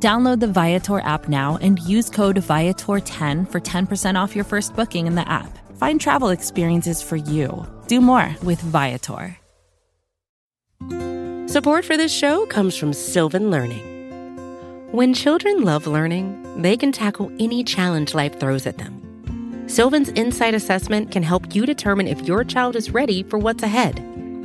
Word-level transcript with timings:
Download 0.00 0.38
the 0.38 0.46
Viator 0.46 1.00
app 1.00 1.28
now 1.28 1.58
and 1.60 1.80
use 1.80 2.08
code 2.08 2.36
Viator10 2.36 3.50
for 3.50 3.60
10% 3.60 4.14
off 4.14 4.36
your 4.36 4.44
first 4.44 4.76
booking 4.76 5.08
in 5.08 5.16
the 5.16 5.28
app. 5.28 5.58
Find 5.76 6.00
travel 6.00 6.28
experiences 6.28 7.02
for 7.02 7.16
you. 7.16 7.66
Do 7.88 8.00
more 8.00 8.36
with 8.44 8.60
Viator. 8.60 9.36
Support 11.48 11.84
for 11.84 11.96
this 11.96 12.12
show 12.12 12.46
comes 12.46 12.76
from 12.76 12.92
Sylvan 12.92 13.50
Learning. 13.50 13.96
When 14.92 15.14
children 15.14 15.62
love 15.62 15.88
learning, 15.88 16.62
they 16.62 16.76
can 16.76 16.92
tackle 16.92 17.32
any 17.40 17.64
challenge 17.64 18.14
life 18.14 18.38
throws 18.38 18.66
at 18.66 18.78
them. 18.78 19.64
Sylvan's 19.66 20.10
Insight 20.10 20.54
Assessment 20.54 21.10
can 21.10 21.24
help 21.24 21.54
you 21.54 21.66
determine 21.66 22.06
if 22.06 22.22
your 22.22 22.44
child 22.44 22.76
is 22.76 22.90
ready 22.90 23.24
for 23.24 23.38
what's 23.38 23.64
ahead. 23.64 23.98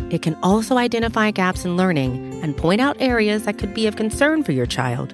It 0.10 0.22
can 0.22 0.36
also 0.42 0.78
identify 0.78 1.32
gaps 1.32 1.64
in 1.64 1.78
learning 1.78 2.42
and 2.42 2.58
point 2.58 2.82
out 2.82 2.98
areas 3.00 3.46
that 3.46 3.58
could 3.58 3.74
be 3.74 3.88
of 3.88 3.96
concern 3.96 4.44
for 4.44 4.52
your 4.52 4.66
child 4.66 5.14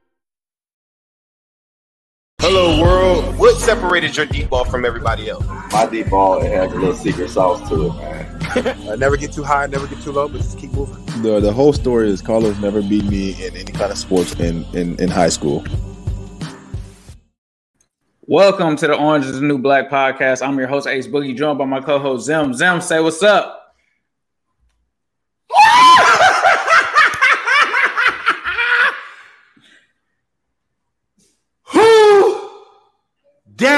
Hello, 2.43 2.81
world. 2.81 3.37
What 3.37 3.59
separated 3.59 4.17
your 4.17 4.25
deep 4.25 4.49
ball 4.49 4.65
from 4.65 4.83
everybody 4.83 5.29
else? 5.29 5.45
My 5.71 5.85
deep 5.85 6.09
ball 6.09 6.41
it 6.41 6.51
has 6.51 6.71
a 6.71 6.75
little 6.75 6.95
secret 6.95 7.29
sauce 7.29 7.69
to 7.69 7.89
it, 7.89 7.93
man. 7.93 8.77
uh, 8.89 8.95
never 8.95 9.15
get 9.15 9.31
too 9.31 9.43
high, 9.43 9.67
never 9.67 9.85
get 9.85 10.01
too 10.01 10.11
low, 10.11 10.27
but 10.27 10.37
just 10.37 10.57
keep 10.57 10.71
moving. 10.71 11.05
The 11.21 11.39
the 11.39 11.53
whole 11.53 11.71
story 11.71 12.09
is 12.09 12.19
Carlos 12.19 12.57
never 12.57 12.81
beat 12.81 13.05
me 13.05 13.33
in 13.45 13.55
any 13.55 13.71
kind 13.71 13.91
of 13.91 13.97
sports 13.99 14.33
in 14.39 14.65
in, 14.73 14.99
in 14.99 15.07
high 15.07 15.29
school. 15.29 15.63
Welcome 18.21 18.75
to 18.77 18.87
the 18.87 18.97
Orange 18.97 19.25
is 19.25 19.39
the 19.39 19.45
New 19.45 19.59
Black 19.59 19.91
podcast. 19.91 20.43
I'm 20.43 20.57
your 20.57 20.67
host 20.67 20.87
Ace 20.87 21.05
Boogie, 21.05 21.37
joined 21.37 21.59
by 21.59 21.65
my 21.65 21.79
co-host 21.79 22.25
Zim. 22.25 22.55
Zim, 22.55 22.81
say 22.81 23.01
what's 23.01 23.21
up. 23.21 23.60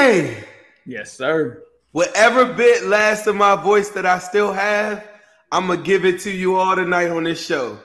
Day. 0.04 0.44
Yes, 0.84 1.12
sir. 1.14 1.62
Whatever 1.92 2.52
bit 2.52 2.84
last 2.84 3.26
of 3.26 3.36
my 3.36 3.56
voice 3.56 3.88
that 3.90 4.04
I 4.04 4.18
still 4.18 4.52
have, 4.52 5.02
I'm 5.50 5.68
gonna 5.68 5.82
give 5.82 6.04
it 6.04 6.20
to 6.20 6.30
you 6.30 6.56
all 6.56 6.76
tonight 6.76 7.08
on 7.08 7.24
this 7.24 7.42
show. 7.42 7.78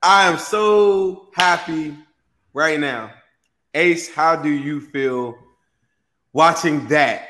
I 0.00 0.28
am 0.28 0.38
so 0.38 1.30
happy 1.34 1.96
right 2.54 2.78
now. 2.78 3.10
Ace, 3.74 4.08
how 4.08 4.36
do 4.36 4.48
you 4.48 4.80
feel 4.80 5.36
watching 6.32 6.86
that? 6.86 7.28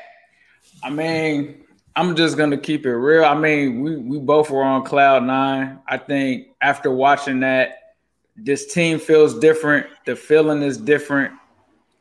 I 0.83 0.91
mean, 0.91 1.63
I'm 1.95 2.15
just 2.15 2.37
gonna 2.37 2.59
keep 2.59 2.85
it 2.85 2.95
real. 2.95 3.25
I 3.25 3.33
mean, 3.33 3.81
we 3.81 3.95
we 3.95 4.19
both 4.19 4.51
were 4.51 4.61
on 4.61 4.85
cloud 4.85 5.23
nine. 5.23 5.79
I 5.87 5.97
think 5.97 6.49
after 6.61 6.91
watching 6.91 7.39
that, 7.39 7.95
this 8.35 8.71
team 8.71 8.99
feels 8.99 9.39
different. 9.39 9.87
The 10.05 10.15
feeling 10.15 10.61
is 10.61 10.77
different 10.77 11.33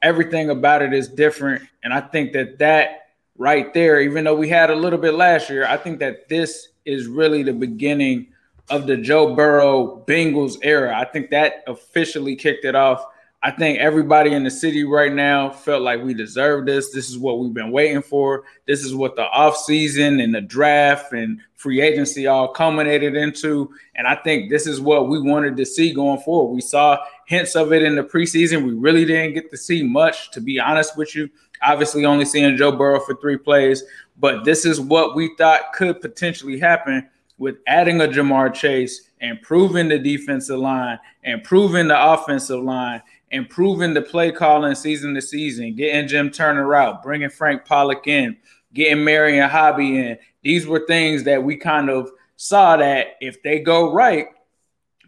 everything 0.02 0.50
about 0.50 0.82
it 0.82 0.92
is 0.92 1.08
different. 1.08 1.62
And 1.82 1.92
I 1.92 2.00
think 2.00 2.32
that 2.32 2.58
that 2.58 3.08
right 3.36 3.72
there, 3.72 4.00
even 4.00 4.24
though 4.24 4.36
we 4.36 4.48
had 4.48 4.70
a 4.70 4.74
little 4.74 4.98
bit 4.98 5.14
last 5.14 5.50
year, 5.50 5.66
I 5.66 5.76
think 5.76 5.98
that 6.00 6.28
this 6.28 6.68
is 6.84 7.06
really 7.06 7.42
the 7.42 7.52
beginning 7.52 8.28
of 8.68 8.86
the 8.86 8.96
Joe 8.96 9.34
Burrow 9.34 10.04
Bengals 10.06 10.58
era. 10.62 10.96
I 10.96 11.04
think 11.04 11.30
that 11.30 11.64
officially 11.66 12.36
kicked 12.36 12.64
it 12.64 12.74
off. 12.74 13.04
I 13.42 13.50
think 13.50 13.78
everybody 13.78 14.34
in 14.34 14.44
the 14.44 14.50
city 14.50 14.84
right 14.84 15.12
now 15.12 15.48
felt 15.48 15.80
like 15.80 16.02
we 16.02 16.12
deserve 16.12 16.66
this. 16.66 16.92
This 16.92 17.08
is 17.08 17.18
what 17.18 17.38
we've 17.38 17.54
been 17.54 17.70
waiting 17.72 18.02
for. 18.02 18.44
This 18.66 18.84
is 18.84 18.94
what 18.94 19.16
the 19.16 19.26
offseason 19.34 20.22
and 20.22 20.34
the 20.34 20.42
draft 20.42 21.14
and 21.14 21.40
free 21.56 21.80
agency 21.80 22.26
all 22.26 22.48
culminated 22.48 23.16
into. 23.16 23.70
And 23.94 24.06
I 24.06 24.14
think 24.16 24.50
this 24.50 24.66
is 24.66 24.78
what 24.78 25.08
we 25.08 25.20
wanted 25.22 25.56
to 25.56 25.64
see 25.64 25.94
going 25.94 26.20
forward. 26.20 26.52
We 26.52 26.60
saw 26.60 26.98
hints 27.30 27.54
of 27.54 27.72
it 27.72 27.84
in 27.84 27.94
the 27.94 28.02
preseason. 28.02 28.64
We 28.64 28.72
really 28.72 29.04
didn't 29.04 29.34
get 29.34 29.52
to 29.52 29.56
see 29.56 29.84
much, 29.84 30.32
to 30.32 30.40
be 30.40 30.58
honest 30.58 30.96
with 30.96 31.14
you. 31.14 31.30
Obviously, 31.62 32.04
only 32.04 32.24
seeing 32.24 32.56
Joe 32.56 32.72
Burrow 32.72 32.98
for 32.98 33.14
three 33.14 33.36
plays, 33.36 33.84
but 34.18 34.44
this 34.44 34.66
is 34.66 34.80
what 34.80 35.14
we 35.14 35.32
thought 35.38 35.72
could 35.72 36.00
potentially 36.00 36.58
happen 36.58 37.08
with 37.38 37.58
adding 37.68 38.00
a 38.00 38.08
Ja'Marr 38.08 38.52
Chase, 38.52 39.10
improving 39.20 39.88
the 39.88 39.98
defensive 39.98 40.58
line, 40.58 40.98
improving 41.22 41.86
the 41.86 42.12
offensive 42.12 42.64
line, 42.64 43.00
improving 43.30 43.94
the 43.94 44.02
play 44.02 44.32
calling 44.32 44.74
season 44.74 45.14
to 45.14 45.22
season, 45.22 45.76
getting 45.76 46.08
Jim 46.08 46.30
Turner 46.30 46.74
out, 46.74 47.00
bringing 47.00 47.30
Frank 47.30 47.64
Pollack 47.64 48.08
in, 48.08 48.36
getting 48.74 49.04
Marion 49.04 49.48
Hobby 49.48 49.98
in. 49.98 50.18
These 50.42 50.66
were 50.66 50.84
things 50.84 51.22
that 51.24 51.44
we 51.44 51.56
kind 51.56 51.90
of 51.90 52.10
saw 52.34 52.76
that 52.78 53.18
if 53.20 53.40
they 53.44 53.60
go 53.60 53.92
right, 53.92 54.26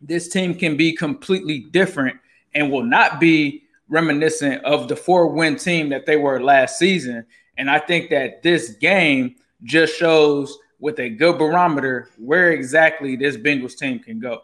this 0.02 0.28
team 0.28 0.54
can 0.54 0.76
be 0.76 0.92
completely 0.92 1.60
different 1.70 2.18
and 2.54 2.70
will 2.70 2.84
not 2.84 3.20
be 3.20 3.62
reminiscent 3.88 4.64
of 4.64 4.88
the 4.88 4.96
four 4.96 5.28
win 5.28 5.56
team 5.56 5.90
that 5.90 6.06
they 6.06 6.16
were 6.16 6.42
last 6.42 6.78
season. 6.78 7.24
And 7.56 7.70
I 7.70 7.78
think 7.78 8.10
that 8.10 8.42
this 8.42 8.70
game 8.70 9.36
just 9.64 9.96
shows 9.96 10.58
with 10.80 10.98
a 10.98 11.08
good 11.08 11.38
barometer 11.38 12.08
where 12.18 12.50
exactly 12.50 13.16
this 13.16 13.36
Bengals 13.36 13.76
team 13.76 13.98
can 14.00 14.18
go. 14.18 14.40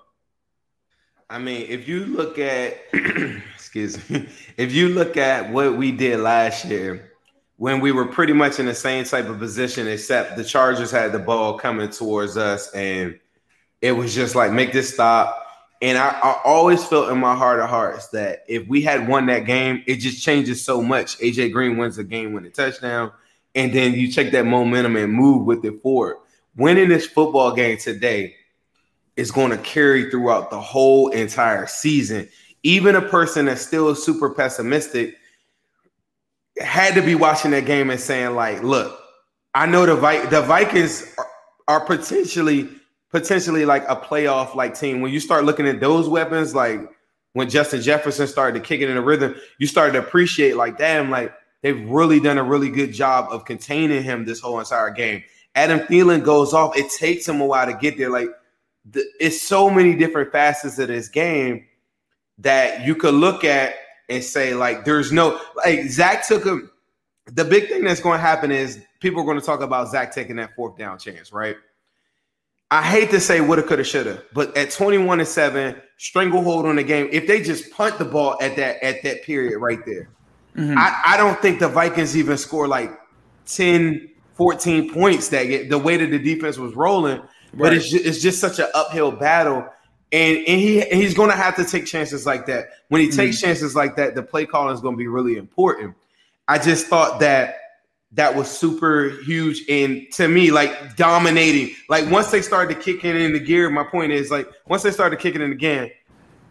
I 1.30 1.38
mean, 1.38 1.66
if 1.68 1.88
you 1.88 2.06
look 2.06 2.38
at, 2.38 2.78
excuse 3.54 4.08
me, 4.08 4.28
if 4.56 4.72
you 4.72 4.88
look 4.88 5.16
at 5.16 5.50
what 5.50 5.76
we 5.76 5.92
did 5.92 6.20
last 6.20 6.64
year, 6.64 7.12
when 7.56 7.80
we 7.80 7.90
were 7.90 8.06
pretty 8.06 8.32
much 8.32 8.60
in 8.60 8.66
the 8.66 8.74
same 8.74 9.04
type 9.04 9.26
of 9.26 9.38
position, 9.38 9.88
except 9.88 10.36
the 10.36 10.44
Chargers 10.44 10.92
had 10.92 11.10
the 11.10 11.18
ball 11.18 11.58
coming 11.58 11.90
towards 11.90 12.36
us, 12.36 12.70
and 12.70 13.18
it 13.82 13.92
was 13.92 14.14
just 14.14 14.36
like, 14.36 14.52
make 14.52 14.72
this 14.72 14.94
stop 14.94 15.47
and 15.80 15.96
I, 15.96 16.08
I, 16.08 16.40
always 16.44 16.84
felt 16.84 17.10
in 17.10 17.18
my 17.18 17.36
heart 17.36 17.60
of 17.60 17.68
hearts 17.68 18.08
that 18.08 18.44
if 18.48 18.66
we 18.66 18.82
had 18.82 19.06
won 19.06 19.26
that 19.26 19.44
game, 19.44 19.84
it 19.86 19.96
just 19.96 20.22
changes 20.22 20.64
so 20.64 20.82
much. 20.82 21.18
AJ 21.18 21.52
Green 21.52 21.76
wins 21.76 21.96
the 21.96 22.04
game, 22.04 22.32
win 22.32 22.44
a 22.44 22.50
touchdown, 22.50 23.12
and 23.54 23.72
then 23.72 23.94
you 23.94 24.10
take 24.10 24.32
that 24.32 24.44
momentum 24.44 24.96
and 24.96 25.12
move 25.12 25.46
with 25.46 25.64
it 25.64 25.80
forward. 25.80 26.16
Winning 26.56 26.88
this 26.88 27.06
football 27.06 27.54
game 27.54 27.78
today 27.78 28.34
is 29.16 29.30
going 29.30 29.50
to 29.50 29.58
carry 29.58 30.10
throughout 30.10 30.50
the 30.50 30.60
whole 30.60 31.08
entire 31.08 31.66
season. 31.66 32.28
even 32.64 32.96
a 32.96 33.02
person 33.02 33.46
that's 33.46 33.62
still 33.62 33.94
super 33.94 34.30
pessimistic 34.30 35.16
had 36.60 36.94
to 36.94 37.02
be 37.02 37.14
watching 37.14 37.52
that 37.52 37.66
game 37.66 37.88
and 37.90 38.00
saying 38.00 38.34
like, 38.34 38.62
look, 38.64 39.00
I 39.54 39.66
know 39.66 39.86
the 39.86 39.94
Vi- 39.94 40.26
the 40.26 40.42
Vikings 40.42 41.14
are, 41.16 41.26
are 41.68 41.84
potentially 41.84 42.68
potentially 43.10 43.64
like 43.64 43.84
a 43.88 43.96
playoff 43.96 44.54
like 44.54 44.78
team. 44.78 45.00
When 45.00 45.12
you 45.12 45.20
start 45.20 45.44
looking 45.44 45.66
at 45.66 45.80
those 45.80 46.08
weapons, 46.08 46.54
like 46.54 46.80
when 47.32 47.48
Justin 47.48 47.80
Jefferson 47.80 48.26
started 48.26 48.58
to 48.58 48.64
kick 48.66 48.80
it 48.80 48.88
in 48.88 48.96
the 48.96 49.02
rhythm, 49.02 49.34
you 49.58 49.66
started 49.66 49.92
to 49.92 49.98
appreciate 50.00 50.56
like, 50.56 50.78
damn, 50.78 51.10
like 51.10 51.32
they've 51.62 51.88
really 51.88 52.20
done 52.20 52.38
a 52.38 52.42
really 52.42 52.70
good 52.70 52.92
job 52.92 53.28
of 53.30 53.44
containing 53.44 54.02
him 54.02 54.24
this 54.24 54.40
whole 54.40 54.58
entire 54.58 54.90
game. 54.90 55.22
Adam 55.54 55.80
Thielen 55.80 56.22
goes 56.22 56.52
off. 56.52 56.76
It 56.76 56.90
takes 56.90 57.28
him 57.28 57.40
a 57.40 57.46
while 57.46 57.66
to 57.66 57.74
get 57.74 57.98
there. 57.98 58.10
Like 58.10 58.28
the, 58.90 59.04
it's 59.20 59.40
so 59.40 59.70
many 59.70 59.94
different 59.94 60.30
facets 60.30 60.78
of 60.78 60.88
this 60.88 61.08
game 61.08 61.66
that 62.38 62.86
you 62.86 62.94
could 62.94 63.14
look 63.14 63.44
at 63.44 63.74
and 64.08 64.22
say 64.22 64.54
like, 64.54 64.84
there's 64.84 65.12
no 65.12 65.40
like 65.56 65.88
Zac 65.88 66.26
took 66.26 66.44
him. 66.44 66.70
The 67.26 67.44
big 67.44 67.68
thing 67.68 67.84
that's 67.84 68.00
going 68.00 68.18
to 68.18 68.22
happen 68.22 68.50
is 68.50 68.80
people 69.00 69.20
are 69.20 69.24
going 69.24 69.38
to 69.38 69.44
talk 69.44 69.60
about 69.60 69.90
Zac 69.90 70.14
taking 70.14 70.36
that 70.36 70.54
fourth 70.56 70.78
down 70.78 70.98
chance, 70.98 71.32
right? 71.32 71.56
I 72.70 72.82
hate 72.82 73.10
to 73.10 73.20
say 73.20 73.40
woulda, 73.40 73.62
coulda, 73.62 73.84
shoulda, 73.84 74.22
but 74.34 74.54
at 74.56 74.70
21 74.70 75.20
and 75.20 75.28
7, 75.28 75.80
stranglehold 75.96 76.66
on 76.66 76.76
the 76.76 76.82
game. 76.82 77.08
If 77.12 77.26
they 77.26 77.40
just 77.40 77.70
punt 77.70 77.98
the 77.98 78.04
ball 78.04 78.36
at 78.40 78.56
that 78.56 78.82
at 78.82 79.02
that 79.04 79.22
period 79.22 79.58
right 79.58 79.84
there, 79.86 80.10
mm-hmm. 80.54 80.76
I, 80.76 81.02
I 81.06 81.16
don't 81.16 81.40
think 81.40 81.60
the 81.60 81.68
Vikings 81.68 82.16
even 82.16 82.36
score 82.36 82.68
like 82.68 82.90
10, 83.46 84.10
14 84.34 84.92
points 84.92 85.28
that 85.30 85.44
get 85.44 85.70
the 85.70 85.78
way 85.78 85.96
that 85.96 86.10
the 86.10 86.18
defense 86.18 86.58
was 86.58 86.74
rolling. 86.74 87.20
Right. 87.20 87.28
But 87.54 87.72
it's 87.74 87.88
just, 87.88 88.04
it's 88.04 88.20
just 88.20 88.40
such 88.40 88.58
an 88.58 88.68
uphill 88.74 89.12
battle. 89.12 89.66
And, 90.12 90.38
and 90.38 90.60
he 90.60 90.80
he's 90.82 91.14
going 91.14 91.30
to 91.30 91.36
have 91.36 91.56
to 91.56 91.64
take 91.64 91.86
chances 91.86 92.26
like 92.26 92.46
that. 92.46 92.68
When 92.88 93.00
he 93.00 93.08
mm-hmm. 93.08 93.16
takes 93.16 93.40
chances 93.40 93.74
like 93.74 93.96
that, 93.96 94.14
the 94.14 94.22
play 94.22 94.44
calling 94.44 94.74
is 94.74 94.80
going 94.80 94.94
to 94.94 94.98
be 94.98 95.08
really 95.08 95.36
important. 95.36 95.94
I 96.48 96.58
just 96.58 96.86
thought 96.86 97.20
that 97.20 97.56
that 98.12 98.34
was 98.34 98.48
super 98.50 99.10
huge 99.24 99.62
and 99.68 100.06
to 100.12 100.28
me 100.28 100.50
like 100.50 100.96
dominating. 100.96 101.74
Like 101.88 102.10
once 102.10 102.30
they 102.30 102.40
started 102.42 102.80
kicking 102.80 103.16
in 103.16 103.32
the 103.32 103.40
gear 103.40 103.68
my 103.70 103.84
point 103.84 104.12
is 104.12 104.30
like 104.30 104.48
once 104.66 104.82
they 104.82 104.90
started 104.90 105.18
kicking 105.18 105.42
in 105.42 105.52
again 105.52 105.90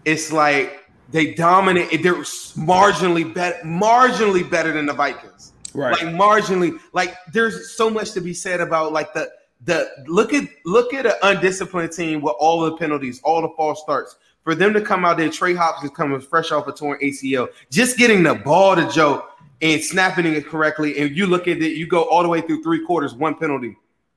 it's 0.05 0.31
like 0.31 0.85
they 1.09 1.33
dominate 1.33 2.03
they're 2.03 2.15
marginally 2.15 3.33
better 3.33 3.57
marginally 3.65 4.49
better 4.49 4.71
than 4.71 4.85
the 4.85 4.93
vikings. 4.93 5.53
Right. 5.73 5.91
Like 5.91 6.13
marginally 6.13 6.79
like 6.93 7.15
there's 7.33 7.75
so 7.75 7.89
much 7.89 8.11
to 8.11 8.21
be 8.21 8.33
said 8.33 8.61
about 8.61 8.93
like 8.93 9.13
the 9.13 9.29
the 9.65 9.89
look 10.05 10.33
at 10.33 10.43
look 10.65 10.93
at 10.93 11.05
an 11.05 11.13
undisciplined 11.23 11.91
team 11.91 12.21
with 12.21 12.35
all 12.39 12.61
the 12.61 12.77
penalties 12.77 13.19
all 13.23 13.41
the 13.41 13.49
false 13.57 13.81
starts. 13.81 14.15
For 14.43 14.55
them 14.55 14.73
to 14.75 14.81
come 14.81 15.03
out 15.03 15.17
there 15.17 15.29
trey 15.29 15.53
hopkins 15.55 15.91
is 15.91 15.97
coming 15.97 16.21
fresh 16.21 16.51
off 16.51 16.67
a 16.67 16.71
torn 16.71 16.99
acl 17.01 17.49
just 17.69 17.97
getting 17.97 18.23
the 18.23 18.35
ball 18.35 18.77
to 18.77 18.87
joe 18.89 19.25
and 19.61 19.83
snapping 19.83 20.25
it 20.25 20.45
correctly, 20.45 20.97
and 20.99 21.15
you 21.15 21.27
look 21.27 21.47
at 21.47 21.57
it, 21.57 21.77
you 21.77 21.87
go 21.87 22.03
all 22.03 22.23
the 22.23 22.29
way 22.29 22.41
through 22.41 22.61
three 22.63 22.85
quarters, 22.85 23.13
one 23.15 23.35
penalty, 23.35 23.75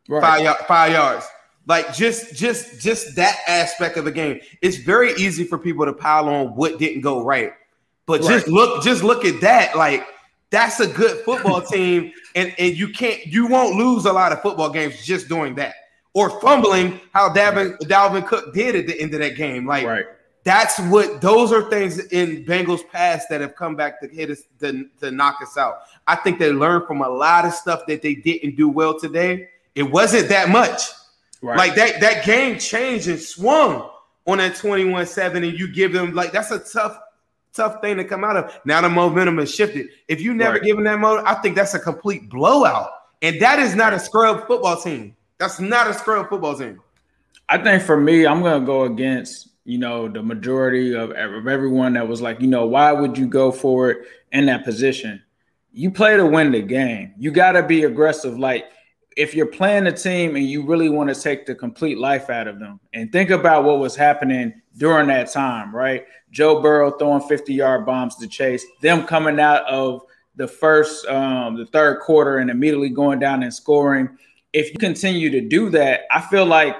right. 0.08 0.22
five, 0.22 0.66
five 0.66 0.92
yards. 0.92 1.26
Like 1.66 1.94
just 1.94 2.34
just 2.34 2.81
just 2.81 3.14
that 3.16 3.38
aspect 3.46 3.96
of 3.96 4.04
the 4.04 4.12
game. 4.12 4.40
It's 4.60 4.78
very 4.78 5.12
easy 5.14 5.44
for 5.44 5.58
people 5.58 5.84
to 5.84 5.92
pile 5.92 6.28
on 6.28 6.48
what 6.56 6.78
didn't 6.78 7.02
go 7.02 7.22
right. 7.22 7.52
But 8.06 8.22
right. 8.22 8.31
just 8.31 8.48
look, 8.48 8.82
just 8.82 9.04
look 9.04 9.25
at 9.25 9.40
that. 9.42 9.76
Like 9.76 10.06
that's 10.50 10.81
a 10.81 10.87
good 10.87 11.25
football 11.25 11.60
team, 11.66 12.12
and, 12.34 12.54
and 12.58 12.76
you 12.76 12.88
can't 12.88 13.25
you 13.26 13.46
won't 13.46 13.76
lose 13.76 14.06
a 14.06 14.12
lot 14.12 14.32
of 14.32 14.42
football 14.42 14.70
games 14.70 15.04
just 15.04 15.28
doing 15.28 15.54
that. 15.56 15.75
Or 16.12 16.40
fumbling 16.40 16.98
how 17.12 17.28
Dalvin 17.32 17.78
Dalvin 17.82 18.26
Cook 18.26 18.52
did 18.52 18.75
at 18.75 18.88
the 18.88 19.00
end 19.00 19.14
of 19.14 19.20
that 19.20 19.37
game. 19.37 19.64
Like 19.64 19.87
right 19.87 20.06
that's 20.44 20.78
what 20.88 21.20
those 21.20 21.52
are 21.52 21.69
things 21.69 21.98
in 22.06 22.44
Bengals 22.44 22.88
past 22.88 23.28
that 23.28 23.40
have 23.40 23.54
come 23.54 23.76
back 23.76 24.00
to 24.00 24.08
hit 24.08 24.31
us 24.31 24.42
to, 24.60 24.87
to 25.00 25.10
knock 25.10 25.40
us 25.42 25.56
out. 25.58 25.81
I 26.06 26.16
think 26.16 26.38
they 26.38 26.52
learned 26.52 26.87
from 26.87 27.02
a 27.02 27.08
lot 27.08 27.44
of 27.44 27.52
stuff 27.52 27.87
that 27.88 28.02
they 28.02 28.14
didn't 28.14 28.56
do 28.56 28.69
well 28.69 28.98
today. 28.98 29.48
It 29.75 29.82
wasn't 29.84 30.28
that 30.28 30.48
much. 30.48 30.82
Right. 31.42 31.56
Like 31.56 31.75
that 31.76 32.00
that 32.00 32.25
game 32.25 32.58
changed 32.58 33.08
and 33.08 33.19
swung 33.19 33.90
on 34.26 34.38
that 34.38 34.54
21-7 34.54 35.37
and 35.37 35.58
you 35.58 35.72
give 35.72 35.92
them 35.92 36.14
like 36.14 36.32
that's 36.32 36.50
a 36.50 36.58
tough 36.58 36.98
tough 37.52 37.81
thing 37.81 37.96
to 37.96 38.04
come 38.04 38.25
out 38.25 38.37
of. 38.37 38.58
Now 38.64 38.81
the 38.81 38.88
momentum 38.88 39.38
has 39.38 39.54
shifted. 39.54 39.88
If 40.08 40.20
you 40.20 40.34
never 40.34 40.54
right. 40.54 40.62
given 40.62 40.84
that 40.84 40.98
moment, 40.98 41.26
I 41.26 41.34
think 41.34 41.56
that's 41.56 41.75
a 41.75 41.78
complete 41.78 42.28
blowout. 42.31 42.90
And 43.22 43.40
that 43.40 43.58
is 43.58 43.75
not 43.75 43.92
a 43.92 43.98
scrub 43.98 44.46
football 44.46 44.81
team. 44.81 45.16
That's 45.38 45.60
not 45.60 45.88
a 45.88 45.94
scrub 45.94 46.28
football 46.28 46.56
team. 46.56 46.81
I 47.48 47.58
think 47.58 47.82
for 47.82 47.98
me, 47.98 48.26
I'm 48.26 48.42
gonna 48.42 48.64
go 48.64 48.84
against 48.84 49.50
you 49.65 49.79
know, 49.79 50.09
the 50.09 50.23
majority 50.23 50.95
of, 50.95 51.11
of 51.11 51.47
everyone 51.47 51.95
that 51.95 52.09
was 52.09 52.21
like, 52.21 52.41
you 52.41 52.47
know, 52.47 52.67
why 52.67 52.93
would 52.93 53.17
you 53.17 53.27
go 53.27 53.53
for 53.53 53.91
it 53.91 54.07
in 54.33 54.47
that 54.47 54.65
position? 54.65 55.23
You 55.73 55.91
play 55.91 56.17
to 56.17 56.27
win 56.27 56.53
the 56.53 56.62
game. 56.62 57.15
You 57.19 57.31
got 57.31 57.53
to 57.53 57.62
be 57.62 57.85
aggressive. 57.85 58.39
Like, 58.39 58.67
if 59.17 59.35
you're 59.35 59.47
playing 59.47 59.87
a 59.87 59.93
team 59.93 60.37
and 60.37 60.47
you 60.47 60.65
really 60.65 60.89
want 60.89 61.12
to 61.12 61.21
take 61.21 61.45
the 61.45 61.55
complete 61.55 61.99
life 61.99 62.31
out 62.31 62.49
of 62.49 62.59
them, 62.59 62.81
and 62.95 63.12
think 63.12 63.31
about 63.31 63.65
what 63.65 63.79
was 63.79 63.95
happening 63.95 64.61
during 64.77 65.09
that 65.09 65.31
time, 65.31 65.75
right? 65.75 66.05
Joe 66.31 66.61
Burrow 66.62 66.93
throwing 66.93 67.23
50 67.29 67.53
yard 67.53 67.85
bombs 67.85 68.17
to 68.17 68.27
Chase, 68.27 68.65
them 68.81 69.05
coming 69.05 69.39
out 69.39 69.65
of 69.67 70.03
the 70.37 70.49
first, 70.49 71.07
um, 71.07 71.57
the 71.57 71.67
third 71.67 72.01
quarter 72.01 72.39
and 72.39 72.51
immediately 72.51 72.89
going 72.89 73.19
down 73.19 73.43
and 73.43 73.53
scoring. 73.53 74.09
If 74.53 74.73
you 74.73 74.79
continue 74.79 75.29
to 75.31 75.41
do 75.41 75.71
that, 75.71 76.03
I 76.11 76.21
feel 76.21 76.47
like 76.47 76.77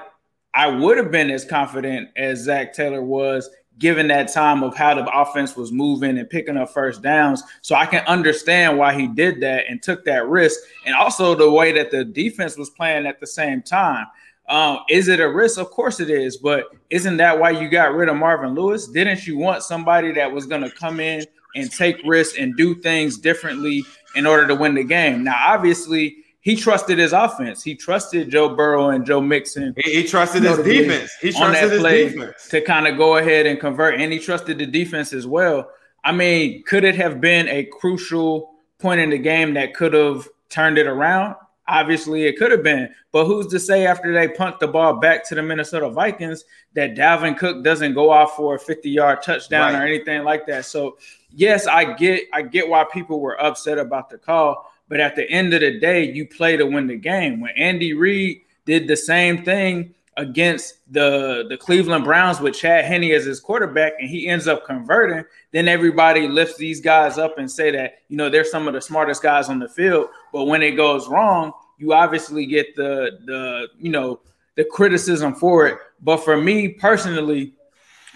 I 0.53 0.67
would 0.67 0.97
have 0.97 1.11
been 1.11 1.29
as 1.29 1.45
confident 1.45 2.09
as 2.15 2.43
Zac 2.43 2.73
Taylor 2.73 3.01
was 3.01 3.49
given 3.81 4.07
that 4.09 4.31
time 4.31 4.63
of 4.63 4.75
how 4.75 4.93
the 4.93 5.05
offense 5.11 5.55
was 5.55 5.71
moving 5.71 6.17
and 6.17 6.29
picking 6.29 6.57
up 6.57 6.69
first 6.71 7.01
downs. 7.01 7.41
So 7.61 7.75
I 7.75 7.85
can 7.85 8.05
understand 8.05 8.77
why 8.77 8.93
he 8.93 9.07
did 9.07 9.41
that 9.41 9.65
and 9.67 9.81
took 9.81 10.05
that 10.05 10.27
risk. 10.27 10.59
And 10.85 10.93
also 10.93 11.33
the 11.35 11.49
way 11.49 11.71
that 11.71 11.89
the 11.89 12.05
defense 12.05 12.57
was 12.57 12.69
playing 12.69 13.07
at 13.07 13.19
the 13.19 13.27
same 13.27 13.61
time. 13.61 14.05
Um, 14.49 14.79
is 14.89 15.07
it 15.07 15.19
a 15.19 15.27
risk? 15.27 15.59
Of 15.59 15.71
course 15.71 15.99
it 15.99 16.09
is. 16.09 16.37
But 16.37 16.65
isn't 16.89 17.17
that 17.17 17.39
why 17.39 17.51
you 17.51 17.69
got 17.69 17.93
rid 17.93 18.09
of 18.09 18.17
Marvin 18.17 18.53
Lewis? 18.53 18.87
Didn't 18.87 19.25
you 19.25 19.37
want 19.37 19.63
somebody 19.63 20.11
that 20.11 20.31
was 20.31 20.45
going 20.45 20.61
to 20.61 20.69
come 20.69 20.99
in 20.99 21.25
and 21.55 21.71
take 21.71 21.97
risks 22.05 22.37
and 22.37 22.55
do 22.57 22.75
things 22.75 23.17
differently 23.17 23.83
in 24.15 24.25
order 24.25 24.45
to 24.47 24.55
win 24.55 24.75
the 24.75 24.83
game? 24.83 25.23
Now, 25.23 25.37
obviously, 25.39 26.17
he 26.41 26.55
trusted 26.55 26.97
his 26.97 27.13
offense. 27.13 27.63
He 27.63 27.75
trusted 27.75 28.29
Joe 28.29 28.55
Burrow 28.55 28.89
and 28.89 29.05
Joe 29.05 29.21
Mixon. 29.21 29.75
He, 29.77 30.01
he 30.01 30.03
trusted 30.07 30.41
his 30.41 30.57
defense. 30.57 31.11
He 31.21 31.31
trusted 31.31 31.71
his 31.71 31.83
defense 31.83 32.47
to 32.49 32.61
kind 32.61 32.87
of 32.87 32.97
go 32.97 33.17
ahead 33.17 33.45
and 33.45 33.59
convert, 33.59 34.01
and 34.01 34.11
he 34.11 34.17
trusted 34.17 34.57
the 34.57 34.65
defense 34.65 35.13
as 35.13 35.27
well. 35.27 35.69
I 36.03 36.11
mean, 36.11 36.63
could 36.63 36.83
it 36.83 36.95
have 36.95 37.21
been 37.21 37.47
a 37.47 37.65
crucial 37.65 38.55
point 38.79 38.99
in 38.99 39.11
the 39.11 39.19
game 39.19 39.53
that 39.53 39.75
could 39.75 39.93
have 39.93 40.27
turned 40.49 40.79
it 40.79 40.87
around? 40.87 41.35
Obviously, 41.67 42.23
it 42.23 42.37
could 42.37 42.51
have 42.51 42.63
been. 42.63 42.89
But 43.11 43.25
who's 43.25 43.45
to 43.47 43.59
say 43.59 43.85
after 43.85 44.11
they 44.11 44.27
punt 44.27 44.59
the 44.59 44.67
ball 44.67 44.95
back 44.95 45.23
to 45.29 45.35
the 45.35 45.43
Minnesota 45.43 45.91
Vikings 45.91 46.43
that 46.73 46.95
Dalvin 46.95 47.37
Cook 47.37 47.63
doesn't 47.63 47.93
go 47.93 48.09
off 48.09 48.35
for 48.35 48.55
a 48.55 48.59
50-yard 48.59 49.21
touchdown 49.21 49.73
right. 49.73 49.79
or 49.79 49.85
anything 49.85 50.23
like 50.23 50.47
that? 50.47 50.65
So, 50.65 50.97
yes, 51.29 51.67
I 51.67 51.93
get 51.93 52.23
I 52.33 52.41
get 52.41 52.67
why 52.67 52.83
people 52.91 53.19
were 53.19 53.39
upset 53.39 53.77
about 53.77 54.09
the 54.09 54.17
call 54.17 54.70
but 54.91 54.99
at 54.99 55.15
the 55.15 55.23
end 55.31 55.53
of 55.53 55.61
the 55.61 55.79
day, 55.79 56.03
you 56.03 56.27
play 56.27 56.57
to 56.57 56.65
win 56.65 56.85
the 56.85 56.97
game. 56.97 57.39
When 57.39 57.51
Andy 57.55 57.93
Reid 57.93 58.41
did 58.65 58.89
the 58.89 58.97
same 58.97 59.41
thing 59.45 59.95
against 60.17 60.79
the 60.91 61.45
the 61.47 61.55
Cleveland 61.55 62.03
Browns 62.03 62.41
with 62.41 62.55
Chad 62.55 62.83
Henne 62.83 63.05
as 63.05 63.23
his 63.23 63.39
quarterback, 63.39 63.93
and 63.99 64.09
he 64.09 64.27
ends 64.27 64.49
up 64.49 64.65
converting, 64.65 65.23
then 65.51 65.69
everybody 65.69 66.27
lifts 66.27 66.57
these 66.57 66.81
guys 66.81 67.17
up 67.17 67.37
and 67.37 67.49
say 67.49 67.71
that 67.71 67.99
you 68.09 68.17
know 68.17 68.29
they're 68.29 68.43
some 68.43 68.67
of 68.67 68.73
the 68.73 68.81
smartest 68.81 69.23
guys 69.23 69.47
on 69.47 69.59
the 69.59 69.69
field. 69.69 70.09
But 70.33 70.43
when 70.43 70.61
it 70.61 70.71
goes 70.71 71.07
wrong, 71.07 71.53
you 71.77 71.93
obviously 71.93 72.45
get 72.45 72.75
the 72.75 73.17
the 73.25 73.69
you 73.79 73.91
know 73.91 74.19
the 74.55 74.65
criticism 74.65 75.35
for 75.35 75.67
it. 75.67 75.77
But 76.01 76.17
for 76.17 76.35
me 76.35 76.67
personally, 76.67 77.53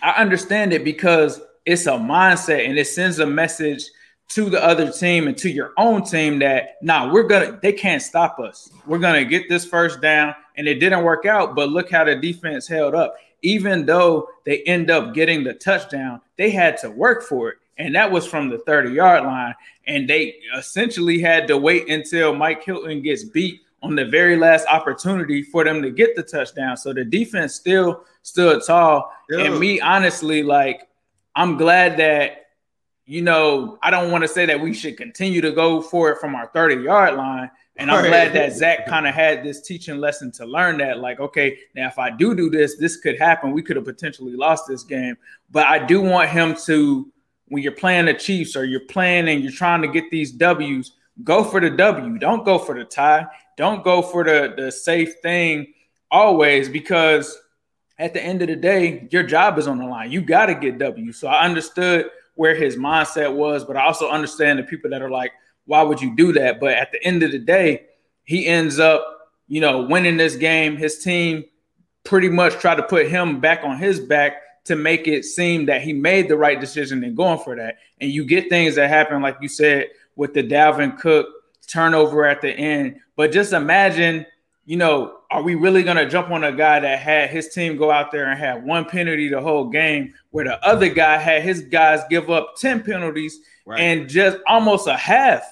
I 0.03 0.11
understand 0.21 0.73
it 0.73 0.83
because 0.83 1.39
it's 1.65 1.85
a 1.85 1.91
mindset 1.91 2.67
and 2.67 2.77
it 2.77 2.87
sends 2.87 3.19
a 3.19 3.25
message 3.25 3.85
to 4.29 4.49
the 4.49 4.63
other 4.63 4.91
team 4.91 5.27
and 5.27 5.37
to 5.37 5.49
your 5.49 5.71
own 5.77 6.03
team 6.03 6.39
that 6.39 6.77
nah, 6.81 7.11
we're 7.11 7.23
gonna 7.23 7.59
they 7.61 7.71
can't 7.71 8.01
stop 8.01 8.39
us. 8.39 8.69
We're 8.85 8.99
gonna 8.99 9.25
get 9.25 9.47
this 9.49 9.65
first 9.65 10.01
down, 10.01 10.33
and 10.57 10.67
it 10.67 10.79
didn't 10.79 11.03
work 11.03 11.25
out. 11.25 11.55
But 11.55 11.69
look 11.69 11.91
how 11.91 12.03
the 12.03 12.15
defense 12.15 12.67
held 12.67 12.95
up. 12.95 13.15
Even 13.41 13.85
though 13.85 14.27
they 14.45 14.63
end 14.63 14.89
up 14.89 15.13
getting 15.13 15.43
the 15.43 15.53
touchdown, 15.53 16.19
they 16.37 16.49
had 16.49 16.77
to 16.77 16.89
work 16.89 17.23
for 17.23 17.49
it, 17.49 17.57
and 17.77 17.93
that 17.95 18.11
was 18.11 18.25
from 18.25 18.49
the 18.49 18.57
30 18.59 18.91
yard 18.91 19.23
line. 19.23 19.53
And 19.87 20.09
they 20.09 20.35
essentially 20.57 21.19
had 21.19 21.47
to 21.47 21.57
wait 21.57 21.89
until 21.89 22.33
Mike 22.33 22.63
Hilton 22.63 23.01
gets 23.03 23.23
beat 23.23 23.61
on 23.83 23.95
the 23.95 24.05
very 24.05 24.35
last 24.35 24.65
opportunity 24.67 25.43
for 25.43 25.63
them 25.63 25.81
to 25.83 25.91
get 25.91 26.15
the 26.15 26.23
touchdown. 26.23 26.75
So 26.75 26.91
the 26.91 27.05
defense 27.05 27.53
still 27.53 28.03
stood 28.23 28.63
tall. 28.65 29.11
And 29.29 29.59
me, 29.59 29.79
honestly, 29.79 30.41
like 30.41 30.87
I'm 31.35 31.55
glad 31.57 31.97
that 31.97 32.44
you 33.05 33.21
know, 33.21 33.77
I 33.83 33.91
don't 33.91 34.11
want 34.11 34.23
to 34.23 34.27
say 34.27 34.45
that 34.47 34.59
we 34.59 34.73
should 34.73 34.97
continue 34.97 35.41
to 35.41 35.51
go 35.51 35.81
for 35.81 36.11
it 36.11 36.19
from 36.19 36.33
our 36.33 36.47
30 36.47 36.83
yard 36.83 37.15
line, 37.15 37.51
And 37.77 37.91
I'm 37.91 38.05
glad 38.05 38.33
that 38.33 38.53
Zac 38.53 38.87
kind 38.87 39.07
of 39.07 39.13
had 39.13 39.43
this 39.43 39.61
teaching 39.61 39.97
lesson 39.97 40.31
to 40.33 40.45
learn 40.45 40.77
that, 40.79 40.99
like, 40.99 41.19
okay, 41.19 41.57
now 41.75 41.87
if 41.87 41.99
I 41.99 42.09
do 42.09 42.33
do 42.35 42.49
this, 42.49 42.77
this 42.77 42.97
could 42.97 43.19
happen. 43.19 43.51
We 43.51 43.61
could 43.61 43.75
have 43.75 43.85
potentially 43.85 44.35
lost 44.35 44.67
this 44.67 44.83
game. 44.83 45.17
But 45.51 45.67
I 45.67 45.85
do 45.85 46.01
want 46.01 46.29
him 46.29 46.55
to, 46.65 47.11
when 47.47 47.61
you're 47.61 47.73
playing 47.73 48.05
the 48.05 48.15
Chiefs 48.15 48.55
or 48.55 48.65
you're 48.65 48.79
playing 48.79 49.27
and 49.29 49.43
you're 49.43 49.51
trying 49.51 49.83
to 49.83 49.87
get 49.87 50.09
these 50.09 50.31
W's, 50.31 50.93
go 51.23 51.43
for 51.43 51.59
the 51.59 51.69
W. 51.69 52.17
Don't 52.17 52.43
go 52.43 52.57
for 52.57 52.73
the 52.73 52.85
tie. 52.85 53.27
Don't 53.55 53.83
go 53.83 54.01
for 54.01 54.23
the, 54.23 54.53
the 54.57 54.71
safe 54.71 55.15
thing 55.21 55.73
always 56.09 56.69
because 56.69 57.37
at 57.99 58.13
the 58.13 58.23
end 58.23 58.41
of 58.41 58.47
the 58.47 58.55
day, 58.55 59.07
your 59.11 59.23
job 59.23 59.59
is 59.59 59.67
on 59.67 59.77
the 59.77 59.85
line. 59.85 60.11
You 60.11 60.21
got 60.21 60.47
to 60.47 60.55
get 60.55 60.79
W. 60.79 61.11
So 61.11 61.27
I 61.27 61.45
understood 61.45 62.09
where 62.35 62.55
his 62.55 62.75
mindset 62.75 63.33
was, 63.33 63.63
but 63.63 63.77
I 63.77 63.85
also 63.85 64.09
understand 64.09 64.59
the 64.59 64.63
people 64.63 64.89
that 64.91 65.01
are 65.01 65.09
like, 65.09 65.31
why 65.65 65.81
would 65.81 66.01
you 66.01 66.15
do 66.15 66.31
that? 66.33 66.59
But 66.59 66.73
at 66.73 66.91
the 66.91 67.03
end 67.03 67.23
of 67.23 67.31
the 67.31 67.39
day, 67.39 67.85
he 68.23 68.45
ends 68.45 68.79
up, 68.79 69.03
you 69.47 69.61
know, 69.61 69.81
winning 69.81 70.17
this 70.17 70.35
game. 70.35 70.77
His 70.77 70.99
team 70.99 71.45
pretty 72.03 72.29
much 72.29 72.53
tried 72.53 72.75
to 72.75 72.83
put 72.83 73.07
him 73.07 73.39
back 73.39 73.63
on 73.63 73.77
his 73.77 73.99
back 73.99 74.41
to 74.65 74.75
make 74.75 75.07
it 75.07 75.25
seem 75.25 75.65
that 75.67 75.81
he 75.81 75.93
made 75.93 76.27
the 76.27 76.37
right 76.37 76.59
decision 76.59 77.03
in 77.03 77.15
going 77.15 77.39
for 77.39 77.55
that. 77.55 77.77
And 78.01 78.11
you 78.11 78.25
get 78.25 78.49
things 78.49 78.75
that 78.75 78.89
happen, 78.89 79.21
like 79.21 79.37
you 79.41 79.47
said, 79.47 79.87
with 80.15 80.33
the 80.33 80.43
Dalvin 80.43 80.97
Cook 80.99 81.27
turnover 81.67 82.25
at 82.25 82.41
the 82.41 82.51
end. 82.51 82.97
But 83.15 83.31
just 83.31 83.53
imagine, 83.53 84.25
you 84.65 84.77
know, 84.77 85.17
are 85.35 85.43
we 85.43 85.55
really 85.55 85.83
going 85.83 85.97
to 85.97 86.07
jump 86.07 86.31
on 86.31 86.45
a 86.45 86.51
guy 86.51 86.79
that 86.79 86.99
had 86.99 87.29
his 87.29 87.49
team 87.49 87.75
go 87.75 87.91
out 87.91 88.09
there 88.09 88.29
and 88.29 88.39
have 88.39 88.63
one 88.63 88.85
penalty 88.85 89.27
the 89.27 89.41
whole 89.41 89.67
game, 89.67 90.13
where 90.29 90.45
the 90.45 90.65
other 90.65 90.87
guy 90.87 91.17
had 91.17 91.43
his 91.43 91.61
guys 91.61 91.99
give 92.09 92.29
up 92.29 92.55
10 92.55 92.83
penalties 92.83 93.39
right. 93.65 93.81
and 93.81 94.07
just 94.07 94.37
almost 94.47 94.87
a 94.87 94.95
half? 94.95 95.43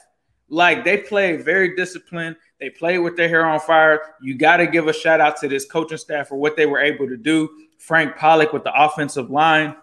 Like 0.48 0.86
they 0.86 1.00
play 1.00 1.36
very 1.36 1.76
disciplined. 1.76 2.38
They 2.62 2.70
play 2.70 2.98
with 2.98 3.18
their 3.18 3.28
hair 3.28 3.46
on 3.46 3.60
fire. 3.60 4.00
You 4.22 4.38
got 4.38 4.58
to 4.58 4.68
give 4.68 4.88
a 4.88 4.94
shout 4.94 5.20
out 5.20 5.36
to 5.42 5.50
this 5.50 5.66
coaching 5.66 5.98
staff 5.98 6.30
for 6.30 6.38
what 6.38 6.56
they 6.56 6.66
were 6.66 6.80
able 6.80 7.10
to 7.10 7.18
do. 7.18 7.50
Frank 7.78 8.16
Pollack 8.16 8.54
with 8.54 8.64
the 8.64 8.74
offensive 8.74 9.32
line. 9.32 9.76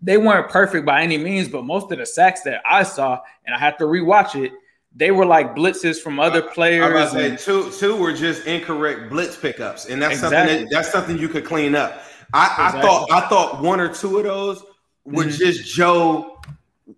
They 0.00 0.16
weren't 0.16 0.48
perfect 0.48 0.86
by 0.86 1.02
any 1.02 1.18
means, 1.18 1.48
but 1.48 1.66
most 1.66 1.92
of 1.92 1.98
the 1.98 2.06
sacks 2.06 2.40
that 2.42 2.62
I 2.66 2.84
saw, 2.84 3.20
and 3.44 3.54
I 3.54 3.58
had 3.58 3.76
to 3.78 3.84
rewatch 3.84 4.42
it, 4.42 4.52
they 4.94 5.10
were 5.10 5.26
like 5.26 5.54
blitzes 5.54 6.00
from 6.00 6.20
other 6.20 6.42
players. 6.42 6.84
I 6.84 6.92
was 6.92 7.12
say 7.12 7.36
two 7.36 7.70
two 7.72 7.96
were 7.96 8.12
just 8.12 8.46
incorrect 8.46 9.10
blitz 9.10 9.36
pickups, 9.36 9.86
and 9.86 10.02
that's 10.02 10.14
exactly. 10.14 10.38
something 10.38 10.64
that, 10.64 10.70
that's 10.70 10.92
something 10.92 11.18
you 11.18 11.28
could 11.28 11.44
clean 11.44 11.74
up. 11.74 12.02
I, 12.34 12.46
exactly. 12.46 12.80
I 12.80 12.82
thought 12.82 13.10
I 13.10 13.28
thought 13.28 13.62
one 13.62 13.80
or 13.80 13.92
two 13.92 14.18
of 14.18 14.24
those 14.24 14.64
were 15.04 15.24
mm-hmm. 15.24 15.30
just 15.30 15.74
Joe. 15.74 16.40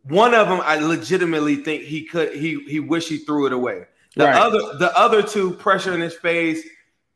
One 0.04 0.34
of 0.34 0.48
them, 0.48 0.60
I 0.64 0.76
legitimately 0.76 1.56
think 1.56 1.82
he 1.82 2.04
could 2.04 2.34
he 2.34 2.64
he 2.64 2.80
wish 2.80 3.08
he 3.08 3.18
threw 3.18 3.46
it 3.46 3.52
away. 3.52 3.84
The 4.16 4.24
right. 4.24 4.36
other 4.36 4.58
the 4.78 4.92
other 4.96 5.22
two 5.22 5.52
pressure 5.52 5.94
in 5.94 6.00
his 6.00 6.14
face 6.14 6.66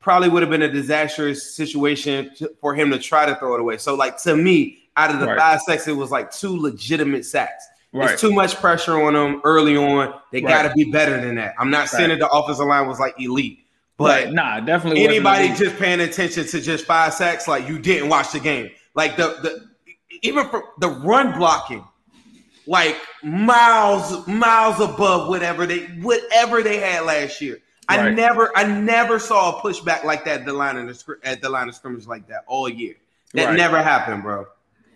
probably 0.01 0.29
would 0.29 0.43
have 0.43 0.51
been 0.51 0.63
a 0.63 0.71
disastrous 0.71 1.57
situation 1.57 2.35
to, 2.37 2.51
for 2.61 2.75
him 2.75 2.91
to 2.91 2.99
try 2.99 3.27
to 3.27 3.35
throw 3.37 3.55
it 3.55 3.61
away. 3.61 3.79
So 3.79 3.95
like 3.95 4.17
to 4.23 4.37
me, 4.37 4.91
out 4.97 5.11
of 5.11 5.21
the 5.21 5.27
right. 5.27 5.39
five 5.39 5.61
sacks, 5.61 5.89
it 5.89 5.93
was 5.93 6.11
like 6.11 6.31
two 6.31 6.57
legitimate 6.59 7.25
sacks. 7.25 7.68
Right. 7.93 8.13
It's 8.13 8.21
too 8.21 8.33
much 8.33 8.57
pressure 8.57 9.01
on 9.03 9.15
them 9.15 9.41
early 9.45 9.77
on. 9.77 10.15
They 10.31 10.43
right. 10.43 10.49
got 10.51 10.63
to 10.69 10.75
be 10.75 10.91
better 10.91 11.21
than 11.21 11.37
that. 11.37 11.55
I'm 11.59 11.71
not 11.71 11.89
saying 11.89 12.11
that 12.11 12.19
the 12.19 12.29
offensive 12.29 12.67
line 12.67 12.87
was 12.87 13.01
like 13.01 13.15
elite, 13.19 13.65
but 13.97 14.25
right. 14.25 14.33
nah, 14.33 14.61
definitely 14.61 15.05
anybody 15.05 15.49
just 15.55 15.77
paying 15.77 16.01
attention 16.01 16.47
to 16.47 16.61
just 16.61 16.85
five 16.85 17.15
sacks, 17.15 17.49
like 17.49 17.67
you 17.67 17.79
didn't 17.79 18.11
watch 18.11 18.33
the 18.33 18.41
game. 18.41 18.71
Like 18.95 19.17
the 19.17 19.39
the 19.43 19.69
even 20.23 20.49
for 20.49 20.65
the 20.79 20.89
run 20.89 21.39
blocking, 21.39 21.87
like 22.67 22.97
miles 23.23 24.27
miles 24.27 24.81
above 24.81 25.29
whatever 25.29 25.65
they 25.65 25.87
whatever 26.03 26.63
they 26.63 26.79
had 26.79 27.05
last 27.05 27.41
year. 27.41 27.59
I 27.89 28.11
never 28.11 28.53
I 28.55 28.65
never 28.65 29.19
saw 29.19 29.59
a 29.59 29.63
pushback 29.63 30.05
like 30.05 30.27
that 30.27 30.41
at 30.41 30.47
the 30.47 30.53
line 30.53 30.77
of 30.77 30.87
the 30.87 31.17
at 31.25 31.41
the 31.41 31.49
line 31.49 31.69
of 31.69 31.75
scrimmage 31.75 32.07
like 32.07 32.29
that 32.29 32.45
all 32.47 32.69
year. 32.69 32.97
That 33.33 33.57
never 33.57 33.83
happened, 33.83 34.23
bro. 34.23 34.47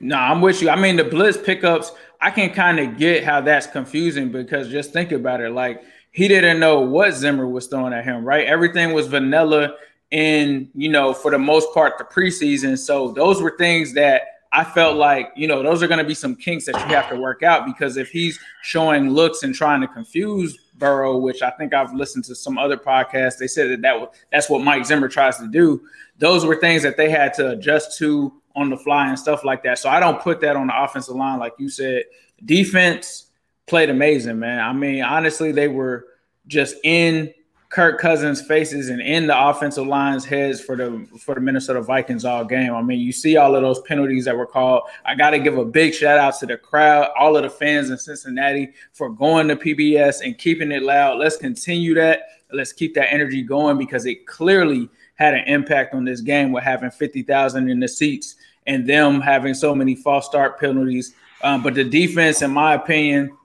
No, 0.00 0.16
I'm 0.16 0.40
with 0.40 0.60
you. 0.60 0.68
I 0.68 0.76
mean, 0.76 0.96
the 0.96 1.04
blitz 1.04 1.38
pickups, 1.38 1.92
I 2.22 2.30
can 2.30 2.50
kind 2.50 2.78
of 2.78 2.96
get 2.96 3.24
how 3.24 3.40
that's 3.40 3.66
confusing 3.66 4.30
because 4.30 4.68
just 4.68 4.92
think 4.92 5.10
about 5.10 5.40
it. 5.40 5.50
Like 5.50 5.82
he 6.12 6.28
didn't 6.28 6.60
know 6.60 6.80
what 6.80 7.14
Zimmer 7.14 7.48
was 7.48 7.66
throwing 7.66 7.92
at 7.92 8.04
him, 8.04 8.24
right? 8.24 8.46
Everything 8.46 8.92
was 8.92 9.08
vanilla 9.08 9.74
in, 10.12 10.70
you 10.74 10.88
know, 10.88 11.12
for 11.12 11.32
the 11.32 11.38
most 11.38 11.74
part, 11.74 11.98
the 11.98 12.04
preseason. 12.04 12.78
So 12.78 13.10
those 13.10 13.42
were 13.42 13.56
things 13.58 13.94
that 13.94 14.22
I 14.52 14.62
felt 14.62 14.96
like, 14.96 15.32
you 15.34 15.48
know, 15.48 15.64
those 15.64 15.82
are 15.82 15.88
going 15.88 15.98
to 15.98 16.04
be 16.04 16.14
some 16.14 16.36
kinks 16.36 16.66
that 16.66 16.74
you 16.74 16.94
have 16.94 17.08
to 17.08 17.16
work 17.16 17.42
out 17.42 17.66
because 17.66 17.96
if 17.96 18.10
he's 18.10 18.38
showing 18.62 19.10
looks 19.10 19.42
and 19.42 19.52
trying 19.52 19.80
to 19.80 19.88
confuse 19.88 20.56
Burrow, 20.74 21.16
which 21.16 21.42
I 21.42 21.50
think 21.50 21.74
I've 21.74 21.92
listened 21.92 22.24
to 22.26 22.36
some 22.36 22.56
other 22.56 22.76
podcasts, 22.76 23.38
they 23.38 23.48
said 23.48 23.70
that, 23.70 23.82
that 23.82 23.98
was, 23.98 24.10
that's 24.30 24.48
what 24.48 24.62
Mike 24.62 24.84
Zimmer 24.84 25.08
tries 25.08 25.38
to 25.38 25.48
do. 25.48 25.82
Those 26.18 26.44
were 26.44 26.56
things 26.56 26.82
that 26.82 26.96
they 26.96 27.10
had 27.10 27.34
to 27.34 27.50
adjust 27.50 27.98
to 27.98 28.32
on 28.54 28.70
the 28.70 28.76
fly 28.76 29.08
and 29.08 29.18
stuff 29.18 29.44
like 29.44 29.62
that. 29.62 29.78
So 29.78 29.88
I 29.88 30.00
don't 30.00 30.20
put 30.20 30.40
that 30.40 30.56
on 30.56 30.66
the 30.66 30.82
offensive 30.82 31.14
line, 31.14 31.38
like 31.38 31.54
you 31.58 31.68
said. 31.68 32.04
Defense 32.44 33.26
played 33.66 33.90
amazing, 33.90 34.38
man. 34.38 34.60
I 34.60 34.72
mean, 34.72 35.02
honestly, 35.02 35.52
they 35.52 35.68
were 35.68 36.06
just 36.46 36.76
in 36.84 37.32
Kirk 37.68 37.98
Cousins' 37.98 38.42
faces 38.42 38.90
and 38.90 39.00
in 39.00 39.26
the 39.26 39.48
offensive 39.48 39.86
line's 39.86 40.26
heads 40.26 40.60
for 40.60 40.76
the 40.76 41.06
for 41.18 41.34
the 41.34 41.40
Minnesota 41.40 41.80
Vikings 41.80 42.24
all 42.24 42.44
game. 42.44 42.74
I 42.74 42.82
mean, 42.82 43.00
you 43.00 43.12
see 43.12 43.38
all 43.38 43.54
of 43.54 43.62
those 43.62 43.80
penalties 43.82 44.26
that 44.26 44.36
were 44.36 44.46
called. 44.46 44.82
I 45.06 45.14
got 45.14 45.30
to 45.30 45.38
give 45.38 45.56
a 45.56 45.64
big 45.64 45.94
shout 45.94 46.18
out 46.18 46.38
to 46.40 46.46
the 46.46 46.58
crowd, 46.58 47.10
all 47.18 47.36
of 47.36 47.44
the 47.44 47.50
fans 47.50 47.88
in 47.88 47.96
Cincinnati 47.96 48.72
for 48.92 49.08
going 49.08 49.48
to 49.48 49.56
PBS 49.56 50.22
and 50.22 50.36
keeping 50.36 50.72
it 50.72 50.82
loud. 50.82 51.18
Let's 51.18 51.38
continue 51.38 51.94
that. 51.94 52.24
Let's 52.52 52.74
keep 52.74 52.94
that 52.96 53.10
energy 53.10 53.42
going 53.42 53.78
because 53.78 54.04
it 54.04 54.26
clearly– 54.26 54.90
had 55.22 55.34
an 55.34 55.44
impact 55.46 55.94
on 55.94 56.04
this 56.04 56.20
game 56.20 56.52
with 56.52 56.64
having 56.64 56.90
50,000 56.90 57.68
in 57.68 57.80
the 57.80 57.88
seats 57.88 58.36
and 58.66 58.86
them 58.86 59.20
having 59.20 59.54
so 59.54 59.74
many 59.74 59.94
false 59.94 60.26
start 60.26 60.58
penalties. 60.58 61.14
Um, 61.42 61.62
but 61.62 61.74
the 61.74 61.84
defense, 61.84 62.42
in 62.42 62.50
my 62.50 62.74
opinion, 62.74 63.36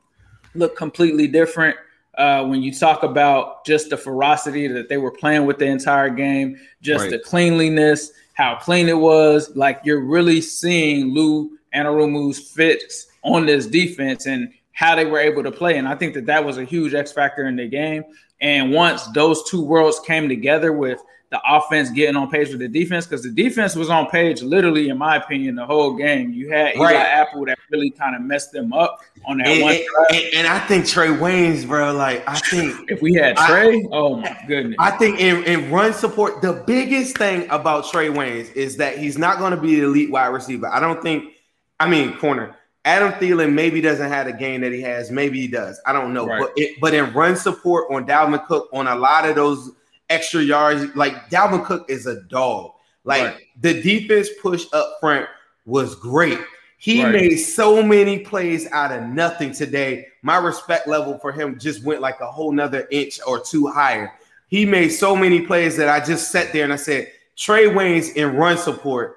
looked 0.53 0.77
completely 0.77 1.27
different. 1.27 1.77
Uh, 2.17 2.45
when 2.45 2.63
you 2.63 2.73
talk 2.73 3.03
about 3.03 3.63
just 3.65 3.91
the 3.91 3.97
ferocity 3.97 4.67
that 4.67 4.89
they 4.89 4.97
were 4.97 5.11
playing 5.11 5.45
with 5.45 5.59
the 5.59 5.65
entire 5.65 6.09
game, 6.09 6.59
just 6.81 7.03
right. 7.03 7.11
the 7.11 7.19
cleanliness, 7.19 8.11
how 8.33 8.55
clean 8.55 8.89
it 8.89 8.97
was, 8.97 9.55
like 9.55 9.79
you're 9.83 10.03
really 10.03 10.41
seeing 10.41 11.13
Lou 11.13 11.57
Anarumo's 11.75 12.39
fits 12.39 13.07
on 13.23 13.45
this 13.45 13.67
defense 13.67 14.25
and 14.25 14.51
how 14.71 14.95
they 14.95 15.05
were 15.05 15.19
able 15.19 15.43
to 15.43 15.51
play. 15.51 15.77
And 15.77 15.87
I 15.87 15.95
think 15.95 16.13
that 16.13 16.25
that 16.27 16.43
was 16.43 16.57
a 16.57 16.63
huge 16.63 16.93
X 16.93 17.11
factor 17.11 17.47
in 17.47 17.55
the 17.55 17.67
game. 17.67 18.03
And 18.39 18.71
once 18.71 19.05
those 19.07 19.43
two 19.49 19.61
worlds 19.61 19.99
came 19.99 20.29
together 20.29 20.71
with 20.73 21.01
the 21.29 21.41
offense 21.45 21.89
getting 21.89 22.15
on 22.15 22.29
page 22.29 22.49
with 22.49 22.59
the 22.59 22.69
defense 22.69 23.05
because 23.05 23.21
the 23.21 23.31
defense 23.31 23.75
was 23.75 23.89
on 23.89 24.07
page 24.07 24.41
literally, 24.41 24.87
in 24.87 24.97
my 24.97 25.17
opinion, 25.17 25.55
the 25.55 25.65
whole 25.65 25.93
game. 25.93 26.31
You 26.31 26.49
had 26.49 26.75
Eli 26.75 26.93
Apple 26.93 27.45
that 27.45 27.59
really 27.69 27.89
kind 27.89 28.15
of 28.15 28.21
messed 28.21 28.53
them 28.53 28.71
up 28.71 29.01
on 29.25 29.39
that 29.39 29.47
and, 29.47 29.61
one. 29.61 29.77
And, 30.13 30.35
and, 30.35 30.47
I 30.47 30.59
think 30.59 30.85
Trae 30.85 31.17
Waynes, 31.19 31.67
bro, 31.67 31.93
like 31.93 32.23
I 32.27 32.39
think 32.39 32.75
if 32.89 33.01
we 33.01 33.13
had 33.13 33.35
Trae, 33.35 33.75
I, 33.75 33.87
oh 33.91 34.17
my 34.17 34.37
goodness. 34.47 34.77
I 34.79 34.91
think 34.91 35.19
in, 35.19 35.43
in 35.43 35.69
run 35.69 35.93
support, 35.93 36.41
the 36.41 36.63
biggest 36.65 37.17
thing 37.17 37.49
about 37.49 37.83
Trae 37.85 38.13
Waynes 38.13 38.53
is 38.53 38.77
that 38.77 38.97
he's 38.97 39.17
not 39.17 39.37
going 39.37 39.51
to 39.51 39.59
be 39.59 39.75
the 39.75 39.85
elite 39.85 40.11
wide 40.11 40.27
receiver. 40.27 40.67
I 40.67 40.79
don't 40.79 41.01
think, 41.01 41.33
I 41.79 41.89
mean, 41.89 42.17
corner. 42.17 42.55
Adam 42.85 43.11
Thielen 43.13 43.53
maybe 43.53 43.81
doesn't 43.81 44.09
have 44.09 44.27
the 44.27 44.33
game 44.33 44.61
that 44.61 44.71
he 44.71 44.81
has. 44.81 45.11
Maybe 45.11 45.41
he 45.41 45.47
does. 45.47 45.81
I 45.85 45.93
don't 45.93 46.13
know. 46.13 46.25
Right. 46.25 46.41
But 46.41 46.53
it, 46.55 46.79
but 46.79 46.93
in 46.93 47.11
run 47.13 47.35
support 47.35 47.91
on 47.91 48.07
Dalvin 48.07 48.45
Cook, 48.47 48.69
on 48.71 48.87
a 48.87 48.95
lot 48.95 49.27
of 49.27 49.35
those 49.35 49.71
extra 50.09 50.41
yards. 50.41 50.95
Like 50.95 51.29
Dalvin 51.29 51.65
Cook 51.65 51.89
is 51.89 52.05
a 52.05 52.21
dog. 52.23 52.73
Like 53.03 53.23
right. 53.23 53.37
the 53.61 53.81
defense 53.81 54.29
push 54.41 54.65
up 54.73 54.97
front 54.99 55.27
was 55.65 55.95
great. 55.95 56.39
He 56.77 57.03
right. 57.03 57.11
made 57.11 57.37
so 57.37 57.81
many 57.81 58.19
plays 58.19 58.69
out 58.71 58.91
of 58.91 59.03
nothing 59.03 59.51
today. 59.51 60.07
My 60.21 60.37
respect 60.37 60.87
level 60.87 61.17
for 61.19 61.31
him 61.31 61.57
just 61.57 61.83
went 61.83 62.01
like 62.01 62.19
a 62.19 62.31
whole 62.31 62.51
nother 62.51 62.87
inch 62.91 63.19
or 63.25 63.39
two 63.39 63.67
higher. 63.67 64.13
He 64.47 64.65
made 64.65 64.89
so 64.89 65.15
many 65.15 65.41
plays 65.41 65.75
that 65.77 65.89
I 65.89 66.05
just 66.05 66.31
sat 66.31 66.53
there 66.53 66.63
and 66.63 66.71
I 66.71 66.77
said, 66.77 67.11
Trae 67.35 67.73
Waynes 67.73 68.15
in 68.15 68.35
run 68.35 68.57
support 68.57 69.16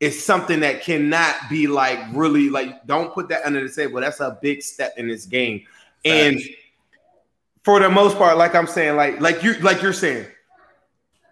is 0.00 0.24
something 0.24 0.60
that 0.60 0.82
cannot 0.82 1.34
be 1.50 1.66
like 1.66 1.98
really 2.12 2.50
like 2.50 2.86
don't 2.86 3.12
put 3.12 3.28
that 3.28 3.44
under 3.44 3.66
the 3.66 3.72
table. 3.72 4.00
That's 4.00 4.20
a 4.20 4.38
big 4.40 4.62
step 4.62 4.94
in 4.96 5.08
this 5.08 5.26
game. 5.26 5.64
And 6.04 6.40
for 7.64 7.80
the 7.80 7.90
most 7.90 8.16
part, 8.16 8.38
like 8.38 8.54
I'm 8.54 8.66
saying, 8.66 8.96
like 8.96 9.20
like 9.20 9.42
you 9.42 9.54
like 9.54 9.82
you're 9.82 9.92
saying, 9.92 10.26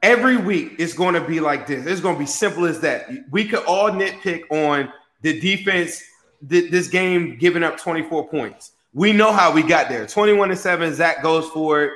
every 0.03 0.37
week 0.37 0.75
it's 0.79 0.95
going 0.95 1.15
to 1.15 1.21
be 1.21 1.41
like 1.41 1.67
this. 1.67 1.87
It's 1.87 2.01
going 2.01 2.17
to 2.17 2.19
be 2.19 2.27
simple 2.27 2.65
as 2.67 2.81
that. 2.81 3.09
We 3.31 3.47
could 3.47 3.65
all 3.65 3.91
nitpick 3.91 4.43
on 4.51 4.93
the 5.23 5.41
defense. 5.41 6.03
This 6.43 6.89
game 6.89 7.39
giving 7.39 7.63
up 7.63 7.79
24 7.79 8.29
points. 8.29 8.73
We 8.93 9.13
know 9.13 9.33
how 9.33 9.53
we 9.53 9.63
got 9.63 9.89
there. 9.89 10.07
21 10.07 10.51
to 10.51 10.57
seven. 10.57 10.95
Zac 10.95 11.23
goes 11.23 11.49
for 11.49 11.85
it. 11.85 11.93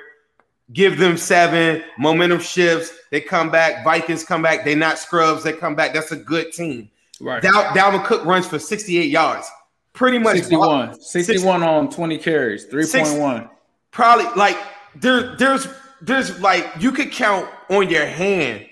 Give 0.73 0.99
them 0.99 1.17
seven. 1.17 1.83
Momentum 1.99 2.41
shifts. 2.41 2.93
They 3.11 3.21
come 3.21 3.51
back. 3.51 3.83
Vikings 3.85 4.25
come 4.25 4.43
back. 4.43 4.65
They 4.65 4.75
not 4.75 4.99
scrubs. 4.99 5.43
They 5.43 5.53
come 5.53 5.75
back. 5.75 5.93
That's 5.93 6.13
a 6.13 6.17
good 6.17 6.53
team. 6.53 6.91
Right. 7.21 7.43
Dal- 7.43 7.65
Dalvin 7.75 8.05
Cook 8.05 8.25
runs 8.25 8.47
for 8.47 8.59
68 8.59 9.11
yards. 9.11 9.51
Pretty 9.93 10.19
much 10.19 10.37
61. 10.37 11.01
61 11.01 11.63
on 11.63 11.91
20 11.91 12.19
carries. 12.19 12.67
3.1 12.67 13.49
probably 13.91 14.27
like 14.37 14.57
there 14.95 15.35
there's 15.37 15.67
there's 16.01 16.39
like 16.41 16.65
you 16.79 16.93
could 16.93 17.11
count 17.11 17.49
on 17.69 17.89
your 17.91 18.07
hand, 18.07 18.65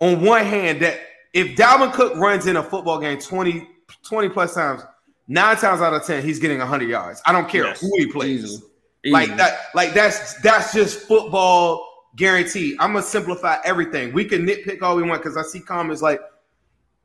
on 0.00 0.22
one 0.24 0.44
hand 0.44 0.80
that 0.82 1.00
if 1.34 1.56
Dalvin 1.56 1.92
Cook 1.92 2.14
runs 2.16 2.46
in 2.46 2.56
a 2.56 2.62
football 2.62 2.98
game 3.00 3.18
20, 3.18 3.68
20 4.04 4.28
plus 4.30 4.54
times, 4.54 4.82
nine 5.26 5.56
times 5.56 5.80
out 5.80 5.92
of 5.92 6.04
ten 6.06 6.22
he's 6.22 6.38
getting 6.38 6.58
100 6.58 6.88
yards. 6.88 7.20
I 7.26 7.32
don't 7.32 7.48
care 7.48 7.64
Yes. 7.64 7.80
who 7.80 7.90
he 7.98 8.06
plays. 8.06 8.44
Easily. 8.44 8.62
Like 9.12 9.36
that, 9.36 9.68
like 9.74 9.94
that's 9.94 10.34
that's 10.42 10.72
just 10.72 11.00
football 11.00 12.10
guarantee. 12.16 12.76
I'm 12.80 12.92
gonna 12.92 13.04
simplify 13.04 13.58
everything. 13.64 14.12
We 14.12 14.24
can 14.24 14.46
nitpick 14.46 14.82
all 14.82 14.96
we 14.96 15.02
want 15.02 15.22
because 15.22 15.36
I 15.36 15.42
see 15.42 15.60
comments 15.60 16.02
like 16.02 16.20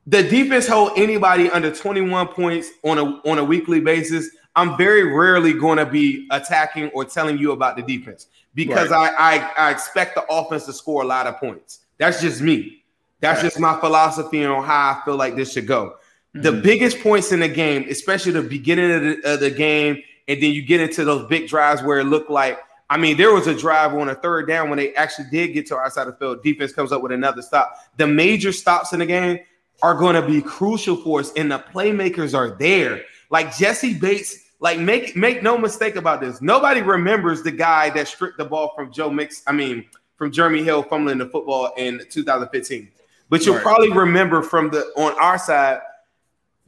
the 0.06 0.22
defense 0.22 0.66
hold 0.66 0.92
anybody 0.96 1.48
under 1.50 1.72
21 1.72 2.28
points 2.28 2.70
on 2.82 2.98
a 2.98 3.04
on 3.28 3.38
a 3.38 3.44
weekly 3.44 3.80
basis. 3.80 4.30
I'm 4.54 4.76
very 4.76 5.04
rarely 5.04 5.54
going 5.54 5.78
to 5.78 5.86
be 5.86 6.28
attacking 6.30 6.90
or 6.90 7.06
telling 7.06 7.38
you 7.38 7.52
about 7.52 7.76
the 7.76 7.82
defense 7.82 8.26
because 8.54 8.92
I, 8.92 9.08
I 9.08 9.50
I 9.56 9.70
expect 9.70 10.14
the 10.14 10.24
offense 10.30 10.66
to 10.66 10.72
score 10.72 11.02
a 11.02 11.06
lot 11.06 11.26
of 11.26 11.38
points. 11.38 11.80
That's 11.98 12.20
just 12.20 12.40
me. 12.40 12.82
That's 13.20 13.40
just 13.40 13.60
my 13.60 13.78
philosophy 13.78 14.44
on 14.44 14.64
how 14.64 15.00
I 15.00 15.04
feel 15.04 15.16
like 15.16 15.36
this 15.36 15.52
should 15.52 15.68
go. 15.68 15.96
The 16.34 16.50
mm-hmm. 16.50 16.62
biggest 16.62 17.00
points 17.00 17.30
in 17.30 17.40
the 17.40 17.48
game, 17.48 17.86
especially 17.88 18.32
the 18.32 18.42
beginning 18.42 18.90
of 18.90 19.02
the, 19.02 19.34
of 19.34 19.40
the 19.40 19.50
game, 19.50 20.02
and 20.28 20.42
then 20.42 20.52
you 20.52 20.62
get 20.62 20.80
into 20.80 21.04
those 21.04 21.26
big 21.28 21.48
drives 21.48 21.82
where 21.82 21.98
it 22.00 22.04
looked 22.04 22.30
like, 22.30 22.58
I 22.90 22.96
mean, 22.96 23.16
there 23.16 23.32
was 23.32 23.46
a 23.46 23.54
drive 23.54 23.94
on 23.94 24.08
a 24.08 24.14
third 24.14 24.46
down 24.46 24.68
when 24.68 24.76
they 24.76 24.94
actually 24.94 25.26
did 25.30 25.48
get 25.48 25.66
to 25.68 25.76
our 25.76 25.90
side 25.90 26.08
of 26.08 26.14
the 26.14 26.18
field. 26.18 26.42
Defense 26.42 26.72
comes 26.72 26.92
up 26.92 27.02
with 27.02 27.12
another 27.12 27.40
stop. 27.42 27.74
The 27.96 28.06
major 28.06 28.52
stops 28.52 28.92
in 28.92 28.98
the 28.98 29.06
game 29.06 29.38
are 29.82 29.94
going 29.94 30.14
to 30.14 30.26
be 30.26 30.42
crucial 30.42 30.96
for 30.96 31.20
us, 31.20 31.32
and 31.34 31.50
the 31.50 31.58
playmakers 31.58 32.36
are 32.36 32.50
there. 32.58 33.02
Like 33.30 33.56
Jessie 33.56 33.94
Bates, 33.94 34.50
like 34.60 34.78
make 34.78 35.16
make 35.16 35.42
no 35.42 35.56
mistake 35.58 35.96
about 35.96 36.20
this. 36.20 36.40
Nobody 36.42 36.82
remembers 36.82 37.42
the 37.42 37.50
guy 37.50 37.90
that 37.90 38.06
stripped 38.08 38.38
the 38.38 38.44
ball 38.44 38.72
from 38.76 38.92
Joe 38.92 39.10
Mix. 39.10 39.42
I 39.46 39.52
mean, 39.52 39.86
from 40.16 40.30
Jeremy 40.30 40.62
Hill 40.62 40.82
fumbling 40.84 41.18
the 41.18 41.26
football 41.26 41.72
in 41.76 42.00
2015. 42.10 42.88
But 43.28 43.44
you'll 43.46 43.54
Right. 43.56 43.62
probably 43.64 43.90
remember 43.90 44.42
from 44.42 44.68
the 44.68 44.82
on 44.96 45.18
our 45.18 45.38
side, 45.38 45.80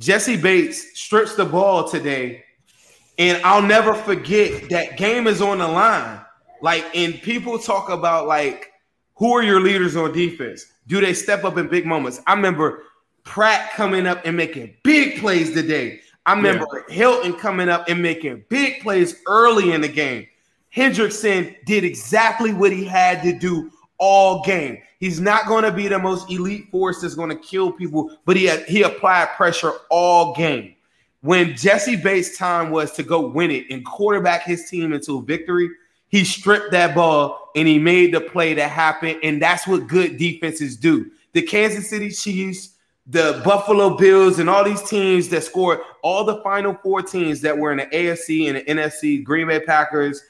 Jessie 0.01 0.37
Bates 0.37 0.99
strips 0.99 1.37
the 1.37 1.45
ball 1.45 1.87
today, 1.89 2.45
and 3.19 3.43
I'll 3.45 3.63
never 3.63 3.95
forget 3.95 4.69
that 4.71 4.97
game 4.97 5.27
is 5.27 5.41
on 5.41 5.59
the 5.59 5.69
line. 5.69 6.21
Like, 6.61 6.85
and 6.95 7.21
people 7.23 7.59
talk 7.59 7.91
about 7.91 8.27
like, 8.27 8.73
who 9.17 9.33
are 9.33 9.43
your 9.43 9.61
leaders 9.61 9.97
on 9.97 10.13
defense? 10.13 10.67
Do 10.87 11.01
they 11.01 11.15
step 11.15 11.45
up 11.45 11.57
in 11.57 11.69
big 11.69 11.87
moments? 11.87 12.21
I 12.27 12.35
remember 12.35 12.83
Pratt 13.23 13.73
coming 13.73 14.07
up 14.07 14.23
and 14.25 14.37
making 14.37 14.75
big 14.83 15.21
plays 15.21 15.53
today. 15.53 16.01
I 16.27 16.35
remember 16.35 16.85
Hilton 16.89 17.35
coming 17.35 17.69
up 17.69 17.89
and 17.89 18.03
making 18.03 18.45
big 18.49 18.83
plays 18.83 19.23
early 19.27 19.73
in 19.73 19.83
the 19.83 19.89
game. 19.89 20.27
Hendrickson 20.75 21.55
did 21.67 21.85
exactly 21.85 22.53
what 22.53 22.73
he 22.73 22.85
had 22.85 23.23
to 23.23 23.39
do 23.39 23.71
all 23.99 24.43
game. 24.43 24.79
He's 24.99 25.21
not 25.21 25.47
going 25.47 25.65
to 25.65 25.73
be 25.73 25.87
the 25.87 25.99
most 25.99 26.31
elite 26.31 26.71
force 26.71 27.03
that's 27.03 27.15
going 27.15 27.29
to 27.29 27.37
kill 27.37 27.71
people, 27.71 28.17
but 28.25 28.37
he 28.37 28.45
had, 28.45 28.65
he 28.65 28.83
applied 28.83 29.29
pressure 29.37 29.73
all 29.91 30.35
game. 30.35 30.74
When 31.25 31.57
Jessie 31.57 31.97
Bates' 31.97 32.37
time 32.37 32.71
was 32.71 32.93
to 32.93 33.03
go 33.03 33.27
win 33.27 33.51
it 33.51 33.65
and 33.71 33.83
quarterback 33.83 34.43
his 34.43 34.69
team 34.69 34.93
into 34.93 35.17
a 35.17 35.23
victory, 35.23 35.71
he 36.09 36.23
stripped 36.23 36.71
that 36.73 36.95
ball 36.95 37.51
and 37.57 37.67
he 37.67 37.79
made 37.79 38.13
the 38.13 38.21
play 38.21 38.53
that 38.53 38.71
happened. 38.71 39.21
And 39.23 39.41
that's 39.41 39.67
what 39.67 39.87
good 39.87 40.19
defenses 40.19 40.77
do. 40.77 41.11
The 41.33 41.41
Kansas 41.41 41.89
City 41.89 42.11
Chiefs, 42.11 42.75
the 43.07 43.41
Buffalo 43.43 43.97
Bills, 43.97 44.39
and 44.39 44.51
all 44.51 44.65
these 44.65 44.83
teams 44.83 45.31
that 45.31 45.45
scored, 45.45 45.79
all 46.03 46.25
the 46.25 46.43
final 46.43 46.75
four 46.83 47.01
teams 47.01 47.41
that 47.41 47.57
were 47.57 47.73
in 47.73 47.79
the 47.79 47.87
AFC 47.87 48.49
and 48.49 48.59
the 48.59 48.83
NFC, 48.83 49.25
Green 49.25 49.47
Bay 49.47 49.61
Packers, 49.61 50.21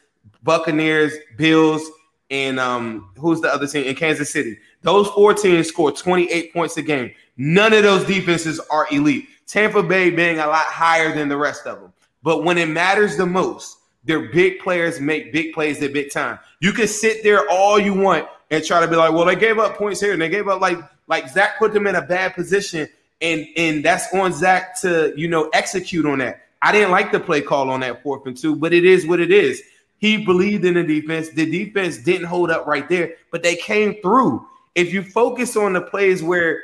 Buccaneers, 0.44 1.12
Bills, 1.36 1.90
and 2.30 2.60
um, 2.60 3.10
who's 3.18 3.40
the 3.40 3.52
other 3.52 3.66
team 3.66 3.84
in 3.84 3.96
Kansas 3.96 4.30
City? 4.30 4.58
Those 4.82 5.08
four 5.08 5.34
teams 5.34 5.66
scored 5.66 5.96
28 5.96 6.52
points 6.52 6.76
a 6.76 6.82
game. 6.82 7.10
None 7.36 7.72
of 7.72 7.82
those 7.82 8.04
defenses 8.04 8.60
are 8.70 8.86
elite. 8.92 9.26
Tampa 9.46 9.82
Bay 9.82 10.10
being 10.10 10.38
a 10.38 10.46
lot 10.46 10.66
higher 10.66 11.14
than 11.14 11.28
the 11.28 11.36
rest 11.36 11.66
of 11.66 11.80
them. 11.80 11.92
But 12.22 12.44
when 12.44 12.58
it 12.58 12.68
matters 12.68 13.16
the 13.16 13.26
most, 13.26 13.78
their 14.04 14.32
big 14.32 14.58
players 14.60 15.00
make 15.00 15.32
big 15.32 15.52
plays 15.52 15.82
at 15.82 15.92
big 15.92 16.10
time. 16.10 16.38
You 16.60 16.72
can 16.72 16.88
sit 16.88 17.22
there 17.22 17.48
all 17.50 17.78
you 17.78 17.94
want 17.94 18.28
and 18.50 18.64
try 18.64 18.80
to 18.80 18.88
be 18.88 18.96
like, 18.96 19.12
well, 19.12 19.24
they 19.24 19.36
gave 19.36 19.58
up 19.58 19.76
points 19.76 20.00
here 20.00 20.12
and 20.12 20.20
they 20.20 20.28
gave 20.28 20.48
up 20.48 20.60
like 20.60 20.78
like 21.06 21.28
Zac 21.28 21.58
put 21.58 21.72
them 21.72 21.86
in 21.86 21.94
a 21.96 22.02
bad 22.02 22.34
position, 22.34 22.88
and 23.20 23.46
and 23.56 23.84
that's 23.84 24.12
on 24.14 24.32
Zac 24.32 24.80
to 24.80 25.12
you 25.16 25.28
know 25.28 25.50
execute 25.52 26.06
on 26.06 26.18
that. 26.18 26.42
I 26.62 26.72
didn't 26.72 26.90
like 26.90 27.12
the 27.12 27.20
play 27.20 27.42
call 27.42 27.68
on 27.70 27.80
that 27.80 28.02
fourth 28.02 28.26
and 28.26 28.36
two, 28.36 28.56
but 28.56 28.72
it 28.72 28.84
is 28.84 29.06
what 29.06 29.20
it 29.20 29.30
is. 29.30 29.62
He 29.98 30.24
believed 30.24 30.64
in 30.64 30.74
the 30.74 30.82
defense. 30.82 31.30
The 31.30 31.50
defense 31.50 31.98
didn't 31.98 32.26
hold 32.26 32.50
up 32.50 32.66
right 32.66 32.88
there, 32.88 33.14
but 33.30 33.42
they 33.42 33.56
came 33.56 34.00
through. 34.00 34.46
If 34.74 34.92
you 34.92 35.02
focus 35.02 35.56
on 35.56 35.74
the 35.74 35.80
plays 35.80 36.22
where 36.22 36.62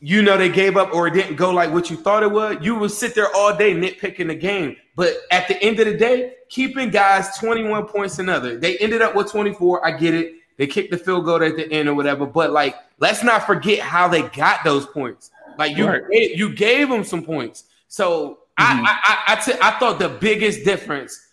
you 0.00 0.22
know 0.22 0.36
they 0.36 0.48
gave 0.48 0.76
up 0.76 0.94
or 0.94 1.06
it 1.06 1.14
didn't 1.14 1.36
go 1.36 1.50
like 1.50 1.72
what 1.72 1.90
you 1.90 1.96
thought 1.96 2.22
it 2.22 2.30
would, 2.30 2.64
you 2.64 2.74
would 2.74 2.90
sit 2.90 3.14
there 3.14 3.28
all 3.34 3.54
day 3.56 3.74
nitpicking 3.74 4.28
the 4.28 4.34
game. 4.34 4.76
But 4.96 5.14
at 5.30 5.46
the 5.48 5.62
end 5.62 5.78
of 5.80 5.86
the 5.86 5.96
day, 5.96 6.34
keeping 6.48 6.90
guys 6.90 7.36
21 7.38 7.86
points 7.86 8.18
another. 8.18 8.58
They 8.58 8.76
ended 8.78 9.02
up 9.02 9.14
with 9.14 9.30
24. 9.30 9.86
I 9.86 9.92
get 9.92 10.14
it. 10.14 10.34
They 10.56 10.66
kicked 10.66 10.90
the 10.90 10.98
field 10.98 11.24
goal 11.24 11.42
at 11.42 11.56
the 11.56 11.70
end 11.72 11.88
or 11.88 11.94
whatever. 11.94 12.26
But 12.26 12.50
like, 12.50 12.76
let's 12.98 13.22
not 13.22 13.46
forget 13.46 13.80
how 13.80 14.08
they 14.08 14.22
got 14.22 14.62
those 14.64 14.86
points. 14.86 15.30
Like 15.58 15.76
you, 15.76 15.86
Right. 15.86 16.02
gave, 16.10 16.38
you 16.38 16.54
gave 16.54 16.88
them 16.88 17.04
some 17.04 17.22
points. 17.22 17.64
So 17.88 18.40
I, 18.58 18.74
mm-hmm. 18.74 18.84
I, 18.86 18.98
I, 19.04 19.18
I, 19.28 19.34
t- 19.36 19.58
I 19.60 19.78
thought 19.78 19.98
the 19.98 20.08
biggest 20.08 20.64
difference 20.64 21.28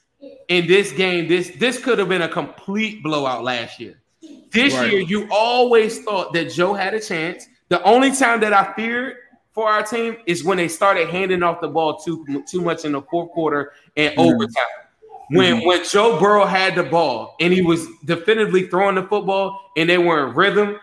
in 0.48 0.68
this 0.68 0.92
game, 0.92 1.28
this 1.28 1.52
this 1.58 1.78
could 1.78 2.00
have 2.00 2.10
been 2.10 2.22
a 2.24 2.30
complete 2.30 3.04
blowout 3.04 3.44
last 3.44 3.80
year. 3.80 4.02
This 4.52 4.74
Right. 4.74 4.92
year, 4.92 5.02
you 5.02 5.28
always 5.30 6.04
thought 6.04 6.34
that 6.34 6.52
Joe 6.52 6.74
had 6.74 6.94
a 6.94 7.00
chance. 7.00 7.48
The 7.70 7.82
only 7.84 8.16
time 8.16 8.40
that 8.42 8.54
I 8.54 8.74
feared 8.74 9.18
for 9.52 9.68
our 9.68 9.84
team 9.84 10.18
is 10.26 10.44
when 10.44 10.58
they 10.58 10.68
started 10.68 11.10
handing 11.10 11.44
off 11.44 11.62
the 11.62 11.68
ball 11.68 11.98
too 11.98 12.44
too 12.48 12.62
much 12.62 12.86
in 12.86 12.92
the 12.92 13.02
fourth 13.02 13.32
quarter 13.32 13.74
and 13.96 14.12
mm-hmm. 14.12 14.22
overtime. 14.22 14.64
When 15.30 15.56
mm-hmm. 15.58 15.68
when 15.68 15.84
Joe 15.84 16.20
Burrow 16.20 16.46
had 16.46 16.76
the 16.76 16.84
ball 16.84 17.36
and 17.40 17.52
he 17.52 17.62
was 17.62 17.88
definitively 18.06 18.68
throwing 18.68 18.96
the 18.96 19.04
football 19.04 19.72
and 19.76 19.90
they 19.90 19.98
were 19.98 20.28
in 20.28 20.36
rhythm, 20.36 20.80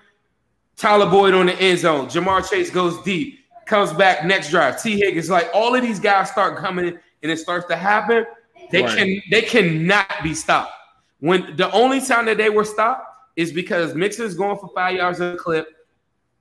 Tyler 0.76 1.08
Boyd 1.08 1.34
on 1.34 1.46
the 1.46 1.54
end 1.60 1.78
zone, 1.78 2.08
Ja'Marr 2.08 2.48
Chase 2.48 2.68
goes 2.70 3.00
deep, 3.04 3.38
comes 3.64 3.92
back 3.92 4.24
next 4.24 4.50
drive. 4.50 4.82
Tee 4.82 4.98
Higgins, 4.98 5.30
like 5.30 5.48
all 5.54 5.74
of 5.74 5.82
these 5.82 6.00
guys 6.00 6.30
start 6.30 6.58
coming 6.58 6.86
in 6.88 7.00
and 7.22 7.32
it 7.32 7.38
starts 7.38 7.66
to 7.68 7.76
happen. 7.76 8.26
They 8.70 8.82
Right. 8.82 8.98
can 8.98 9.22
they 9.30 9.42
cannot 9.42 10.22
be 10.22 10.34
stopped. 10.34 10.72
When 11.20 11.56
the 11.56 11.70
only 11.72 12.00
time 12.00 12.26
that 12.26 12.36
they 12.36 12.50
were 12.50 12.64
stopped 12.64 13.06
is 13.36 13.52
because 13.52 13.94
Mixon's 13.94 14.34
going 14.34 14.58
for 14.58 14.70
five 14.74 14.96
yards 14.96 15.20
a 15.20 15.36
clip. 15.36 15.68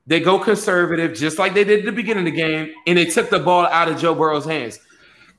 They 0.06 0.20
go 0.20 0.38
conservative, 0.38 1.14
just 1.18 1.40
like 1.40 1.54
they 1.54 1.64
did 1.64 1.80
at 1.80 1.86
the 1.86 1.92
beginning 1.92 2.28
of 2.28 2.34
the 2.34 2.38
game, 2.38 2.74
and 2.88 2.98
they 2.98 3.06
took 3.06 3.30
the 3.30 3.40
ball 3.40 3.66
out 3.66 3.88
of 3.88 4.00
Joe 4.00 4.14
Burrow's 4.14 4.46
hands. 4.46 4.80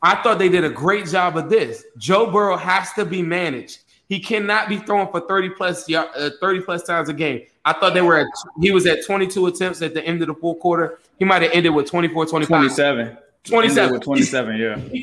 I 0.03 0.17
thought 0.23 0.39
they 0.39 0.49
did 0.49 0.65
a 0.65 0.71
great 0.71 1.07
job 1.07 1.37
of 1.37 1.49
this. 1.49 1.85
Joe 1.99 2.31
Burrow 2.31 2.57
has 2.57 2.93
to 2.95 3.05
be 3.05 3.23
managed. 3.23 3.81
He 4.09 4.21
cannot 4.21 4.69
be 4.69 4.79
throwing 4.79 5.09
for 5.09 5.21
30 5.21 5.51
plus 5.51 5.91
uh, 5.91 6.31
30 6.41 6.61
plus 6.61 6.83
times 6.83 7.09
a 7.09 7.15
game. 7.15 7.43
I 7.65 7.73
thought 7.73 7.95
they 7.95 8.03
were 8.03 8.19
at 8.19 8.27
he 8.61 8.71
was 8.71 8.87
at 8.87 9.05
22 9.05 9.47
attempts 9.47 9.81
at 9.81 9.95
the 9.95 10.05
end 10.05 10.21
of 10.21 10.29
the 10.29 10.35
fourth 10.35 10.61
quarter. 10.61 10.99
He 11.19 11.25
might 11.25 11.43
have 11.43 11.53
ended 11.53 11.75
with 11.75 11.87
24, 11.87 12.27
25. 12.27 12.49
27. 12.49 13.17
27. 13.45 13.79
Ended 13.79 13.93
with 13.93 14.03
27, 14.03 14.57
yeah. 14.57 15.03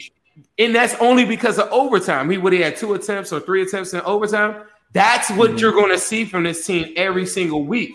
And 0.59 0.75
that's 0.75 0.95
only 0.95 1.25
because 1.25 1.57
of 1.57 1.67
overtime. 1.71 2.29
He 2.29 2.37
would 2.37 2.53
have 2.53 2.61
had 2.61 2.75
two 2.77 2.93
attempts 2.93 3.33
or 3.33 3.39
three 3.39 3.63
attempts 3.63 3.93
in 3.93 4.01
overtime. 4.01 4.63
That's 4.93 5.29
what 5.31 5.59
you're 5.59 5.71
going 5.71 5.91
to 5.91 5.97
see 5.97 6.25
from 6.25 6.43
this 6.43 6.65
team 6.65 6.93
every 6.95 7.25
single 7.25 7.63
week. 7.63 7.91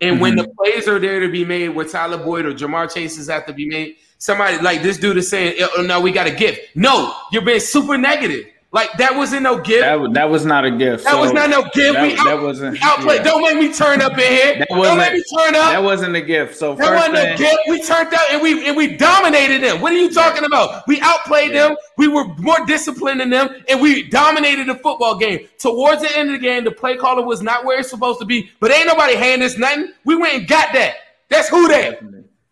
And 0.00 0.20
when 0.20 0.36
the 0.36 0.44
mm-hmm. 0.44 0.52
plays 0.56 0.88
are 0.88 0.98
there 0.98 1.20
to 1.20 1.28
be 1.28 1.44
made, 1.44 1.70
where 1.70 1.86
Tyler 1.86 2.16
Boyd 2.16 2.46
or 2.46 2.52
Ja'Marr 2.52 2.92
Chases 2.92 3.28
have 3.28 3.44
to 3.46 3.52
be 3.52 3.68
made, 3.68 3.96
somebody 4.18 4.58
like 4.58 4.82
this 4.82 4.96
dude 4.96 5.18
is 5.18 5.28
saying, 5.28 5.56
"Oh, 5.76 5.82
"No, 5.82 6.00
we 6.00 6.10
got 6.10 6.26
a 6.26 6.30
gift." 6.30 6.74
No, 6.74 7.14
you're 7.32 7.44
being 7.44 7.60
super 7.60 7.98
negative. 7.98 8.46
Like 8.72 8.92
that 8.98 9.16
wasn't 9.16 9.42
no 9.42 9.58
gift. 9.60 9.80
That, 9.80 10.12
that 10.14 10.30
was 10.30 10.46
not 10.46 10.64
a 10.64 10.70
gift. 10.70 11.02
That 11.02 11.18
was 11.18 11.32
not 11.32 11.50
no 11.50 11.62
gift. 11.74 11.94
That, 11.94 12.02
we 12.06 12.16
out, 12.16 12.24
that 12.24 12.40
wasn't. 12.40 12.72
we 12.74 12.78
outplayed. 12.80 13.18
yeah. 13.18 13.24
Don't 13.24 13.42
make 13.42 13.56
me 13.56 13.72
turn 13.74 14.00
up 14.00 14.12
in 14.12 14.18
here. 14.18 14.58
That 14.60 14.68
Don't 14.68 14.78
wasn't- 14.78 14.98
make 14.98 15.12
me 15.14 15.22
turn 15.36 15.54
up. 15.56 15.72
That 15.72 15.82
wasn't 15.82 16.14
a 16.14 16.20
gift. 16.20 16.56
So 16.56 16.76
That 16.76 16.86
first 16.86 16.94
wasn't 16.96 17.14
no 17.14 17.22
thing, 17.22 17.36
gift. 17.38 17.58
We 17.68 17.82
turned 17.82 18.14
out 18.14 18.30
and 18.30 18.40
we 18.40 18.68
and 18.68 18.76
we 18.76 18.96
dominated 18.96 19.60
them. 19.64 19.80
What 19.80 19.92
are 19.92 19.96
you 19.96 20.08
talking 20.12 20.44
about? 20.44 20.86
We 20.86 21.00
outplayed 21.00 21.52
them. 21.52 21.74
We 21.96 22.06
were 22.06 22.26
more 22.36 22.64
disciplined 22.64 23.18
than 23.20 23.30
them, 23.30 23.48
and 23.68 23.80
we 23.80 24.04
dominated 24.04 24.68
the 24.68 24.76
football 24.76 25.18
game. 25.18 25.48
Towards 25.58 26.02
the 26.02 26.16
end 26.16 26.28
of 26.32 26.40
the 26.40 26.46
game, 26.46 26.62
the 26.62 26.70
play 26.70 26.96
caller 26.96 27.24
was 27.24 27.42
not 27.42 27.64
where 27.64 27.80
it's 27.80 27.90
supposed 27.90 28.20
to 28.20 28.24
be. 28.24 28.50
But 28.60 28.70
ain't 28.70 28.86
nobody 28.86 29.16
handing 29.16 29.44
us 29.46 29.58
nothing. 29.58 29.92
We 30.04 30.14
went 30.14 30.34
and 30.34 30.46
got 30.48 30.72
that. 30.74 30.94
That's 31.28 31.48
who 31.48 31.66
that. 31.68 32.00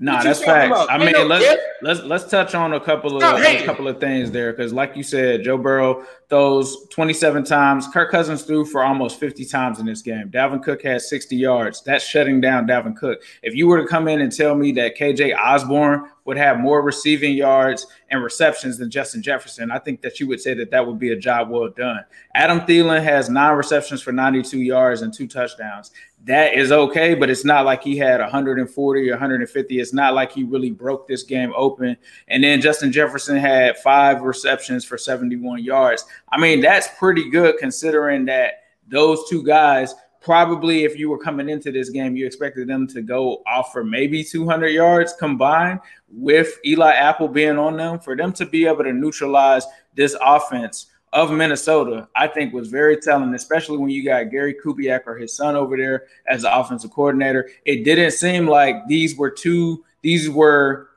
Nah, 0.00 0.22
that's 0.22 0.44
facts. 0.44 0.66
about? 0.68 0.90
I 0.90 0.98
mean, 0.98 1.26
let's 1.26 1.60
let's 1.82 2.00
let's 2.02 2.30
touch 2.30 2.54
on 2.54 2.74
a 2.74 2.80
couple 2.80 3.16
of 3.16 3.22
a 3.22 3.64
couple 3.64 3.88
of 3.88 3.98
things 3.98 4.30
there 4.30 4.52
because, 4.52 4.72
like 4.72 4.96
you 4.96 5.02
said, 5.02 5.42
Joe 5.42 5.58
Burrow 5.58 6.04
throws 6.28 6.86
27 6.90 7.42
times. 7.44 7.88
Kirk 7.88 8.10
Cousins 8.10 8.42
threw 8.42 8.64
for 8.64 8.84
almost 8.84 9.18
50 9.18 9.44
times 9.46 9.80
in 9.80 9.86
this 9.86 10.02
game. 10.02 10.28
Dalvin 10.30 10.62
Cook 10.62 10.82
had 10.82 11.00
60 11.00 11.34
yards. 11.34 11.82
That's 11.82 12.04
shutting 12.04 12.40
down 12.40 12.66
Dalvin 12.66 12.96
Cook. 12.96 13.22
If 13.42 13.54
you 13.54 13.66
were 13.66 13.80
to 13.80 13.88
come 13.88 14.06
in 14.08 14.20
and 14.20 14.30
tell 14.30 14.54
me 14.54 14.70
that 14.72 14.96
KJ 14.96 15.36
Osborn 15.36 16.10
would 16.26 16.36
have 16.36 16.60
more 16.60 16.82
receiving 16.82 17.34
yards 17.34 17.86
and 18.10 18.22
receptions 18.22 18.76
than 18.76 18.90
Justin 18.90 19.22
Jefferson, 19.22 19.70
I 19.70 19.78
think 19.78 20.02
that 20.02 20.20
you 20.20 20.28
would 20.28 20.40
say 20.40 20.52
that 20.54 20.70
that 20.70 20.86
would 20.86 20.98
be 20.98 21.12
a 21.12 21.16
job 21.16 21.48
well 21.48 21.70
done. 21.70 22.04
Adam 22.34 22.60
Thielen 22.60 23.02
has 23.02 23.30
nine 23.30 23.56
receptions 23.56 24.02
for 24.02 24.12
92 24.12 24.60
yards 24.60 25.02
and 25.02 25.12
two 25.12 25.26
touchdowns. 25.26 25.90
That 26.24 26.54
is 26.54 26.72
okay, 26.72 27.14
but 27.14 27.30
it's 27.30 27.44
not 27.44 27.64
like 27.64 27.82
he 27.82 27.96
had 27.96 28.20
140 28.20 29.08
or 29.08 29.12
150. 29.12 29.80
It's 29.80 29.92
not 29.94 30.14
like 30.14 30.32
he 30.32 30.44
really 30.44 30.70
broke 30.70 31.08
this 31.08 31.22
game 31.22 31.52
open. 31.56 31.96
And 32.26 32.44
then 32.44 32.60
Justin 32.60 32.92
Jefferson 32.92 33.36
had 33.36 33.78
five 33.78 34.20
receptions 34.22 34.84
for 34.84 34.98
71 34.98 35.62
yards. 35.62 36.04
I 36.30 36.38
mean, 36.38 36.60
that's 36.60 36.88
pretty 36.98 37.30
good 37.30 37.56
considering 37.58 38.26
that 38.26 38.64
those 38.88 39.28
two 39.28 39.42
guys 39.42 39.94
probably 40.20 40.84
if 40.84 40.98
you 40.98 41.08
were 41.08 41.18
coming 41.18 41.48
into 41.48 41.70
this 41.70 41.90
game, 41.90 42.16
you 42.16 42.26
expected 42.26 42.68
them 42.68 42.86
to 42.88 43.02
go 43.02 43.42
off 43.46 43.72
for 43.72 43.84
maybe 43.84 44.24
200 44.24 44.68
yards 44.68 45.14
combined 45.14 45.80
with 46.10 46.58
Eli 46.64 46.92
Apple 46.92 47.28
being 47.28 47.58
on 47.58 47.76
them. 47.76 47.98
For 47.98 48.16
them 48.16 48.32
to 48.34 48.46
be 48.46 48.66
able 48.66 48.84
to 48.84 48.92
neutralize 48.92 49.64
this 49.94 50.16
offense 50.20 50.86
of 51.12 51.32
Minnesota, 51.32 52.08
I 52.14 52.26
think 52.26 52.52
was 52.52 52.68
very 52.68 52.96
telling, 52.96 53.34
especially 53.34 53.78
when 53.78 53.90
you 53.90 54.04
got 54.04 54.30
Gary 54.30 54.54
Kubiak 54.54 55.02
or 55.06 55.16
his 55.16 55.34
son 55.34 55.56
over 55.56 55.76
there 55.76 56.06
as 56.28 56.42
the 56.42 56.56
offensive 56.56 56.90
coordinator. 56.90 57.48
It 57.64 57.84
didn't 57.84 58.12
seem 58.12 58.46
like 58.46 58.86
these 58.86 59.16
were 59.16 59.30
two, 59.30 59.84
these 60.02 60.28
were 60.28 60.88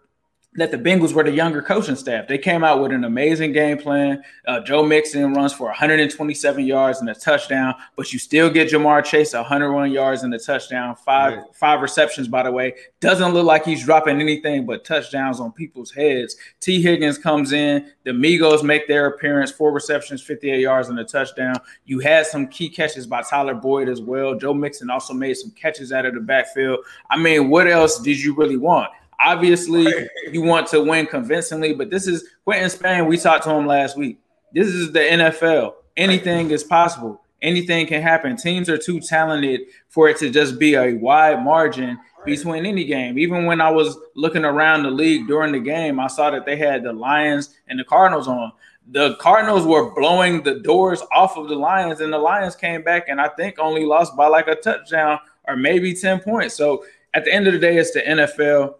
that 0.55 0.69
the 0.69 0.77
Bengals 0.77 1.13
were 1.13 1.23
the 1.23 1.31
younger 1.31 1.61
coaching 1.61 1.95
staff. 1.95 2.27
They 2.27 2.37
came 2.37 2.61
out 2.61 2.81
with 2.81 2.91
an 2.91 3.05
amazing 3.05 3.53
game 3.53 3.77
plan. 3.77 4.21
Uh, 4.45 4.59
Joe 4.59 4.83
Mixon 4.83 5.33
runs 5.33 5.53
for 5.53 5.67
127 5.67 6.65
yards 6.65 6.99
and 6.99 7.09
a 7.09 7.15
touchdown, 7.15 7.73
but 7.95 8.11
you 8.11 8.19
still 8.19 8.49
get 8.49 8.69
Ja'Marr 8.69 9.05
Chase 9.05 9.33
101 9.33 9.91
yards 9.91 10.23
and 10.23 10.33
a 10.33 10.39
touchdown, 10.39 10.95
five 10.95 11.37
right. 11.37 11.55
five 11.55 11.81
receptions. 11.81 12.27
By 12.27 12.43
the 12.43 12.51
way, 12.51 12.75
doesn't 12.99 13.33
look 13.33 13.45
like 13.45 13.63
he's 13.63 13.85
dropping 13.85 14.19
anything 14.19 14.65
but 14.65 14.83
touchdowns 14.83 15.39
on 15.39 15.53
people's 15.53 15.91
heads. 15.91 16.35
Tee 16.59 16.81
Higgins 16.81 17.17
comes 17.17 17.53
in. 17.53 17.89
The 18.03 18.11
Migos 18.11 18.61
make 18.61 18.89
their 18.89 19.05
appearance, 19.05 19.51
four 19.51 19.71
receptions, 19.71 20.21
58 20.21 20.59
yards 20.59 20.89
and 20.89 20.99
a 20.99 21.05
touchdown. 21.05 21.55
You 21.85 21.99
had 21.99 22.25
some 22.25 22.47
key 22.47 22.67
catches 22.67 23.07
by 23.07 23.21
Tyler 23.21 23.55
Boyd 23.55 23.87
as 23.87 24.01
well. 24.01 24.35
Joe 24.35 24.53
Mixon 24.53 24.89
also 24.89 25.13
made 25.13 25.35
some 25.35 25.51
catches 25.51 25.93
out 25.93 26.05
of 26.05 26.13
the 26.13 26.19
backfield. 26.19 26.79
I 27.09 27.17
mean, 27.17 27.49
what 27.49 27.67
else 27.67 28.01
did 28.01 28.21
you 28.21 28.35
really 28.35 28.57
want? 28.57 28.91
Obviously, 29.23 29.87
you 30.31 30.41
want 30.41 30.67
to 30.67 30.81
win 30.81 31.05
convincingly, 31.05 31.73
but 31.73 31.89
this 31.89 32.07
is 32.07 32.27
Quinton 32.43 32.69
Spain. 32.69 33.05
We 33.05 33.17
talked 33.17 33.43
to 33.43 33.51
him 33.51 33.67
last 33.67 33.97
week. 33.97 34.19
This 34.53 34.67
is 34.67 34.91
the 34.91 34.99
NFL. 34.99 35.73
Anything 35.97 36.51
is 36.51 36.63
possible. 36.63 37.21
Anything 37.41 37.87
can 37.87 38.01
happen. 38.01 38.35
Teams 38.35 38.69
are 38.69 38.77
too 38.77 38.99
talented 38.99 39.61
for 39.89 40.07
it 40.09 40.17
to 40.17 40.29
just 40.29 40.59
be 40.59 40.75
a 40.75 40.93
wide 40.93 41.43
margin 41.43 41.97
between 42.25 42.65
any 42.65 42.85
game. 42.85 43.17
Even 43.17 43.45
when 43.45 43.61
I 43.61 43.71
was 43.71 43.97
looking 44.15 44.45
around 44.45 44.83
the 44.83 44.91
league 44.91 45.27
during 45.27 45.51
the 45.51 45.59
game, 45.59 45.99
I 45.99 46.07
saw 46.07 46.29
that 46.29 46.45
they 46.45 46.55
had 46.55 46.83
the 46.83 46.93
Lions 46.93 47.55
and 47.67 47.79
the 47.79 47.83
Cardinals 47.83 48.27
on. 48.27 48.51
The 48.91 49.15
Cardinals 49.15 49.65
were 49.65 49.91
blowing 49.91 50.43
the 50.43 50.59
doors 50.59 51.01
off 51.13 51.37
of 51.37 51.47
the 51.47 51.55
Lions, 51.55 52.01
and 52.01 52.11
the 52.11 52.17
Lions 52.17 52.55
came 52.55 52.83
back 52.83 53.05
and 53.07 53.19
I 53.19 53.29
think 53.29 53.57
only 53.57 53.85
lost 53.85 54.15
by 54.15 54.27
like 54.27 54.47
a 54.47 54.55
touchdown 54.55 55.19
or 55.47 55.55
maybe 55.55 55.93
10 55.93 56.19
points. 56.19 56.55
So 56.55 56.85
at 57.13 57.25
the 57.25 57.33
end 57.33 57.47
of 57.47 57.53
the 57.53 57.59
day, 57.59 57.77
it's 57.77 57.91
the 57.91 58.01
NFL. 58.01 58.75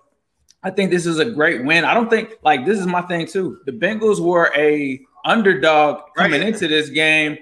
I 0.64 0.70
think 0.70 0.92
this 0.92 1.06
is 1.06 1.20
a 1.20 1.26
great 1.26 1.64
win. 1.66 1.86
I 1.86 1.94
don't 1.94 2.10
think 2.10 2.38
like 2.44 2.66
this 2.66 2.80
is 2.80 2.86
my 2.86 3.02
thing 3.02 3.28
too. 3.28 3.60
The 3.66 3.72
Bengals 3.72 4.20
were 4.20 4.52
a 4.56 5.02
underdog 5.26 6.04
coming 6.16 6.42
right. 6.42 6.50
into 6.50 6.68
this 6.68 6.90
game 6.90 7.38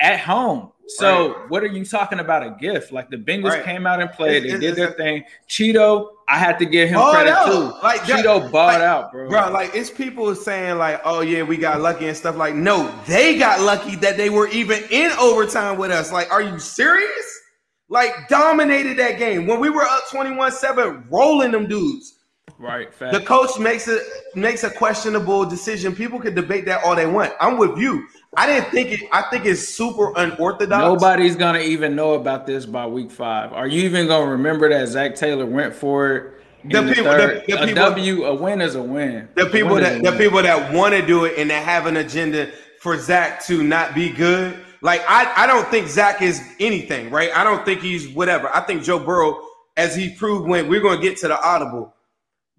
at 0.00 0.20
home. 0.20 0.72
So 0.96 1.32
right. 1.32 1.50
what 1.50 1.62
are 1.62 1.68
you 1.68 1.84
talking 1.84 2.18
about 2.18 2.42
a 2.44 2.56
gift? 2.58 2.92
Like 2.92 3.10
the 3.10 3.16
Bengals 3.16 3.50
right. 3.50 3.64
came 3.64 3.86
out 3.86 4.00
and 4.00 4.10
played, 4.10 4.44
it's, 4.44 4.54
they 4.54 4.58
did 4.58 4.74
their 4.74 4.90
thing. 4.92 5.24
Cheeto, 5.48 6.08
I 6.28 6.36
had 6.36 6.58
to 6.58 6.64
give 6.64 6.88
him 6.88 7.00
credit 7.00 7.32
out. 7.32 7.46
too. 7.46 7.78
Like 7.82 8.00
Cheeto 8.00 8.42
that, 8.42 8.52
bought 8.52 8.74
like, 8.74 8.82
out, 8.82 9.12
bro. 9.12 9.28
Bro, 9.28 9.50
like 9.52 9.70
it's 9.74 9.90
people 9.90 10.34
saying 10.34 10.78
like, 10.78 11.00
"Oh 11.04 11.20
yeah, 11.20 11.42
we 11.42 11.56
got 11.56 11.80
lucky 11.80 12.08
and 12.08 12.16
stuff." 12.16 12.36
Like, 12.36 12.54
no, 12.56 12.92
they 13.06 13.38
got 13.38 13.60
lucky 13.60 13.94
that 13.96 14.16
they 14.16 14.30
were 14.30 14.48
even 14.48 14.82
in 14.90 15.12
overtime 15.12 15.78
with 15.78 15.92
us. 15.92 16.12
Like, 16.12 16.30
are 16.32 16.42
you 16.42 16.58
serious? 16.58 17.40
Like 17.88 18.28
dominated 18.28 18.96
that 18.98 19.18
game 19.18 19.48
when 19.48 19.58
we 19.58 19.68
were 19.68 19.82
up 19.82 20.04
21-7, 20.04 21.10
rolling 21.10 21.50
them 21.50 21.66
dudes. 21.66 22.19
Right. 22.60 22.92
Fact. 22.92 23.14
The 23.14 23.20
coach 23.20 23.58
makes 23.58 23.88
it 23.88 24.02
makes 24.34 24.64
a 24.64 24.70
questionable 24.70 25.46
decision. 25.46 25.94
People 25.96 26.20
can 26.20 26.34
debate 26.34 26.66
that 26.66 26.84
all 26.84 26.94
they 26.94 27.06
want. 27.06 27.32
I'm 27.40 27.56
with 27.56 27.78
you. 27.78 28.06
I 28.36 28.46
didn't 28.46 28.70
think 28.70 28.92
it. 28.92 29.08
I 29.12 29.22
think 29.30 29.46
it's 29.46 29.66
super 29.66 30.12
unorthodox. 30.14 30.82
Nobody's 30.82 31.36
gonna 31.36 31.60
even 31.60 31.96
know 31.96 32.12
about 32.12 32.46
this 32.46 32.66
by 32.66 32.86
week 32.86 33.10
five. 33.10 33.54
Are 33.54 33.66
you 33.66 33.82
even 33.84 34.06
gonna 34.06 34.30
remember 34.30 34.68
that 34.68 34.88
Zac 34.88 35.14
Taylor 35.14 35.46
went 35.46 35.74
for 35.74 36.14
it? 36.14 36.34
The 36.64 36.82
people, 36.82 37.04
the, 37.04 37.42
the, 37.48 37.56
people, 37.56 37.70
a 37.70 37.74
W, 37.74 38.24
a 38.26 38.34
win 38.34 38.60
is 38.60 38.74
a 38.74 38.82
win. 38.82 39.30
The 39.34 39.46
people 39.46 39.76
that 39.76 40.02
the 40.02 40.12
people 40.12 40.42
that 40.42 40.74
want 40.74 40.94
to 40.94 41.04
do 41.04 41.24
it 41.24 41.38
and 41.38 41.48
that 41.48 41.64
have 41.64 41.86
an 41.86 41.96
agenda 41.96 42.50
for 42.80 42.98
Zac 42.98 43.42
to 43.46 43.62
not 43.62 43.94
be 43.94 44.10
good. 44.10 44.58
Like 44.82 45.02
I, 45.08 45.32
I 45.44 45.46
don't 45.46 45.66
think 45.68 45.88
Zac 45.88 46.20
is 46.20 46.42
anything, 46.58 47.10
right? 47.10 47.30
I 47.34 47.42
don't 47.42 47.64
think 47.64 47.80
he's 47.80 48.08
whatever. 48.08 48.54
I 48.54 48.60
think 48.60 48.82
Joe 48.82 48.98
Burrow, 48.98 49.42
as 49.78 49.96
he 49.96 50.14
proved 50.14 50.46
when 50.46 50.68
we're 50.68 50.80
going 50.80 51.00
to 51.00 51.02
get 51.02 51.16
to 51.18 51.28
the 51.28 51.40
audible, 51.42 51.94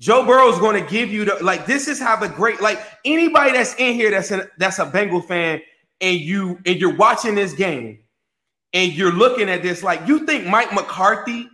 Joe 0.01 0.25
Burrow 0.25 0.49
is 0.51 0.57
going 0.57 0.83
to 0.83 0.89
give 0.89 1.11
you 1.11 1.25
the 1.25 1.37
like. 1.43 1.67
This 1.67 1.87
is 1.87 1.99
how 1.99 2.15
the 2.15 2.27
great 2.27 2.59
like 2.59 2.81
anybody 3.05 3.51
that's 3.51 3.75
in 3.75 3.93
here 3.93 4.09
that's 4.09 4.31
a 4.31 4.47
that's 4.57 4.79
a 4.79 4.85
Bengal 4.87 5.21
fan 5.21 5.61
and 6.01 6.19
you 6.19 6.59
and 6.65 6.77
you're 6.77 6.95
watching 6.95 7.35
this 7.35 7.53
game 7.53 7.99
and 8.73 8.93
you're 8.93 9.11
looking 9.11 9.47
at 9.47 9.61
this 9.61 9.83
like 9.83 10.07
you 10.07 10.25
think 10.25 10.47
Mike 10.47 10.73
McCarthy 10.73 11.47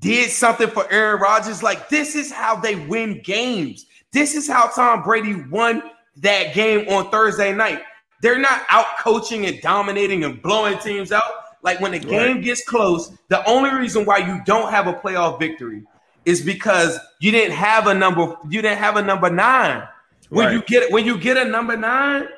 did 0.00 0.28
something 0.28 0.68
for 0.68 0.86
Aaron 0.92 1.18
Rodgers. 1.18 1.62
Like 1.62 1.88
this 1.88 2.14
is 2.14 2.30
how 2.30 2.56
they 2.56 2.76
win 2.76 3.22
games. 3.24 3.86
This 4.12 4.34
is 4.34 4.46
how 4.46 4.66
Tom 4.66 5.02
Brady 5.02 5.36
won 5.50 5.82
that 6.16 6.52
game 6.52 6.86
on 6.90 7.10
Thursday 7.10 7.54
night. 7.54 7.80
They're 8.20 8.38
not 8.38 8.66
out 8.68 8.98
coaching 9.00 9.46
and 9.46 9.58
dominating 9.62 10.24
and 10.24 10.42
blowing 10.42 10.78
teams 10.80 11.10
out. 11.10 11.32
Like 11.62 11.80
when 11.80 11.92
the 11.92 12.00
game 12.00 12.42
gets 12.42 12.62
close, 12.66 13.16
the 13.28 13.42
only 13.48 13.70
reason 13.70 14.04
why 14.04 14.18
you 14.18 14.42
don't 14.44 14.70
have 14.70 14.88
a 14.88 14.92
playoff 14.92 15.38
victory 15.40 15.84
is 16.24 16.40
because 16.40 16.98
you 17.20 17.30
didn't 17.30 17.54
have 17.54 17.86
a 17.86 17.94
number 17.94 18.36
you 18.48 18.62
didn't 18.62 18.78
have 18.78 18.96
a 18.96 19.02
number 19.02 19.30
nine. 19.30 19.86
When 20.30 20.46
right. 20.46 20.54
you 20.54 20.62
get 20.62 20.90
when 20.90 21.04
you 21.04 21.18
get 21.18 21.36
a 21.36 21.44
number 21.44 21.76
nine, 21.76 22.28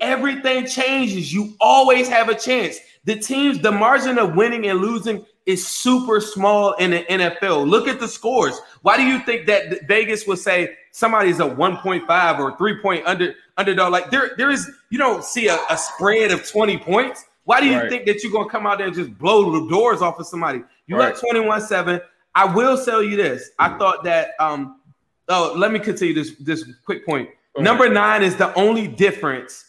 everything 0.00 0.66
changes. 0.66 1.32
You 1.32 1.54
always 1.60 2.08
have 2.08 2.28
a 2.28 2.34
chance. 2.34 2.78
The 3.04 3.16
teams, 3.16 3.60
the 3.60 3.72
margin 3.72 4.18
of 4.18 4.34
winning 4.34 4.66
and 4.66 4.80
losing 4.80 5.24
is 5.46 5.66
super 5.66 6.20
small 6.20 6.72
in 6.74 6.90
the 6.90 7.04
NFL. 7.04 7.68
Look 7.68 7.86
at 7.86 8.00
the 8.00 8.08
scores. 8.08 8.60
Why 8.82 8.96
do 8.96 9.04
you 9.04 9.20
think 9.20 9.46
that 9.46 9.86
Vegas 9.86 10.26
would 10.26 10.40
say 10.40 10.76
somebody's 10.90 11.38
a 11.38 11.44
1.5 11.44 12.38
or 12.40 12.56
3 12.56 12.82
point 12.82 13.06
under 13.06 13.34
underdog? 13.56 13.92
Like 13.92 14.10
there, 14.10 14.32
there 14.36 14.50
is 14.50 14.68
you 14.90 14.98
don't 14.98 15.24
see 15.24 15.46
a, 15.48 15.58
a 15.70 15.76
spread 15.76 16.32
of 16.32 16.48
20 16.48 16.78
points. 16.78 17.24
Why 17.44 17.60
do 17.60 17.66
you 17.66 17.78
right. 17.78 17.88
think 17.88 18.06
that 18.06 18.24
you're 18.24 18.32
gonna 18.32 18.50
come 18.50 18.66
out 18.66 18.78
there 18.78 18.88
and 18.88 18.96
just 18.96 19.16
blow 19.18 19.52
the 19.52 19.70
doors 19.70 20.02
off 20.02 20.18
of 20.18 20.26
somebody? 20.26 20.62
You 20.88 20.98
right. 20.98 21.14
21-7. 21.14 22.00
I 22.36 22.44
will 22.44 22.82
tell 22.84 23.02
you 23.02 23.16
this. 23.16 23.50
I 23.58 23.76
thought 23.78 24.04
that 24.04 24.30
um 24.38 24.80
oh 25.28 25.54
let 25.56 25.72
me 25.72 25.78
continue 25.78 26.14
this 26.14 26.36
this 26.36 26.64
quick 26.84 27.04
point. 27.04 27.30
Number 27.58 27.88
nine 27.88 28.22
is 28.22 28.36
the 28.36 28.52
only 28.54 28.86
difference 28.86 29.64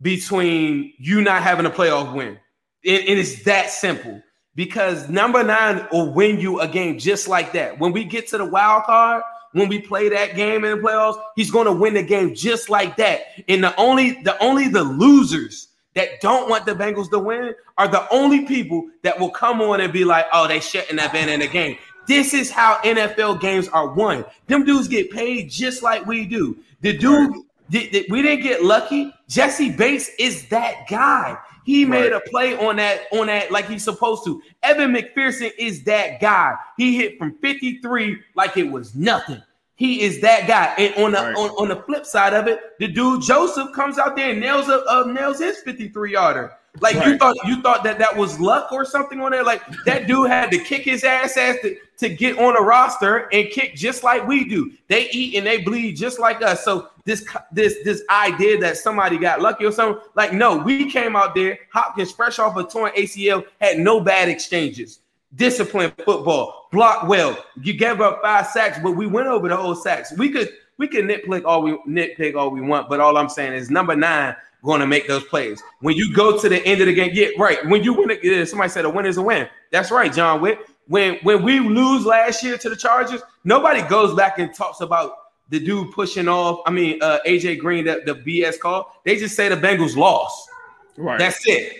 between 0.00 0.94
you 0.98 1.20
not 1.20 1.42
having 1.42 1.66
a 1.66 1.70
playoff 1.70 2.14
win. 2.14 2.38
It, 2.84 3.08
it 3.08 3.18
is 3.18 3.42
that 3.44 3.70
simple 3.70 4.22
because 4.54 5.08
number 5.08 5.42
nine 5.42 5.86
will 5.90 6.12
win 6.12 6.38
you 6.38 6.60
a 6.60 6.68
game 6.68 6.98
just 6.98 7.26
like 7.26 7.52
that. 7.54 7.80
When 7.80 7.92
we 7.92 8.04
get 8.04 8.28
to 8.28 8.38
the 8.38 8.44
wild 8.44 8.84
card, 8.84 9.24
when 9.52 9.68
we 9.68 9.80
play 9.80 10.08
that 10.08 10.36
game 10.36 10.64
in 10.64 10.76
the 10.76 10.82
playoffs, 10.82 11.20
he's 11.34 11.50
going 11.50 11.66
to 11.66 11.72
win 11.72 11.94
the 11.94 12.02
game 12.04 12.34
just 12.34 12.70
like 12.70 12.96
that. 12.98 13.22
And 13.48 13.64
the 13.64 13.74
only 13.80 14.22
the 14.22 14.40
only 14.42 14.68
the 14.68 14.84
losers 14.84 15.68
that 15.94 16.20
don't 16.20 16.48
want 16.48 16.66
the 16.66 16.74
Bengals 16.74 17.10
to 17.10 17.18
win 17.18 17.54
are 17.78 17.88
the 17.88 18.08
only 18.12 18.46
people 18.46 18.88
that 19.02 19.18
will 19.18 19.30
come 19.30 19.60
on 19.60 19.80
and 19.80 19.92
be 19.92 20.04
like, 20.04 20.26
"Oh, 20.32 20.46
they 20.46 20.60
shouldn't 20.60 21.00
have 21.00 21.12
been 21.12 21.28
in 21.28 21.40
the 21.40 21.48
game." 21.48 21.76
This 22.06 22.34
is 22.34 22.50
how 22.50 22.78
NFL 22.84 23.40
games 23.40 23.68
are 23.68 23.92
won. 23.92 24.24
Them 24.46 24.64
dudes 24.64 24.88
get 24.88 25.10
paid 25.10 25.50
just 25.50 25.82
like 25.82 26.04
we 26.06 26.26
do. 26.26 26.58
The 26.80 26.96
dude, 26.96 27.34
did, 27.70 27.92
did, 27.92 28.06
we 28.10 28.22
didn't 28.22 28.42
get 28.42 28.64
lucky. 28.64 29.12
Jessie 29.28 29.70
Bates 29.70 30.10
is 30.18 30.48
that 30.48 30.86
guy. 30.88 31.38
He 31.64 31.84
made 31.84 32.12
right. 32.12 32.22
a 32.26 32.30
play 32.30 32.56
on 32.56 32.76
that 32.76 33.02
on 33.12 33.28
that 33.28 33.52
like 33.52 33.68
he's 33.68 33.84
supposed 33.84 34.24
to. 34.24 34.42
Evan 34.62 34.92
McPherson 34.92 35.52
is 35.56 35.84
that 35.84 36.20
guy. 36.20 36.56
He 36.76 36.96
hit 36.96 37.18
from 37.18 37.38
53 37.38 38.18
like 38.34 38.56
it 38.56 38.70
was 38.70 38.94
nothing. 38.94 39.40
He 39.76 40.02
is 40.02 40.20
that 40.20 40.46
guy. 40.46 40.74
And 40.76 40.94
on 41.04 41.12
the 41.12 41.18
right. 41.18 41.36
on, 41.36 41.50
on 41.50 41.68
the 41.68 41.82
flip 41.82 42.04
side 42.04 42.34
of 42.34 42.48
it, 42.48 42.60
the 42.78 42.88
dude 42.88 43.22
Joseph 43.22 43.72
comes 43.72 43.98
out 43.98 44.16
there 44.16 44.30
and 44.30 44.40
nails 44.40 44.68
a, 44.68 44.84
uh, 44.84 45.04
nails 45.06 45.38
his 45.38 45.60
53 45.60 46.12
yarder. 46.12 46.52
Like 46.80 46.96
right. 46.96 47.08
you 47.08 47.18
thought 47.18 47.36
you 47.44 47.60
thought 47.60 47.84
that 47.84 47.98
that 47.98 48.16
was 48.16 48.40
luck 48.40 48.72
or 48.72 48.86
something 48.86 49.20
on 49.20 49.32
there. 49.32 49.44
Like 49.44 49.62
that 49.84 50.06
dude 50.06 50.30
had 50.30 50.50
to 50.52 50.58
kick 50.58 50.82
his 50.82 51.04
ass 51.04 51.36
ass 51.36 51.56
to, 51.62 51.76
to 51.98 52.08
get 52.08 52.38
on 52.38 52.56
a 52.56 52.60
roster 52.62 53.28
and 53.30 53.50
kick 53.50 53.74
just 53.74 54.02
like 54.02 54.26
we 54.26 54.44
do. 54.44 54.72
They 54.88 55.10
eat 55.10 55.36
and 55.36 55.46
they 55.46 55.58
bleed 55.58 55.96
just 55.96 56.18
like 56.18 56.40
us. 56.40 56.64
So 56.64 56.88
this 57.04 57.26
this 57.52 57.76
this 57.84 58.02
idea 58.08 58.58
that 58.60 58.78
somebody 58.78 59.18
got 59.18 59.42
lucky 59.42 59.66
or 59.66 59.72
something 59.72 60.02
like 60.14 60.32
no, 60.32 60.56
we 60.56 60.90
came 60.90 61.14
out 61.14 61.34
there. 61.34 61.58
Hopkins 61.72 62.10
fresh 62.10 62.38
off 62.38 62.56
a 62.56 62.64
torn 62.64 62.90
ACL 62.92 63.44
had 63.60 63.78
no 63.78 64.00
bad 64.00 64.30
exchanges. 64.30 65.00
Disciplined 65.34 65.94
football, 66.04 66.68
blocked 66.72 67.06
well. 67.06 67.36
You 67.60 67.74
gave 67.74 68.00
up 68.00 68.20
five 68.22 68.46
sacks, 68.46 68.78
but 68.82 68.92
we 68.92 69.06
went 69.06 69.28
over 69.28 69.48
the 69.48 69.56
whole 69.56 69.74
sacks. 69.74 70.12
We 70.16 70.30
could 70.30 70.50
we 70.78 70.88
can 70.88 71.06
nitpick 71.06 71.44
all 71.44 71.62
we 71.62 71.72
nitpick 71.88 72.34
all 72.34 72.50
we 72.50 72.60
want, 72.60 72.88
but 72.88 73.00
all 73.00 73.16
I'm 73.16 73.28
saying 73.28 73.52
is 73.52 73.70
number 73.70 73.94
nine 73.94 74.34
going 74.64 74.80
to 74.80 74.86
make 74.86 75.08
those 75.08 75.24
plays. 75.24 75.62
When 75.80 75.96
you 75.96 76.14
go 76.14 76.38
to 76.38 76.48
the 76.48 76.64
end 76.64 76.80
of 76.80 76.86
the 76.86 76.94
game, 76.94 77.10
yeah, 77.14 77.28
right. 77.38 77.64
When 77.66 77.82
you 77.82 77.92
win 77.94 78.10
it, 78.10 78.20
yeah, 78.22 78.44
somebody 78.44 78.70
said 78.70 78.84
a 78.84 78.90
win 78.90 79.06
is 79.06 79.16
a 79.16 79.22
win. 79.22 79.48
That's 79.70 79.90
right, 79.90 80.12
John 80.12 80.40
Witt. 80.40 80.58
When 80.88 81.16
when 81.22 81.42
we 81.42 81.60
lose 81.60 82.04
last 82.04 82.42
year 82.42 82.58
to 82.58 82.68
the 82.68 82.76
Chargers, 82.76 83.22
nobody 83.44 83.82
goes 83.82 84.14
back 84.14 84.38
and 84.38 84.54
talks 84.54 84.80
about 84.80 85.12
the 85.48 85.60
dude 85.60 85.92
pushing 85.92 86.28
off. 86.28 86.60
I 86.66 86.70
mean, 86.70 86.98
uh, 87.02 87.18
AJ 87.26 87.58
Green, 87.58 87.84
the, 87.84 88.02
the 88.04 88.14
BS 88.14 88.58
call. 88.58 89.00
They 89.04 89.16
just 89.16 89.36
say 89.36 89.48
the 89.48 89.56
Bengals 89.56 89.96
lost. 89.96 90.48
Right. 90.96 91.18
That's 91.18 91.40
it. 91.46 91.76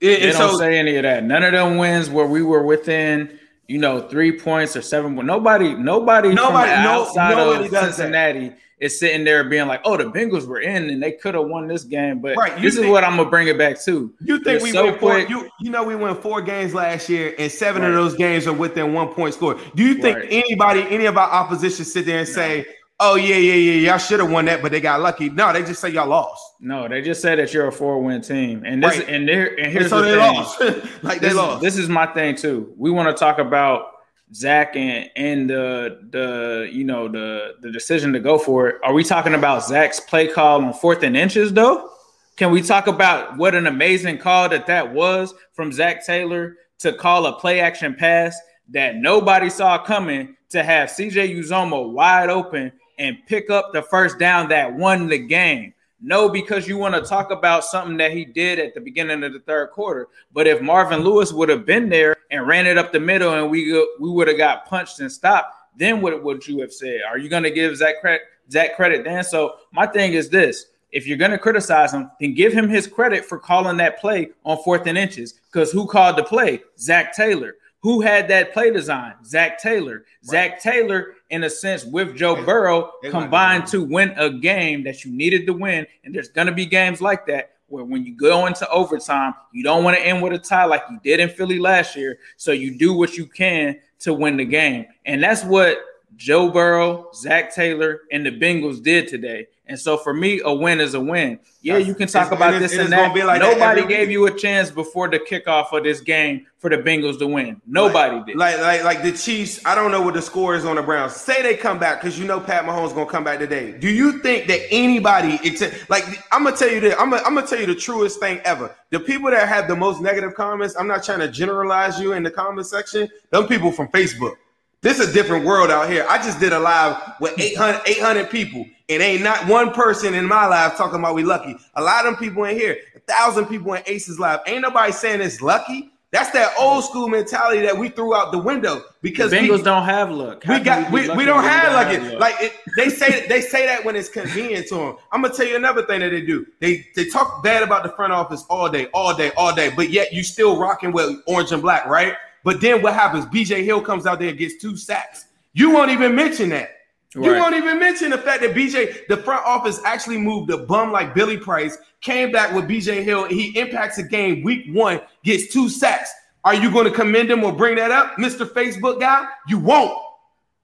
They 0.00 0.32
don't 0.32 0.52
so- 0.52 0.58
say 0.58 0.78
any 0.78 0.96
of 0.96 1.02
that. 1.02 1.24
None 1.24 1.42
of 1.44 1.52
them 1.52 1.76
wins 1.76 2.08
where 2.08 2.26
we 2.26 2.42
were 2.42 2.62
within, 2.62 3.38
you 3.70 3.78
know, 3.78 4.00
three 4.00 4.32
points 4.32 4.76
or 4.76 4.82
seven. 4.82 5.14
Nobody, 5.14 5.74
nobody, 5.74 6.32
Nobody- 6.34 6.70
no- 6.82 7.02
outside 7.02 7.36
nobody 7.36 7.64
of. 7.76 7.84
Cincinnati 7.94 8.52
is 8.80 8.98
sitting 8.98 9.24
there 9.24 9.44
being 9.44 9.68
like, 9.68 9.80
"Oh, 9.84 9.96
the 9.96 10.04
Bengals 10.04 10.46
were 10.46 10.58
in 10.60 10.90
and 10.90 11.00
they 11.02 11.12
could 11.12 11.34
have 11.34 11.44
won 11.44 11.68
this 11.68 11.84
game." 11.84 12.18
But 12.20 12.36
Right, 12.36 12.60
this 12.60 12.76
is 12.76 12.86
what 12.86 13.04
I'm 13.04 13.16
gonna 13.16 13.30
bring 13.30 13.46
it 13.46 13.56
back 13.58 13.80
to. 13.84 14.12
You 14.20 14.40
think 14.42 14.62
we 14.62 14.72
so 14.72 14.92
four? 14.94 15.12
quick. 15.12 15.28
You 15.28 15.48
you 15.60 15.70
know 15.70 15.84
we 15.84 15.94
won 15.94 16.16
four 16.16 16.40
games 16.42 16.74
last 16.74 17.08
year, 17.08 17.34
and 17.38 17.52
seven 17.52 17.84
of 17.84 17.92
those 17.92 18.14
games 18.16 18.46
are 18.48 18.52
within 18.52 18.92
one 18.92 19.08
point 19.08 19.34
score. 19.34 19.56
Do 19.76 19.84
you 19.84 19.94
think 19.94 20.18
Right. 20.18 20.28
anybody, 20.30 20.84
any 20.90 21.04
of 21.06 21.16
our 21.16 21.28
opposition, 21.30 21.84
sit 21.84 22.06
there 22.06 22.18
and 22.20 22.28
say, 22.28 22.66
"Oh 23.00 23.16
yeah, 23.16 23.36
yeah, 23.36 23.54
yeah, 23.54 23.88
y'all 23.90 23.98
should 23.98 24.20
have 24.20 24.30
won 24.30 24.44
that, 24.44 24.62
but 24.62 24.70
they 24.70 24.80
got 24.80 25.00
lucky"? 25.00 25.28
No, 25.30 25.52
they 25.52 25.62
just 25.62 25.80
say 25.80 25.88
y'all 25.88 26.06
lost. 26.08 26.42
No, 26.60 26.86
they 26.86 27.00
just 27.02 27.20
say 27.22 27.34
that 27.36 27.52
you're 27.54 27.66
a 27.66 27.72
four-win 27.72 28.20
team, 28.20 28.62
and 28.64 28.82
this 28.82 28.98
Right. 28.98 29.08
and 29.08 29.26
there 29.28 29.46
and 29.48 29.58
And 29.66 29.72
here's 29.72 29.88
so 29.90 30.02
the 30.02 30.08
they 30.10 30.18
thing. 30.18 30.34
lost, 30.34 30.60
like 31.02 31.20
they 31.20 31.28
this, 31.28 31.36
lost. 31.36 31.62
this 31.62 31.76
is 31.76 31.88
my 31.88 32.06
thing 32.06 32.36
too. 32.36 32.72
We 32.76 32.90
want 32.90 33.08
to 33.14 33.18
talk 33.18 33.38
about 33.38 33.86
Zac 34.34 34.76
and 34.76 35.10
and 35.16 35.50
the 35.50 35.98
the 36.10 36.68
you 36.70 36.84
know 36.84 37.08
the 37.08 37.54
the 37.62 37.70
decision 37.72 38.12
to 38.12 38.20
go 38.20 38.38
for 38.38 38.68
it. 38.68 38.76
Are 38.84 38.92
we 38.92 39.02
talking 39.02 39.34
about 39.34 39.64
Zac's 39.66 39.98
play 40.00 40.28
call 40.28 40.62
on 40.62 40.72
fourth 40.72 41.02
and 41.02 41.16
inches 41.16 41.52
though? 41.52 41.88
Can 42.36 42.50
we 42.52 42.62
talk 42.62 42.86
about 42.86 43.36
what 43.36 43.54
an 43.54 43.66
amazing 43.66 44.18
call 44.18 44.48
that 44.50 44.66
that 44.66 44.92
was 44.94 45.34
from 45.52 45.72
Zac 45.72 46.06
Taylor 46.06 46.56
to 46.78 46.92
call 46.92 47.26
a 47.26 47.38
play 47.38 47.60
action 47.60 47.94
pass 47.94 48.38
that 48.70 48.96
nobody 48.96 49.50
saw 49.50 49.76
coming 49.82 50.36
to 50.50 50.62
have 50.62 50.88
CJ 50.90 51.36
Uzomah 51.36 51.92
wide 51.92 52.30
open 52.30 52.72
and 53.00 53.18
pick 53.26 53.50
up 53.50 53.72
the 53.72 53.82
first 53.82 54.18
down 54.18 54.48
that 54.50 54.72
won 54.72 55.08
the 55.08 55.18
game? 55.18 55.74
No, 56.02 56.28
because 56.28 56.68
you 56.68 56.78
want 56.78 56.94
to 56.94 57.02
talk 57.02 57.30
about 57.30 57.64
something 57.64 57.96
that 57.96 58.12
he 58.12 58.24
did 58.24 58.58
at 58.58 58.74
the 58.74 58.80
beginning 58.80 59.22
of 59.22 59.32
the 59.32 59.40
third 59.40 59.70
quarter. 59.70 60.08
But 60.32 60.46
if 60.46 60.62
Marvin 60.62 61.00
Lewis 61.00 61.32
would 61.32 61.48
have 61.48 61.66
been 61.66 61.88
there 61.88 62.16
and 62.30 62.46
ran 62.46 62.66
it 62.66 62.78
up 62.78 62.92
the 62.92 63.00
middle 63.00 63.34
and 63.34 63.50
we 63.50 63.72
we 63.98 64.10
would 64.10 64.28
have 64.28 64.38
got 64.38 64.66
punched 64.66 65.00
and 65.00 65.10
stopped, 65.10 65.54
then 65.76 66.00
what 66.00 66.22
would 66.22 66.46
you 66.46 66.60
have 66.60 66.72
said? 66.72 67.00
Are 67.08 67.18
you 67.18 67.28
going 67.28 67.42
to 67.42 67.50
give 67.50 67.76
Zac 67.76 68.00
credit, 68.00 68.22
Zac 68.50 68.76
credit 68.76 69.04
then? 69.04 69.24
So 69.24 69.56
my 69.72 69.86
thing 69.86 70.14
is 70.14 70.30
this: 70.30 70.66
if 70.92 71.06
you're 71.06 71.18
going 71.18 71.32
to 71.32 71.38
criticize 71.38 71.92
him, 71.92 72.10
then 72.18 72.34
give 72.34 72.52
him 72.52 72.68
his 72.68 72.86
credit 72.86 73.24
for 73.24 73.38
calling 73.38 73.76
that 73.78 74.00
play 74.00 74.30
on 74.44 74.62
fourth 74.62 74.86
and 74.86 74.96
inches. 74.96 75.34
Because 75.52 75.70
who 75.70 75.86
called 75.86 76.16
the 76.16 76.24
play? 76.24 76.62
Zac 76.78 77.14
Taylor. 77.14 77.56
Who 77.82 78.02
had 78.02 78.28
that 78.28 78.52
play 78.52 78.70
design? 78.70 79.14
Zac 79.24 79.58
Taylor. 79.58 80.04
Zac 80.24 80.60
Taylor, 80.60 81.14
in 81.30 81.44
a 81.44 81.50
sense, 81.50 81.84
with 81.84 82.14
Joe 82.14 82.44
Burrow, 82.44 82.92
they 83.02 83.10
combined 83.10 83.66
to 83.68 83.82
win 83.82 84.10
a 84.18 84.30
game 84.30 84.84
that 84.84 85.04
you 85.04 85.10
needed 85.10 85.46
to 85.46 85.54
win. 85.54 85.86
And 86.04 86.14
there's 86.14 86.28
going 86.28 86.46
to 86.46 86.52
be 86.52 86.66
games 86.66 87.00
like 87.00 87.26
that 87.26 87.52
where 87.68 87.84
when 87.84 88.04
you 88.04 88.14
go 88.14 88.46
into 88.46 88.68
overtime, 88.68 89.32
you 89.52 89.62
don't 89.62 89.82
want 89.82 89.96
to 89.96 90.04
end 90.04 90.22
with 90.22 90.32
a 90.32 90.38
tie 90.38 90.64
like 90.64 90.82
you 90.90 91.00
did 91.02 91.20
in 91.20 91.30
Philly 91.30 91.58
last 91.58 91.96
year. 91.96 92.18
So 92.36 92.52
you 92.52 92.76
do 92.76 92.92
what 92.92 93.16
you 93.16 93.26
can 93.26 93.78
to 94.00 94.12
win 94.12 94.36
the 94.36 94.44
game. 94.44 94.86
And 95.06 95.22
that's 95.22 95.44
what 95.44 95.78
Joe 96.20 96.50
Burrow, 96.50 97.08
Zac 97.14 97.54
Taylor, 97.54 98.02
and 98.12 98.26
the 98.26 98.30
Bengals 98.30 98.82
did 98.82 99.08
today. 99.08 99.46
And 99.66 99.78
so 99.78 99.96
for 99.96 100.12
me, 100.12 100.40
a 100.44 100.52
win 100.52 100.78
is 100.80 100.92
a 100.94 101.00
win. 101.00 101.38
Yeah, 101.62 101.78
you 101.78 101.94
can 101.94 102.08
talk 102.08 102.26
it's- 102.26 102.36
about 102.36 102.58
this 102.58 102.72
and 102.72 102.80
and 102.82 102.92
it's 102.92 102.96
gonna 103.02 103.14
that. 103.18 103.26
like 103.26 103.40
Nobody 103.40 103.82
every 103.82 103.94
gave 103.94 104.08
week. 104.08 104.12
you 104.14 104.26
a 104.26 104.30
chance 104.36 104.70
before 104.70 105.08
the 105.08 105.18
kickoff 105.20 105.72
of 105.72 105.82
this 105.84 106.00
game 106.00 106.46
for 106.58 106.68
the 106.68 106.76
Bengals 106.76 107.18
to 107.20 107.26
win. 107.26 107.62
Nobody 107.66 108.16
like, 108.16 108.26
did. 108.26 108.36
Like 108.36 108.58
like 108.60 108.84
like 108.84 109.02
the 109.02 109.12
Chiefs. 109.12 109.64
I 109.64 109.74
don't 109.74 109.92
know 109.92 110.02
what 110.02 110.14
the 110.14 110.20
score 110.22 110.56
is 110.56 110.64
on 110.66 110.76
the 110.76 110.82
Browns. 110.82 111.14
Say 111.14 111.40
they 111.40 111.56
come 111.56 111.78
back 111.78 112.00
because 112.02 112.18
you 112.18 112.26
know 112.26 112.38
Pat 112.40 112.64
Mahomes 112.64 112.92
gonna 112.94 113.06
come 113.08 113.24
back 113.24 113.38
today. 113.38 113.72
Do 113.78 113.88
you 113.88 114.18
think 114.18 114.46
that 114.48 114.60
anybody 114.70 115.38
except 115.44 115.88
like 115.88 116.04
I'm 116.32 116.44
gonna 116.44 116.56
tell 116.56 116.68
you 116.70 116.80
this? 116.80 116.94
I'm 116.98 117.08
gonna, 117.08 117.22
I'm 117.24 117.34
gonna 117.34 117.46
tell 117.46 117.60
you 117.60 117.66
the 117.66 117.74
truest 117.76 118.18
thing 118.20 118.40
ever. 118.44 118.74
The 118.90 118.98
people 119.00 119.30
that 119.30 119.48
have 119.48 119.68
the 119.68 119.76
most 119.76 120.02
negative 120.02 120.34
comments. 120.34 120.74
I'm 120.76 120.88
not 120.88 121.04
trying 121.04 121.20
to 121.20 121.28
generalize 121.28 121.98
you 122.00 122.12
in 122.12 122.24
the 122.24 122.30
comment 122.30 122.66
section. 122.66 123.08
Them 123.30 123.46
people 123.46 123.70
from 123.72 123.86
Facebook. 123.88 124.34
This 124.82 124.98
is 124.98 125.10
a 125.10 125.12
different 125.12 125.44
world 125.44 125.70
out 125.70 125.90
here. 125.90 126.06
I 126.08 126.16
just 126.16 126.40
did 126.40 126.54
a 126.54 126.58
live 126.58 127.14
with 127.20 127.34
hmm. 127.34 127.42
800, 127.42 127.82
800 127.86 128.30
people, 128.30 128.64
and 128.88 129.02
ain't 129.02 129.22
not 129.22 129.46
one 129.46 129.72
person 129.72 130.14
in 130.14 130.26
my 130.26 130.46
live 130.46 130.76
talking 130.76 130.98
about 130.98 131.14
we 131.14 131.22
lucky. 131.22 131.56
A 131.74 131.82
lot 131.82 132.06
of 132.06 132.12
them 132.12 132.16
people 132.16 132.44
in 132.44 132.56
here, 132.56 132.78
a 132.96 133.00
thousand 133.00 133.46
people 133.46 133.74
in 133.74 133.82
Aces 133.86 134.18
live. 134.18 134.40
Ain't 134.46 134.62
nobody 134.62 134.92
saying 134.92 135.20
it's 135.20 135.42
lucky. 135.42 135.90
That's 136.12 136.30
that 136.30 136.54
hmm. 136.56 136.64
old 136.64 136.84
school 136.84 137.08
mentality 137.08 137.60
that 137.60 137.76
we 137.76 137.90
threw 137.90 138.14
out 138.14 138.32
the 138.32 138.38
window 138.38 138.76
The 138.76 138.84
because 139.02 139.30
Bengals 139.32 139.58
we, 139.58 139.62
don't 139.64 139.84
have 139.84 140.10
luck. 140.10 140.44
How 140.44 140.58
we 140.58 140.64
got 140.64 140.90
be 140.90 141.08
we, 141.08 141.10
we 141.10 141.24
don't 141.26 141.44
have 141.44 141.74
like 141.74 141.88
have 141.88 142.02
it. 142.02 142.12
luck? 142.12 142.20
Like 142.20 142.34
it, 142.40 142.52
they 142.78 142.88
say 142.88 143.26
they 143.28 143.42
say 143.42 143.66
that 143.66 143.84
when 143.84 143.96
it's 143.96 144.08
convenient 144.08 144.66
to 144.68 144.76
them. 144.76 144.96
I'm 145.12 145.20
gonna 145.20 145.34
tell 145.34 145.46
you 145.46 145.56
another 145.56 145.84
thing 145.84 146.00
that 146.00 146.08
they 146.08 146.22
do. 146.22 146.46
They 146.58 146.86
they 146.96 147.04
talk 147.04 147.44
bad 147.44 147.62
about 147.62 147.82
the 147.82 147.90
front 147.90 148.14
office 148.14 148.46
all 148.48 148.70
day, 148.70 148.86
all 148.94 149.14
day, 149.14 149.30
all 149.36 149.54
day, 149.54 149.70
but 149.76 149.90
yet 149.90 150.14
you 150.14 150.22
still 150.22 150.58
rocking 150.58 150.90
with 150.90 151.20
orange 151.26 151.52
and 151.52 151.60
black, 151.60 151.84
right? 151.84 152.14
But 152.44 152.60
then 152.60 152.82
what 152.82 152.94
happens? 152.94 153.26
BJ 153.26 153.64
Hill 153.64 153.80
comes 153.80 154.06
out 154.06 154.18
there 154.18 154.30
and 154.30 154.38
gets 154.38 154.56
two 154.56 154.76
sacks. 154.76 155.26
You 155.52 155.70
won't 155.70 155.90
even 155.90 156.14
mention 156.14 156.48
that. 156.50 156.70
You 157.14 157.32
won't 157.32 157.56
even 157.56 157.80
mention 157.80 158.10
the 158.10 158.18
fact 158.18 158.40
that 158.42 158.54
BJ, 158.54 159.08
the 159.08 159.16
front 159.16 159.44
office 159.44 159.80
actually 159.84 160.18
moved 160.18 160.50
a 160.50 160.58
bum 160.58 160.92
like 160.92 161.12
Billy 161.12 161.36
Price, 161.36 161.76
came 162.00 162.30
back 162.30 162.54
with 162.54 162.66
BJ 162.66 163.02
Hill. 163.02 163.24
He 163.24 163.58
impacts 163.58 163.96
the 163.96 164.04
game 164.04 164.44
week 164.44 164.66
one, 164.68 165.00
gets 165.24 165.52
two 165.52 165.68
sacks. 165.68 166.12
Are 166.44 166.54
you 166.54 166.70
going 166.70 166.84
to 166.84 166.92
commend 166.92 167.30
him 167.30 167.42
or 167.42 167.52
bring 167.52 167.76
that 167.76 167.90
up, 167.90 168.14
Mr. 168.16 168.46
Facebook 168.46 169.00
guy? 169.00 169.26
You 169.48 169.58
won't. 169.58 169.98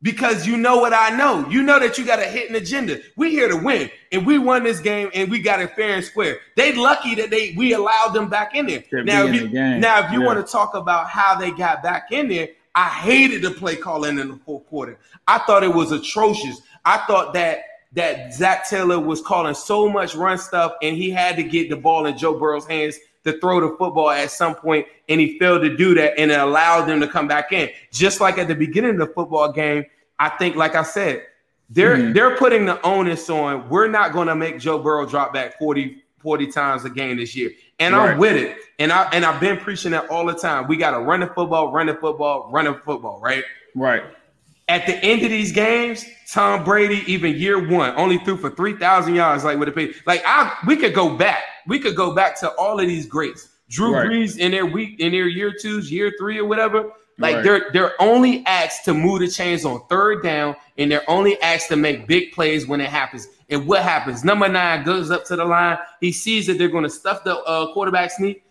Because 0.03 0.47
you 0.47 0.57
know 0.57 0.77
what 0.77 0.93
I 0.93 1.17
know. 1.17 1.49
You 1.49 1.63
know 1.63 1.79
that 1.81 1.97
you 1.97 2.05
got 2.05 2.19
a 2.19 2.25
hidden 2.27 2.55
agenda. 2.55 3.01
We 3.17 3.31
here 3.31 3.49
to 3.49 3.57
win. 3.57 3.91
And 4.13 4.27
we 4.27 4.39
won 4.39 4.63
this 4.63 4.79
game 4.79 5.11
and 5.15 5.31
we 5.31 5.41
got 5.41 5.61
it 5.61 5.75
fair 5.75 5.97
and 5.97 6.05
square. 6.05 6.39
They 6.55 6.75
lucky 6.75 7.15
that 7.17 7.31
they 7.31 7.55
we 7.57 7.73
allowed 7.73 8.11
them 8.11 8.29
back 8.29 8.55
in 8.55 8.67
there. 8.67 8.85
Now, 8.93 9.25
if 9.27 9.35
you, 9.35 9.49
now, 9.49 10.05
if 10.05 10.13
you 10.13 10.21
Yeah. 10.21 10.27
want 10.27 10.47
to 10.47 10.53
talk 10.53 10.75
about 10.75 11.09
how 11.09 11.35
they 11.35 11.51
got 11.51 11.83
back 11.83 12.13
in 12.13 12.29
there, 12.29 12.49
I 12.75 12.89
hated 12.89 13.41
the 13.41 13.53
play 13.53 13.75
calling 13.75 14.19
in 14.19 14.29
the 14.29 14.37
fourth 14.45 14.67
quarter. 14.67 14.99
I 15.27 15.39
thought 15.39 15.63
it 15.65 15.73
was 15.73 15.93
atrocious. 15.93 16.61
I 16.85 16.99
thought 16.99 17.33
that 17.33 17.61
that 17.93 18.35
Zac 18.35 18.69
Taylor 18.69 19.01
was 19.01 19.23
calling 19.23 19.55
so 19.55 19.89
much 19.89 20.15
run 20.15 20.37
stuff, 20.37 20.73
and 20.83 20.95
he 20.95 21.11
had 21.11 21.37
to 21.37 21.43
get 21.43 21.71
the 21.71 21.77
ball 21.77 22.05
in 22.05 22.19
Joe 22.19 22.39
Burrow's 22.39 22.67
hands 22.67 22.99
to 23.27 23.39
throw 23.41 23.61
the 23.61 23.77
football 23.77 24.11
at 24.11 24.31
some 24.31 24.55
point, 24.55 24.87
and 25.09 25.21
he 25.21 25.39
failed 25.39 25.63
to 25.63 25.77
do 25.77 25.95
that, 25.95 26.19
and 26.19 26.31
it 26.31 26.39
allowed 26.41 26.87
them 26.87 27.01
to 27.01 27.07
come 27.09 27.29
back 27.29 27.53
in. 27.53 27.69
Just 27.93 28.21
like 28.21 28.39
at 28.39 28.49
the 28.49 28.55
beginning 28.55 28.93
of 28.93 28.99
the 28.99 29.07
football 29.09 29.53
game, 29.53 29.85
I 30.19 30.31
think, 30.31 30.57
like 30.57 30.75
I 30.75 30.83
said, 30.83 31.23
they're 31.69 31.97
Mhm. 31.97 32.15
they're 32.15 32.37
putting 32.37 32.65
the 32.65 32.81
onus 32.83 33.29
on. 33.29 33.69
We're 33.69 33.89
not 33.89 34.13
going 34.13 34.29
to 34.29 34.37
make 34.37 34.59
Joe 34.59 34.79
Burrow 34.79 35.05
drop 35.05 35.35
back 35.35 35.59
40, 35.59 36.03
40 36.23 36.47
times 36.47 36.85
a 36.85 36.91
game 36.91 37.17
this 37.19 37.35
year, 37.37 37.51
and 37.81 37.95
Right. 37.95 38.11
I'm 38.11 38.19
with 38.19 38.37
it. 38.37 38.57
And 38.79 38.93
I 38.93 39.09
and 39.13 39.25
I've 39.25 39.41
been 39.41 39.57
preaching 39.57 39.91
that 39.91 40.09
all 40.09 40.25
the 40.27 40.35
time. 40.35 40.69
We 40.69 40.77
got 40.77 40.93
to 40.93 40.99
run 41.01 41.21
the 41.21 41.27
football, 41.27 41.73
run 41.73 41.87
the 41.87 41.95
football, 41.95 42.49
run 42.53 42.67
the 42.67 42.75
football, 42.75 43.21
right? 43.23 43.45
right. 43.75 44.03
At 44.69 44.85
the 44.87 44.97
end 44.97 45.23
of 45.23 45.31
these 45.31 45.53
games, 45.53 46.05
Tom 46.33 46.65
Brady, 46.65 47.05
even 47.07 47.37
year 47.37 47.69
one, 47.69 47.95
only 47.97 48.19
threw 48.19 48.37
for 48.37 48.51
three 48.51 48.77
thousand 48.77 49.15
yards. 49.15 49.45
Like 49.45 49.59
with 49.59 49.69
a 49.69 49.73
pay, 49.73 49.93
like 50.07 50.23
I, 50.27 50.57
we 50.67 50.77
could 50.77 50.93
go 50.95 51.17
back. 51.17 51.45
We 51.69 51.79
could 51.79 51.95
go 51.95 52.15
back 52.15 52.39
to 52.41 52.51
all 52.57 52.81
of 52.81 52.87
these 52.87 53.07
greats. 53.07 53.49
Drew 53.69 53.95
Right. 53.95 54.09
Brees 54.09 54.39
in 54.39 54.51
their 54.51 54.67
week, 54.67 54.99
in 55.01 55.13
their 55.13 55.29
year 55.29 55.53
twos, 55.53 55.91
year 55.91 56.13
three, 56.19 56.39
or 56.39 56.45
whatever. 56.47 56.91
Like 57.19 57.37
Right. 57.37 57.45
they're 57.45 57.67
they're 57.73 58.03
only 58.03 58.45
asked 58.47 58.85
to 58.87 58.95
move 58.95 59.21
the 59.21 59.29
chains 59.29 59.65
on 59.65 59.87
third 59.89 60.23
down, 60.23 60.57
and 60.79 60.91
they're 60.91 61.09
only 61.09 61.41
asked 61.43 61.69
to 61.69 61.77
make 61.77 62.07
big 62.09 62.33
plays 62.33 62.67
when 62.67 62.81
it 62.81 62.89
happens. 62.91 63.29
And 63.49 63.67
what 63.69 63.83
happens? 63.83 64.25
Number 64.25 64.49
nine 64.49 64.85
goes 64.85 65.13
up 65.13 65.25
to 65.27 65.37
the 65.37 65.45
line. 65.45 65.79
He 66.01 66.11
sees 66.11 66.49
that 66.49 66.59
they're 66.59 66.69
going 66.69 66.83
to 66.83 66.91
stuff 66.91 67.23
the 67.23 67.37
uh, 67.37 67.73
quarterback's 67.73 68.19
knee. 68.19 68.43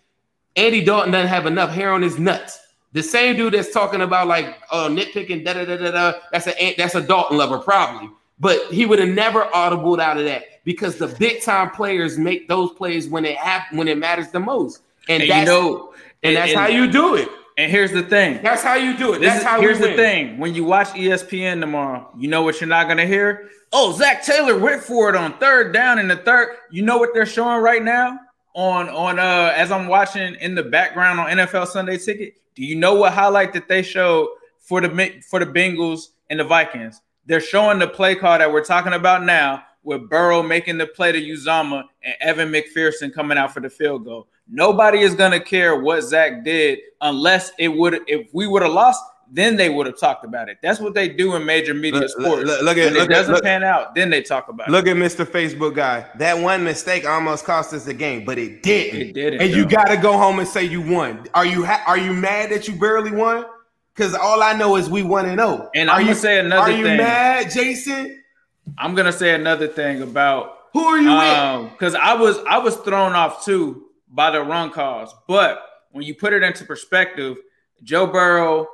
Andy 0.56 0.82
Dalton 0.82 1.12
doesn't 1.12 1.28
have 1.28 1.44
enough 1.44 1.70
hair 1.70 1.92
on 1.92 2.00
his 2.00 2.18
nuts. 2.18 2.58
The 2.96 3.02
same 3.02 3.36
dude 3.36 3.52
that's 3.52 3.70
talking 3.70 4.00
about 4.00 4.26
like 4.26 4.56
uh, 4.70 4.88
nitpicking, 4.88 5.44
da 5.44 5.52
da 5.52 5.66
da 5.66 5.76
da 5.76 5.90
da. 5.90 6.18
That's 6.32 6.46
a 6.46 6.74
that's 6.78 6.94
a 6.94 7.02
Dalton 7.02 7.36
lover 7.36 7.58
probably, 7.58 8.08
but 8.40 8.72
he 8.72 8.86
would 8.86 8.98
have 8.98 9.10
never 9.10 9.42
audibled 9.54 10.00
out 10.00 10.16
of 10.16 10.24
that 10.24 10.64
because 10.64 10.96
the 10.96 11.08
big 11.08 11.42
time 11.42 11.68
players 11.72 12.16
make 12.16 12.48
those 12.48 12.72
plays 12.72 13.06
when 13.06 13.26
it 13.26 13.36
happen 13.36 13.76
when 13.76 13.86
it 13.86 13.98
matters 13.98 14.28
the 14.28 14.40
most, 14.40 14.80
and, 15.10 15.22
And, 15.22 15.30
that's 15.30 15.46
you 15.46 15.54
know, 15.54 15.92
and 16.22 16.36
that's 16.36 16.54
how 16.54 16.68
you 16.68 16.90
do 16.90 17.16
it. 17.16 17.28
And 17.58 17.70
here's 17.70 17.92
the 17.92 18.02
thing. 18.02 18.42
That's 18.42 18.62
how 18.62 18.76
you 18.76 18.96
do 18.96 19.12
it. 19.12 19.18
This 19.18 19.28
That's 19.28 19.40
is- 19.40 19.46
how 19.46 19.60
here's 19.60 19.78
the 19.78 19.92
thing. 19.92 20.38
When 20.38 20.54
you 20.54 20.64
watch 20.64 20.88
ESPN 20.94 21.60
tomorrow, 21.60 22.08
you 22.16 22.28
know 22.28 22.40
what 22.40 22.62
you're 22.62 22.68
not 22.68 22.88
gonna 22.88 23.04
hear? 23.06 23.50
Oh, 23.74 23.92
Zac 23.92 24.24
Taylor 24.24 24.58
went 24.58 24.82
for 24.82 25.10
it 25.10 25.16
on 25.16 25.36
third 25.38 25.74
down 25.74 25.98
in 25.98 26.08
the 26.08 26.16
third. 26.16 26.56
You 26.70 26.80
know 26.80 26.96
what 26.96 27.10
they're 27.12 27.26
showing 27.26 27.60
right 27.60 27.84
now 27.84 28.20
on 28.56 28.88
on 28.88 29.18
uh 29.18 29.52
as 29.54 29.70
I'm 29.70 29.86
watching 29.86 30.34
in 30.36 30.54
the 30.54 30.62
background 30.62 31.20
on 31.20 31.28
NFL 31.28 31.66
Sunday 31.68 31.98
Ticket. 31.98 32.34
Do 32.54 32.64
you 32.64 32.74
know 32.74 32.94
what 32.94 33.12
highlight 33.12 33.52
that 33.52 33.68
they 33.68 33.82
showed 33.82 34.28
for 34.58 34.80
the 34.80 35.22
for 35.28 35.38
the 35.38 35.46
Bengals 35.46 36.08
and 36.30 36.40
the 36.40 36.44
Vikings? 36.44 37.02
They're 37.26 37.40
showing 37.40 37.78
the 37.78 37.86
play 37.86 38.14
call 38.14 38.38
that 38.38 38.50
we're 38.50 38.64
talking 38.64 38.94
about 38.94 39.24
now 39.24 39.62
with 39.82 40.08
Burrow 40.08 40.42
making 40.42 40.78
the 40.78 40.86
play 40.86 41.12
to 41.12 41.20
Uzomah 41.20 41.84
and 42.02 42.14
Evan 42.20 42.50
McPherson 42.50 43.12
coming 43.12 43.36
out 43.36 43.52
for 43.52 43.60
the 43.60 43.70
field 43.70 44.04
goal. 44.04 44.26
Nobody 44.48 45.00
is 45.00 45.14
gonna 45.14 45.40
care 45.40 45.78
what 45.78 46.00
Zac 46.00 46.42
did 46.42 46.78
unless 47.02 47.52
it 47.58 47.68
would 47.68 48.00
if 48.06 48.30
we 48.32 48.46
would 48.46 48.62
have 48.62 48.72
lost, 48.72 49.02
then 49.30 49.56
they 49.56 49.68
would 49.68 49.86
have 49.86 49.98
talked 49.98 50.24
about 50.24 50.48
it. 50.48 50.58
That's 50.62 50.78
what 50.80 50.94
they 50.94 51.08
do 51.08 51.34
in 51.36 51.44
major 51.44 51.74
media 51.74 52.00
Look- 52.00 52.10
sports. 52.10 52.44
look- 52.44 52.62
look 52.62 52.78
at- 52.78 52.84
when 52.86 52.96
it 52.96 52.98
look 53.00 53.10
at- 53.10 53.14
doesn't 53.14 53.34
look- 53.34 53.42
pan 53.44 53.64
out, 53.64 53.94
then 53.94 54.08
they 54.10 54.22
talk 54.22 54.48
about 54.48 54.68
it. 54.68 54.70
Look 54.70 54.86
at 54.86 54.96
Mr. 54.96 55.24
Facebook 55.26 55.74
guy. 55.74 56.06
That 56.18 56.38
one 56.38 56.62
mistake 56.64 57.08
almost 57.08 57.44
cost 57.44 57.72
us 57.74 57.84
the 57.84 57.94
game, 57.94 58.24
but 58.24 58.38
it 58.38 58.62
didn't. 58.62 59.00
It 59.00 59.12
didn't, 59.14 59.40
And 59.42 59.50
you 59.50 59.66
got 59.66 59.88
to 59.88 59.96
go 59.96 60.12
home 60.16 60.38
and 60.38 60.48
say 60.48 60.64
you 60.64 60.80
won. 60.80 61.26
Are 61.34 61.44
you 61.46 61.64
ha- 61.64 61.82
are 61.86 61.98
you 61.98 62.12
mad 62.12 62.50
that 62.50 62.68
you 62.68 62.74
barely 62.74 63.10
won? 63.10 63.44
Because 63.94 64.14
all 64.14 64.42
I 64.42 64.52
know 64.52 64.76
is 64.76 64.88
we 64.90 65.02
won 65.02 65.26
and 65.26 65.38
zero. 65.38 65.70
And 65.74 65.88
are 65.90 65.94
I'm 65.96 66.00
you 66.02 66.06
gonna 66.08 66.14
say 66.20 66.38
another 66.38 66.62
Are 66.62 66.70
you 66.70 66.84
thing. 66.84 66.96
mad, 66.98 67.50
Jason? 67.50 68.22
I'm 68.78 68.94
gonna 68.94 69.12
say 69.12 69.34
another 69.34 69.66
thing 69.68 70.02
about 70.02 70.52
Who 70.74 70.84
are 70.84 70.98
you 70.98 71.08
with? 71.10 71.38
um 71.38 71.68
because 71.70 71.94
I 71.94 72.14
was 72.14 72.38
I 72.48 72.58
was 72.58 72.76
thrown 72.76 73.14
off 73.14 73.44
too 73.44 73.84
by 74.10 74.30
the 74.30 74.42
run 74.42 74.70
calls, 74.70 75.14
but 75.26 75.62
when 75.92 76.04
you 76.04 76.14
put 76.14 76.32
it 76.34 76.42
into 76.42 76.64
perspective, 76.64 77.36
Joe 77.82 78.06
Burrow, 78.06 78.66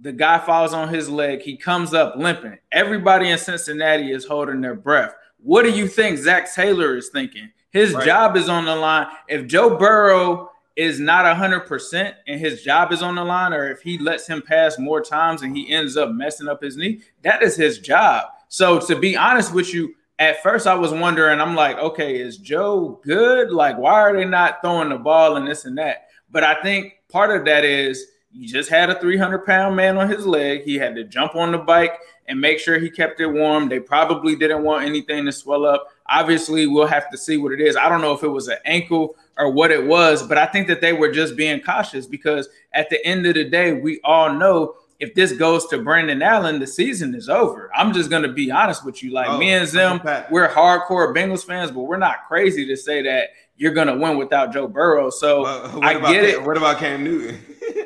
the 0.00 0.12
guy 0.12 0.38
falls 0.38 0.74
on 0.74 0.88
his 0.88 1.08
leg, 1.08 1.40
he 1.42 1.56
comes 1.56 1.94
up 1.94 2.16
limping. 2.16 2.58
Everybody 2.72 3.30
in 3.30 3.38
Cincinnati 3.38 4.12
is 4.12 4.24
holding 4.26 4.60
their 4.60 4.74
breath. 4.74 5.14
What 5.38 5.62
do 5.62 5.70
you 5.70 5.86
think 5.88 6.18
Zac 6.18 6.52
Taylor 6.52 6.96
is 6.96 7.10
thinking? 7.10 7.50
His 7.70 7.92
Right. 7.94 8.04
job 8.04 8.36
is 8.36 8.48
on 8.48 8.64
the 8.64 8.76
line. 8.76 9.06
If 9.28 9.46
Joe 9.46 9.76
Burrow 9.76 10.50
is 10.76 10.98
not 10.98 11.24
100% 11.24 12.14
and 12.26 12.40
his 12.40 12.62
job 12.62 12.92
is 12.92 13.02
on 13.02 13.14
the 13.14 13.24
line, 13.24 13.52
or 13.52 13.70
if 13.70 13.82
he 13.82 13.98
lets 13.98 14.26
him 14.26 14.42
pass 14.42 14.78
more 14.78 15.00
times 15.00 15.42
and 15.42 15.56
he 15.56 15.72
ends 15.72 15.96
up 15.96 16.10
messing 16.10 16.48
up 16.48 16.62
his 16.62 16.76
knee, 16.76 17.00
that 17.22 17.42
is 17.42 17.56
his 17.56 17.78
job. 17.78 18.24
So, 18.48 18.78
to 18.80 18.96
be 18.96 19.16
honest 19.16 19.52
with 19.54 19.72
you, 19.74 19.94
at 20.18 20.42
first 20.42 20.66
I 20.66 20.74
was 20.74 20.92
wondering, 20.92 21.40
I'm 21.40 21.54
like, 21.56 21.78
okay, 21.78 22.16
is 22.20 22.38
Joe 22.38 23.00
good? 23.04 23.50
Like, 23.50 23.78
why 23.78 23.94
are 24.00 24.14
they 24.16 24.24
not 24.24 24.62
throwing 24.62 24.88
the 24.90 24.98
ball 24.98 25.36
and 25.36 25.46
this 25.46 25.64
and 25.64 25.76
that? 25.78 26.08
But 26.30 26.44
I 26.44 26.60
think 26.62 26.94
part 27.08 27.36
of 27.36 27.44
that 27.46 27.64
is 27.64 28.06
you 28.34 28.48
just 28.48 28.68
had 28.68 28.90
a 28.90 28.98
300 28.98 29.46
pound 29.46 29.76
man 29.76 29.96
on 29.96 30.08
his 30.10 30.26
leg. 30.26 30.62
He 30.62 30.74
had 30.76 30.94
to 30.96 31.04
jump 31.04 31.36
on 31.36 31.52
the 31.52 31.58
bike 31.58 31.92
and 32.26 32.40
make 32.40 32.58
sure 32.58 32.78
he 32.78 32.90
kept 32.90 33.20
it 33.20 33.26
warm. 33.26 33.68
They 33.68 33.80
probably 33.80 34.34
didn't 34.34 34.62
want 34.64 34.84
anything 34.84 35.24
to 35.26 35.32
swell 35.32 35.64
up. 35.64 35.88
Obviously, 36.06 36.66
we'll 36.66 36.86
have 36.86 37.10
to 37.10 37.18
see 37.18 37.36
what 37.36 37.52
it 37.52 37.60
is. 37.60 37.76
I 37.76 37.88
don't 37.88 38.00
know 38.00 38.12
if 38.12 38.22
it 38.22 38.28
was 38.28 38.48
an 38.48 38.58
ankle 38.64 39.16
or 39.38 39.50
what 39.50 39.70
it 39.70 39.84
was, 39.84 40.26
but 40.26 40.38
I 40.38 40.46
think 40.46 40.68
that 40.68 40.80
they 40.80 40.92
were 40.92 41.10
just 41.10 41.36
being 41.36 41.60
cautious 41.60 42.06
because 42.06 42.48
at 42.72 42.90
the 42.90 43.04
end 43.06 43.26
of 43.26 43.34
the 43.34 43.44
day, 43.44 43.72
we 43.72 44.00
all 44.04 44.32
know 44.32 44.76
if 45.00 45.14
this 45.14 45.32
goes 45.32 45.66
to 45.66 45.78
Brandon 45.82 46.22
Allen, 46.22 46.60
the 46.60 46.66
season 46.66 47.14
is 47.14 47.28
over. 47.28 47.70
I'm 47.74 47.92
just 47.92 48.10
gonna 48.10 48.32
be 48.32 48.50
honest 48.50 48.84
with 48.86 49.02
you. 49.02 49.12
Like 49.12 49.28
Oh, 49.28 49.38
me 49.38 49.52
and 49.52 49.68
Zim, 49.68 50.00
we're 50.30 50.48
hardcore 50.48 51.14
Bengals 51.14 51.44
fans, 51.44 51.70
but 51.72 51.80
we're 51.80 51.96
not 51.98 52.26
crazy 52.28 52.64
to 52.66 52.76
say 52.76 53.02
that 53.02 53.30
you're 53.56 53.72
gonna 53.74 53.96
win 53.96 54.16
without 54.16 54.52
Joe 54.52 54.66
Burrow. 54.68 55.10
So 55.10 55.42
Well, 55.42 55.68
what 55.68 55.84
I 55.84 55.92
about 55.92 56.12
get 56.12 56.24
Cam, 56.24 56.40
it. 56.40 56.46
What 56.46 56.56
about 56.56 56.78
Cam 56.78 57.04
Newton? 57.04 57.38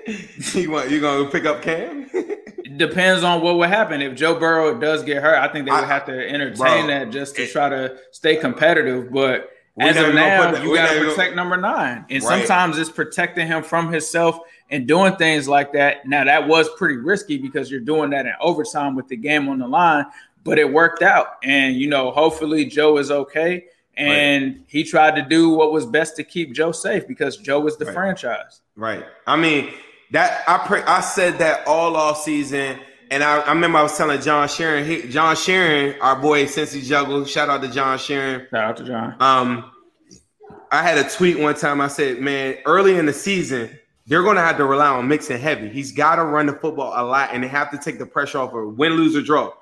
you 0.55 0.71
want 0.71 0.91
you 0.91 1.01
gonna 1.01 1.29
pick 1.31 1.45
up 1.45 1.63
Cam? 1.63 2.09
Depends 2.77 3.23
on 3.25 3.43
what 3.43 3.57
would 3.57 3.69
happen. 3.69 4.01
If 4.03 4.15
Joe 4.15 4.39
Burrow 4.39 4.79
does 4.79 5.03
get 5.03 5.23
hurt, 5.23 5.37
I 5.37 5.49
think 5.49 5.65
they 5.67 5.71
would 5.73 5.85
I- 5.85 5.87
have 5.87 6.05
to 6.07 6.29
entertain 6.29 6.57
Bro, 6.57 6.87
that 6.89 7.11
just 7.11 7.37
to 7.37 7.43
it- 7.43 7.51
try 7.53 7.69
to 7.69 7.97
stay 8.13 8.37
competitive. 8.37 9.11
But 9.13 9.51
as 9.81 9.97
of 9.97 10.15
now, 10.15 10.51
that- 10.53 10.63
you 10.63 10.75
got 10.75 10.89
to 10.89 10.95
never 10.95 11.01
gonna- 11.07 11.11
protect 11.17 11.37
number 11.37 11.57
nine. 11.57 12.05
And 12.11 12.23
Right. 12.23 12.39
sometimes 12.47 12.79
it's 12.79 12.91
protecting 12.91 13.47
him 13.47 13.63
from 13.63 13.93
himself 13.93 14.39
and 14.71 14.87
doing 14.87 15.17
things 15.17 15.49
like 15.49 15.73
that. 15.73 16.07
Now, 16.07 16.25
that 16.25 16.47
was 16.47 16.69
pretty 16.77 16.97
risky 16.97 17.39
because 17.39 17.71
you're 17.71 17.81
doing 17.81 18.11
that 18.11 18.27
in 18.27 18.33
overtime 18.41 18.95
with 18.95 19.09
the 19.09 19.17
game 19.17 19.49
on 19.49 19.59
the 19.59 19.67
line, 19.69 20.05
but 20.45 20.59
it 20.59 20.71
worked 20.71 21.03
out. 21.03 21.37
And, 21.43 21.75
you 21.75 21.89
know, 21.89 22.11
hopefully 22.11 22.65
Joe 22.67 22.99
is 22.99 23.11
okay. 23.11 23.65
And 24.07 24.65
he 24.69 24.85
tried 24.85 25.17
to 25.17 25.23
do 25.23 25.51
what 25.51 25.73
was 25.73 25.85
best 25.87 26.17
to 26.17 26.25
keep 26.25 26.53
Joe 26.55 26.73
safe 26.73 27.07
because 27.09 27.37
Joe 27.37 27.67
is 27.67 27.77
the 27.77 27.85
Right. 27.87 27.95
franchise. 27.95 28.61
Right. 28.77 29.05
I 29.27 29.37
mean, 29.37 29.71
that 30.13 30.45
I 30.49 30.59
pre- 30.59 30.83
I 30.83 31.01
said 31.01 31.39
that 31.39 31.67
all 31.67 31.97
off 31.97 32.23
season, 32.23 32.79
and 33.11 33.25
I, 33.25 33.41
I 33.41 33.53
remember 33.53 33.79
I 33.79 33.83
was 33.83 33.97
telling 33.97 34.21
John 34.21 34.47
Sheeran, 34.49 34.87
he, 34.87 35.09
John 35.09 35.35
Sheeran, 35.35 35.97
our 36.01 36.17
boy 36.17 36.45
Cincy 36.47 36.83
Jungle, 36.85 37.25
shout 37.25 37.49
out 37.49 37.61
to 37.63 37.69
John 37.69 37.99
Sheeran. 37.99 38.49
Shout 38.51 38.65
out 38.65 38.77
to 38.79 38.85
John. 38.85 39.17
Um, 39.21 39.71
I 40.71 40.83
had 40.83 40.99
a 40.99 41.09
tweet 41.09 41.39
one 41.39 41.55
time. 41.55 41.81
I 41.81 41.89
said, 41.89 42.21
man, 42.21 42.57
early 42.67 42.97
in 42.97 43.07
the 43.07 43.13
season, 43.13 43.71
they're 44.07 44.23
going 44.23 44.37
to 44.37 44.43
have 44.43 44.57
to 44.59 44.65
rely 44.65 44.89
on 44.89 45.09
Mixon 45.09 45.39
heavy. 45.41 45.69
He's 45.71 45.93
got 45.93 46.17
to 46.17 46.25
run 46.25 46.47
the 46.47 46.53
football 46.53 46.93
a 46.95 47.05
lot, 47.05 47.31
and 47.33 47.43
they 47.43 47.49
have 47.49 47.71
to 47.73 47.79
take 47.79 47.99
the 47.99 48.07
pressure 48.07 48.39
off 48.39 48.53
of 48.55 48.79
win, 48.79 48.93
lose, 48.93 49.17
or 49.17 49.23
draw. 49.23 49.53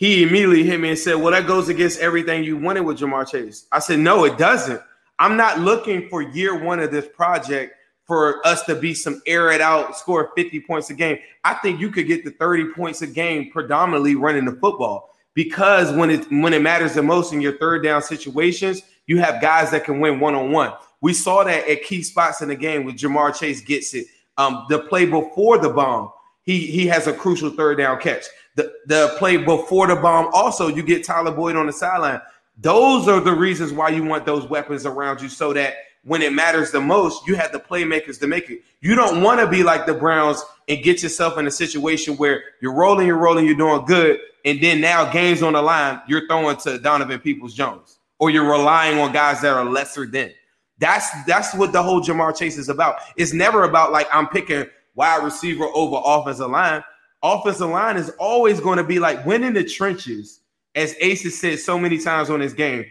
He 0.00 0.22
immediately 0.22 0.62
hit 0.62 0.80
me 0.80 0.88
and 0.88 0.98
said, 0.98 1.16
well, 1.16 1.30
that 1.32 1.46
goes 1.46 1.68
against 1.68 2.00
everything 2.00 2.42
you 2.42 2.56
wanted 2.56 2.80
with 2.80 2.98
Ja'Marr 2.98 3.30
Chase. 3.30 3.66
I 3.70 3.80
said, 3.80 3.98
no, 3.98 4.24
it 4.24 4.38
doesn't. 4.38 4.80
I'm 5.18 5.36
not 5.36 5.60
looking 5.60 6.08
for 6.08 6.22
year 6.22 6.58
one 6.58 6.80
of 6.80 6.90
this 6.90 7.06
project 7.06 7.74
for 8.06 8.44
us 8.46 8.64
to 8.64 8.74
be 8.74 8.94
some 8.94 9.20
air 9.26 9.52
it 9.52 9.60
out, 9.60 9.94
score 9.98 10.32
50 10.34 10.58
points 10.60 10.88
a 10.88 10.94
game. 10.94 11.18
I 11.44 11.52
think 11.52 11.80
you 11.80 11.90
could 11.90 12.06
get 12.06 12.24
the 12.24 12.30
30 12.30 12.72
points 12.72 13.02
a 13.02 13.06
game 13.06 13.50
predominantly 13.50 14.14
running 14.14 14.46
the 14.46 14.52
football 14.52 15.14
because 15.34 15.92
when 15.92 16.08
it 16.08 16.26
when 16.30 16.54
it 16.54 16.62
matters 16.62 16.94
the 16.94 17.02
most 17.02 17.34
in 17.34 17.42
your 17.42 17.58
third 17.58 17.84
down 17.84 18.00
situations, 18.00 18.80
you 19.06 19.18
have 19.18 19.42
guys 19.42 19.70
that 19.72 19.84
can 19.84 20.00
win 20.00 20.18
one 20.18 20.34
on 20.34 20.50
one. 20.50 20.72
We 21.02 21.12
saw 21.12 21.44
that 21.44 21.68
at 21.68 21.82
key 21.82 22.02
spots 22.02 22.40
in 22.40 22.48
the 22.48 22.56
game 22.56 22.84
with 22.84 22.96
Ja'Marr 22.96 23.38
Chase 23.38 23.60
gets 23.60 23.92
it. 23.92 24.06
Um, 24.38 24.64
the 24.70 24.78
play 24.78 25.04
before 25.04 25.58
the 25.58 25.68
bomb, 25.68 26.10
he 26.42 26.66
he 26.66 26.86
has 26.86 27.06
a 27.06 27.12
crucial 27.12 27.50
third 27.50 27.76
down 27.76 28.00
catch. 28.00 28.24
The 28.60 28.72
the 28.86 29.14
play 29.18 29.36
before 29.36 29.86
the 29.86 29.96
bomb, 29.96 30.28
also 30.32 30.68
you 30.68 30.82
get 30.82 31.04
Tyler 31.04 31.30
Boyd 31.30 31.56
on 31.56 31.66
the 31.66 31.72
sideline. 31.72 32.20
Those 32.58 33.08
are 33.08 33.20
the 33.20 33.32
reasons 33.32 33.72
why 33.72 33.88
you 33.88 34.04
want 34.04 34.26
those 34.26 34.46
weapons 34.46 34.84
around 34.84 35.22
you 35.22 35.28
so 35.28 35.52
that 35.54 35.74
when 36.04 36.20
it 36.22 36.32
matters 36.32 36.70
the 36.70 36.80
most, 36.80 37.26
you 37.26 37.36
have 37.36 37.52
the 37.52 37.58
playmakers 37.58 38.18
to 38.20 38.26
make 38.26 38.50
it. 38.50 38.60
You 38.80 38.94
don't 38.94 39.22
want 39.22 39.40
to 39.40 39.46
be 39.46 39.62
like 39.62 39.86
the 39.86 39.94
Browns 39.94 40.42
and 40.68 40.82
get 40.82 41.02
yourself 41.02 41.38
in 41.38 41.46
a 41.46 41.50
situation 41.50 42.16
where 42.16 42.42
you're 42.60 42.74
rolling, 42.74 43.06
you're 43.06 43.18
rolling, 43.18 43.46
you're 43.46 43.54
doing 43.54 43.84
good, 43.86 44.20
and 44.44 44.60
then 44.62 44.80
now 44.80 45.10
games 45.10 45.42
on 45.42 45.54
the 45.54 45.62
line, 45.62 46.00
you're 46.06 46.26
throwing 46.26 46.56
to 46.58 46.78
Donovan 46.78 47.20
Peoples 47.20 47.54
Jones, 47.54 47.98
or 48.18 48.30
you're 48.30 48.50
relying 48.50 48.98
on 48.98 49.12
guys 49.12 49.40
that 49.40 49.54
are 49.54 49.64
lesser 49.64 50.06
than. 50.06 50.32
That's 50.78 51.08
that's 51.24 51.54
what 51.54 51.72
the 51.72 51.82
whole 51.82 52.02
Ja'Marr 52.02 52.36
Chase 52.36 52.56
is 52.56 52.68
about. 52.68 52.96
It's 53.16 53.32
never 53.32 53.64
about 53.64 53.92
like 53.92 54.08
I'm 54.12 54.28
picking 54.28 54.64
wide 54.94 55.22
receiver 55.22 55.64
over 55.74 56.00
offensive 56.04 56.50
line. 56.50 56.82
Offensive 57.22 57.68
line 57.68 57.96
is 57.96 58.10
always 58.18 58.60
going 58.60 58.78
to 58.78 58.84
be 58.84 58.98
like 58.98 59.24
win 59.26 59.44
in 59.44 59.52
the 59.52 59.64
trenches, 59.64 60.40
as 60.74 60.94
Ace 61.00 61.22
has 61.24 61.38
said 61.38 61.58
so 61.58 61.78
many 61.78 61.98
times 61.98 62.30
on 62.30 62.40
this 62.40 62.52
game. 62.52 62.84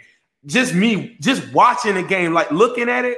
Just 0.45 0.73
me, 0.73 1.17
just 1.19 1.51
watching 1.53 1.95
the 1.95 2.03
game, 2.03 2.33
like 2.33 2.51
looking 2.51 2.89
at 2.89 3.05
it. 3.05 3.17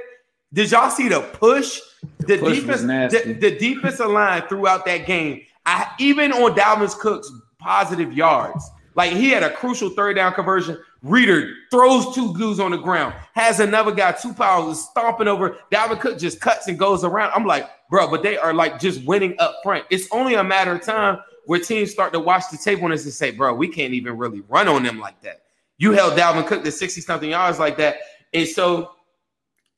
Did 0.54 0.72
y'all 0.72 0.90
see 0.90 1.08
the 1.08 1.22
push? 1.22 1.80
The 2.20 2.38
push 2.38 2.64
was 2.64 2.82
defense, 2.82 3.14
the, 3.14 3.34
the 3.34 3.58
defensive 3.58 4.08
line 4.08 4.44
throughout 4.48 4.86
that 4.86 5.06
game. 5.06 5.42
I 5.66 5.94
even 6.00 6.32
on 6.34 6.56
Dalvin 6.56 6.98
Cook's 7.00 7.32
positive 7.60 8.14
yards, 8.14 8.70
like 8.96 9.14
he 9.14 9.30
had 9.30 9.44
a 9.44 9.50
crucial 9.50 9.90
third 9.90 10.16
down 10.16 10.34
conversion. 10.34 10.78
Reader 11.02 11.54
throws 11.72 12.14
two 12.14 12.34
glues 12.34 12.60
on 12.60 12.72
the 12.72 12.78
ground, 12.78 13.16
has 13.34 13.60
another 13.60 13.92
guy 13.92 14.12
two 14.12 14.34
powers 14.34 14.82
stomping 14.82 15.28
over. 15.28 15.58
Dalvin 15.72 16.00
Cook 16.00 16.20
just 16.20 16.40
cuts 16.40 16.68
and 16.68 16.78
goes 16.78 17.04
around. 17.04 17.32
I'm 17.34 17.46
like, 17.46 17.70
bro, 17.90 18.10
but 18.10 18.22
they 18.22 18.38
are 18.38 18.54
like 18.54 18.80
just 18.80 19.04
winning 19.06 19.36
up 19.40 19.56
front. 19.64 19.86
It's 19.90 20.08
only 20.12 20.36
a 20.36 20.44
matter 20.44 20.74
of 20.74 20.82
time 20.82 21.20
where 21.46 21.60
teams 21.60 21.92
start 21.92 22.14
to 22.14 22.20
watch 22.20 22.44
the 22.52 22.58
tape 22.58 22.84
on 22.84 22.92
us 22.92 23.04
and 23.04 23.14
say, 23.14 23.32
bro, 23.32 23.54
we 23.54 23.68
can't 23.68 23.94
even 23.94 24.18
really 24.18 24.42
run 24.42 24.68
on 24.68 24.84
them 24.84 25.00
like 25.00 25.20
that. 25.22 25.42
You 25.78 25.92
held 25.92 26.14
Dalvin 26.18 26.46
Cook 26.46 26.64
to 26.64 26.72
60 26.72 27.02
something 27.02 27.32
yards 27.32 27.58
like 27.58 27.78
that. 27.78 27.98
And 28.34 28.48
so 28.48 28.92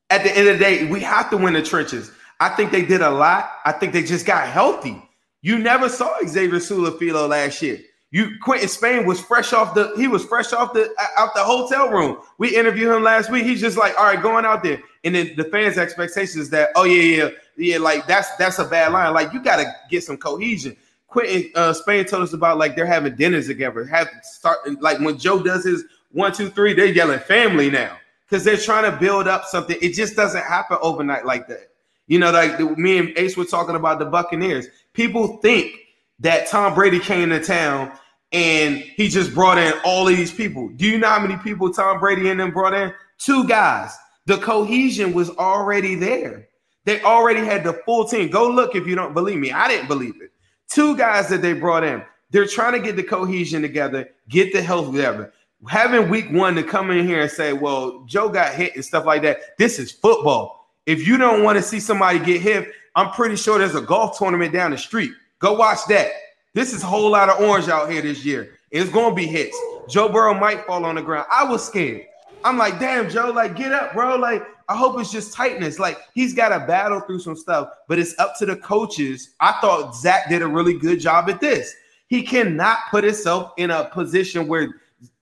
at 0.10 0.23
the 0.23 0.38
end 0.38 0.49
of 0.49 0.60
the 0.60 0.63
day, 0.63 0.89
we 0.89 0.99
have 0.99 1.30
to 1.30 1.38
win 1.38 1.54
the 1.54 1.63
trenches. 1.63 2.12
I 2.39 2.49
think 2.49 2.71
they 2.71 2.86
did 2.86 3.02
a 3.02 3.10
lot. 3.10 3.49
I 3.63 3.71
think 3.71 3.93
they 3.93 4.04
just 4.04 4.26
got 4.26 4.47
healthy. 4.47 5.02
You 5.41 5.58
never 5.60 5.88
saw 5.88 6.17
Xavier 6.26 6.60
Su'a-Filo 6.60 7.28
last 7.28 7.62
year. 7.62 7.80
You 8.13 8.38
Quinton 8.43 8.67
Spain 8.67 9.08
was 9.08 9.19
fresh 9.19 9.54
off 9.54 9.73
the 9.73 9.91
he 9.97 10.08
was 10.08 10.23
fresh 10.23 10.54
off 10.54 10.71
the 10.71 10.93
out 11.17 11.34
the 11.34 11.43
hotel 11.43 11.89
room. 11.89 12.19
We 12.38 12.56
interviewed 12.56 12.95
him 12.95 13.02
last 13.02 13.32
week. 13.32 13.43
He's 13.43 13.60
just 13.60 13.76
like, 13.76 13.97
all 13.97 14.06
right, 14.06 14.21
going 14.21 14.45
out 14.45 14.62
there. 14.62 14.84
And 15.04 15.15
then 15.15 15.34
the 15.36 15.45
fans' 15.45 15.80
expectations 15.80 16.52
that, 16.52 16.69
oh 16.76 16.84
yeah, 16.84 17.02
yeah, 17.02 17.30
yeah, 17.58 17.78
like 17.80 18.06
that's 18.06 18.30
that's 18.36 18.60
a 18.60 18.65
bad 18.65 18.91
line. 18.91 19.12
Like 19.15 19.34
you 19.34 19.41
gotta 19.41 19.65
get 19.89 20.04
some 20.04 20.17
cohesion. 20.17 20.78
Quinton 21.08 21.52
uh, 21.56 21.73
Spain 21.73 22.06
told 22.06 22.21
us 22.21 22.34
about 22.34 22.60
like 22.60 22.76
they're 22.76 22.86
having 22.86 23.15
dinners 23.15 23.47
together. 23.47 23.84
Have 23.86 24.07
start 24.22 24.59
like 24.80 24.99
when 24.99 25.18
Joe 25.18 25.41
does 25.41 25.64
his 25.64 25.84
one, 26.11 26.34
two, 26.34 26.51
three, 26.51 26.74
they're 26.76 26.86
yelling 26.86 27.18
family 27.18 27.72
now 27.72 27.97
because 28.30 28.43
they're 28.43 28.57
trying 28.57 28.91
to 28.91 28.95
build 28.95 29.28
up 29.28 29.45
something. 29.45 29.76
It 29.82 29.93
just 29.93 30.16
doesn't 30.16 30.43
happen 30.43 30.78
overnight 30.84 31.26
like 31.26 31.47
that. 31.47 31.72
You 32.05 32.20
know, 32.20 32.32
like 32.32 32.59
me 32.78 32.99
and 32.99 33.18
Ace 33.18 33.36
were 33.36 33.45
talking 33.45 33.76
about 33.76 33.97
the 33.97 34.05
Buccaneers. 34.05 34.68
People 34.93 35.38
think 35.38 35.74
that 36.20 36.47
Tom 36.47 36.76
Brady 36.76 36.99
came 36.99 37.30
to 37.30 37.43
town 37.43 37.91
and 38.34 38.78
he 38.78 39.08
just 39.08 39.34
brought 39.34 39.58
in 39.58 39.74
all 39.86 40.08
of 40.08 40.18
these 40.18 40.32
people. 40.32 40.70
Do 40.70 40.86
you 40.86 40.98
know 40.98 41.08
how 41.08 41.20
many 41.20 41.38
people 41.38 41.72
Tom 41.72 42.00
Brady 42.00 42.30
and 42.30 42.40
them 42.40 42.52
brought 42.52 42.74
in? 42.74 42.94
Two 43.20 43.48
guys. 43.48 43.96
The 44.26 44.38
cohesion 44.38 45.14
was 45.14 45.30
already 45.32 45.96
there. 45.96 46.48
They 46.86 47.02
already 47.04 47.42
had 47.42 47.64
the 47.64 47.74
full 47.86 48.06
team. 48.06 48.30
Go 48.30 48.50
look 48.50 48.76
if 48.76 48.88
you 48.88 48.96
don't 48.96 49.14
believe 49.14 49.38
me. 49.38 49.52
I 49.52 49.68
didn't 49.68 49.88
believe 49.88 50.22
it. 50.22 50.32
Two 50.70 50.98
guys 50.98 51.30
that 51.30 51.42
they 51.42 51.54
brought 51.54 51.84
in. 51.84 52.04
They're 52.32 52.48
trying 52.48 52.74
to 52.74 52.80
get 52.80 52.96
the 52.96 53.04
cohesion 53.04 53.62
together, 53.62 54.10
get 54.28 54.52
the 54.52 54.62
health 54.62 54.92
together. 54.92 55.32
Having 55.70 56.10
week 56.10 56.32
one 56.32 56.56
to 56.56 56.64
come 56.64 56.90
in 56.90 57.08
here 57.08 57.22
and 57.22 57.32
say, 57.32 57.54
well, 57.54 58.04
Joe 58.06 58.28
got 58.28 58.54
hit 58.54 58.76
and 58.76 58.84
stuff 58.84 59.06
like 59.06 59.22
that. 59.22 59.58
This 59.58 59.78
is 59.78 59.92
football. 59.92 60.68
If 60.86 61.08
you 61.08 61.18
don't 61.18 61.44
want 61.44 61.58
to 61.58 61.62
see 61.62 61.80
somebody 61.80 62.20
get 62.20 62.42
hit, 62.42 62.72
I'm 62.96 63.12
pretty 63.12 63.36
sure 63.36 63.60
there's 63.60 63.76
a 63.76 63.82
golf 63.82 64.18
tournament 64.18 64.52
down 64.52 64.72
the 64.72 64.78
street. 64.78 65.12
Go 65.40 65.54
watch 65.54 65.86
that. 65.90 66.12
This 66.54 66.72
is 66.72 66.84
a 66.84 66.86
whole 66.86 67.10
lot 67.10 67.30
of 67.30 67.39
orange 67.39 67.68
out 67.68 67.91
here 67.91 68.01
this 68.01 68.24
year. 68.24 68.58
It's 68.70 68.89
gonna 68.89 69.16
be 69.16 69.26
hits. 69.26 69.58
Joe 69.89 70.08
Burrow 70.10 70.34
might 70.34 70.66
fall 70.66 70.86
on 70.86 70.95
the 70.95 71.01
ground. 71.01 71.28
I 71.32 71.43
was 71.43 71.66
scared. 71.66 72.06
I'm 72.43 72.58
like, 72.58 72.80
damn, 72.80 73.10
Joe, 73.10 73.32
like 73.32 73.56
get 73.56 73.72
up, 73.72 73.93
bro. 73.93 74.18
Like, 74.18 74.43
I 74.70 74.76
hope 74.76 74.99
it's 74.99 75.12
just 75.12 75.34
tightness. 75.34 75.80
Like 75.80 75.97
he's 76.14 76.34
got 76.34 76.49
to 76.49 76.66
battle 76.66 76.99
through 77.01 77.20
some 77.20 77.36
stuff, 77.36 77.70
but 77.88 77.97
it's 77.97 78.18
up 78.20 78.38
to 78.38 78.45
the 78.45 78.56
coaches. 78.56 79.34
I 79.39 79.54
thought 79.62 79.95
Zac 79.95 80.30
did 80.30 80.41
a 80.41 80.47
really 80.47 80.78
good 80.78 80.99
job 80.99 81.30
at 81.30 81.39
this. 81.39 81.74
He 82.08 82.22
cannot 82.22 82.80
put 82.91 83.04
himself 83.04 83.54
in 83.58 83.72
a 83.72 83.86
position 83.86 84.47
where 84.47 84.82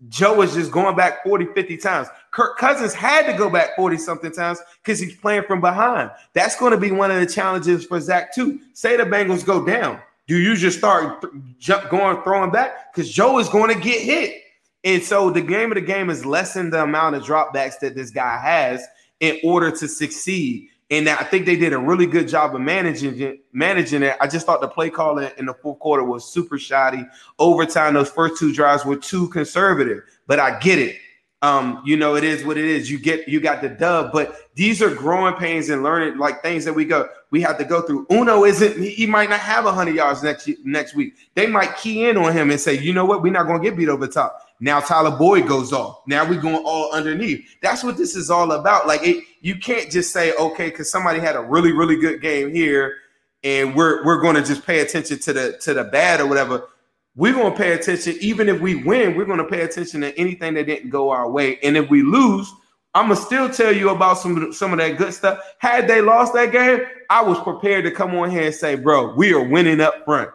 Joe 0.09 0.41
is 0.41 0.53
just 0.53 0.71
going 0.71 0.95
back 0.95 1.23
40, 1.23 1.45
50 1.53 1.77
times. 1.77 2.07
Kirk 2.31 2.57
Cousins 2.57 2.93
had 2.93 3.25
to 3.31 3.37
go 3.37 3.49
back 3.49 3.75
40 3.75 3.97
something 3.97 4.31
times 4.31 4.59
because 4.83 4.99
he's 4.99 5.15
playing 5.15 5.43
from 5.43 5.61
behind. 5.61 6.11
That's 6.33 6.55
going 6.57 6.71
to 6.71 6.77
be 6.77 6.91
one 6.91 7.11
of 7.11 7.19
the 7.19 7.25
challenges 7.25 7.85
for 7.85 7.99
Zac, 7.99 8.33
too. 8.35 8.59
Say 8.73 8.97
the 8.97 9.03
Bengals 9.03 9.45
go 9.45 9.65
down. 9.65 10.01
Do 10.31 10.37
you 10.37 10.55
just 10.55 10.77
start 10.77 11.25
jump 11.59 11.89
going 11.89 12.23
throwing 12.23 12.51
back? 12.51 12.93
Because 12.93 13.11
Joe 13.11 13.37
is 13.39 13.49
going 13.49 13.67
to 13.67 13.77
get 13.77 14.01
hit. 14.01 14.41
And 14.85 15.03
so 15.03 15.29
the 15.29 15.41
game 15.41 15.73
of 15.73 15.75
the 15.75 15.81
game 15.81 16.09
is 16.09 16.25
lessen 16.25 16.69
the 16.69 16.83
amount 16.83 17.17
of 17.17 17.23
dropbacks 17.23 17.79
that 17.81 17.95
this 17.95 18.11
guy 18.11 18.39
has 18.41 18.81
in 19.19 19.41
order 19.43 19.71
to 19.71 19.89
succeed. 19.89 20.69
And 20.89 21.09
I 21.09 21.25
think 21.25 21.45
they 21.45 21.57
did 21.57 21.73
a 21.73 21.77
really 21.77 22.05
good 22.05 22.29
job 22.29 22.55
of 22.55 22.61
managing 22.61 23.19
it. 23.19 23.43
Managing 23.51 24.03
it. 24.03 24.15
I 24.21 24.27
just 24.27 24.45
thought 24.45 24.61
the 24.61 24.69
play 24.69 24.89
calling 24.89 25.29
in 25.37 25.47
the 25.47 25.53
fourth 25.53 25.79
quarter 25.79 26.05
was 26.05 26.23
super 26.31 26.57
shoddy. 26.57 27.05
Overtime, 27.37 27.95
those 27.95 28.09
first 28.09 28.39
two 28.39 28.53
drives 28.53 28.85
were 28.85 28.95
too 28.95 29.27
conservative. 29.27 29.99
But 30.27 30.39
I 30.39 30.57
get 30.59 30.79
it. 30.79 30.95
Um, 31.43 31.81
you 31.83 31.97
know, 31.97 32.15
it 32.15 32.23
is 32.23 32.45
what 32.45 32.57
it 32.57 32.65
is. 32.65 32.91
You 32.91 32.99
get 32.99 33.27
you 33.27 33.39
got 33.39 33.61
the 33.61 33.69
dub, 33.69 34.11
but 34.11 34.35
these 34.53 34.79
are 34.81 34.93
growing 34.93 35.33
pains 35.35 35.69
and 35.69 35.81
learning 35.81 36.19
like 36.19 36.43
things 36.43 36.65
that 36.65 36.73
we 36.73 36.85
go 36.85 37.09
we 37.31 37.41
have 37.41 37.57
to 37.57 37.65
go 37.65 37.81
through. 37.81 38.05
Uno 38.11 38.43
isn't 38.45 38.79
he 38.79 39.07
might 39.07 39.29
not 39.29 39.39
have 39.39 39.65
hundred 39.65 39.95
yards 39.95 40.21
next 40.21 40.47
next 40.63 40.93
week. 40.93 41.15
They 41.33 41.47
might 41.47 41.75
key 41.77 42.07
in 42.07 42.17
on 42.17 42.31
him 42.33 42.51
and 42.51 42.59
say, 42.59 42.77
you 42.77 42.93
know 42.93 43.05
what, 43.05 43.23
we're 43.23 43.31
not 43.31 43.47
gonna 43.47 43.63
get 43.63 43.75
beat 43.75 43.89
over 43.89 44.05
the 44.05 44.13
top. 44.13 44.51
Now 44.59 44.79
Tyler 44.79 45.17
Boyd 45.17 45.47
goes 45.47 45.73
off. 45.73 46.01
Now 46.05 46.29
we're 46.29 46.39
going 46.39 46.63
all 46.63 46.91
underneath. 46.91 47.43
That's 47.61 47.83
what 47.83 47.97
this 47.97 48.15
is 48.15 48.29
all 48.29 48.51
about. 48.51 48.85
Like 48.85 49.01
it, 49.01 49.23
you 49.41 49.55
can't 49.55 49.89
just 49.89 50.13
say, 50.13 50.33
okay, 50.35 50.69
because 50.69 50.91
somebody 50.91 51.19
had 51.19 51.35
a 51.35 51.41
really, 51.41 51.71
really 51.71 51.95
good 51.95 52.21
game 52.21 52.53
here, 52.53 52.97
and 53.43 53.75
we're 53.75 54.05
we're 54.05 54.21
going 54.21 54.35
to 54.35 54.43
just 54.43 54.65
pay 54.65 54.81
attention 54.81 55.17
to 55.17 55.33
the 55.33 55.57
to 55.61 55.73
the 55.73 55.83
bad 55.85 56.21
or 56.21 56.27
whatever. 56.27 56.67
We're 57.15 57.33
going 57.33 57.51
to 57.51 57.57
pay 57.57 57.73
attention, 57.73 58.15
even 58.21 58.47
if 58.47 58.61
we 58.61 58.75
win, 58.83 59.15
we're 59.15 59.25
going 59.25 59.39
to 59.39 59.45
pay 59.45 59.61
attention 59.61 60.01
to 60.01 60.17
anything 60.17 60.53
that 60.53 60.65
didn't 60.65 60.89
go 60.89 61.09
our 61.09 61.29
way. 61.29 61.59
And 61.61 61.75
if 61.75 61.89
we 61.89 62.03
lose, 62.03 62.51
I'm 62.93 63.07
gonna 63.07 63.15
still 63.15 63.49
tell 63.49 63.71
you 63.71 63.89
about 63.89 64.17
some 64.17 64.51
some 64.51 64.73
of 64.73 64.79
that 64.79 64.97
good 64.97 65.13
stuff. 65.13 65.39
Had 65.59 65.87
they 65.87 66.01
lost 66.01 66.33
that 66.33 66.51
game, 66.51 66.81
I 67.09 67.21
was 67.21 67.39
prepared 67.39 67.85
to 67.85 67.91
come 67.91 68.13
on 68.15 68.29
here 68.29 68.47
and 68.47 68.55
say, 68.55 68.75
bro, 68.75 69.13
we 69.13 69.33
are 69.33 69.43
winning 69.43 69.79
up 69.79 70.03
front. 70.03 70.29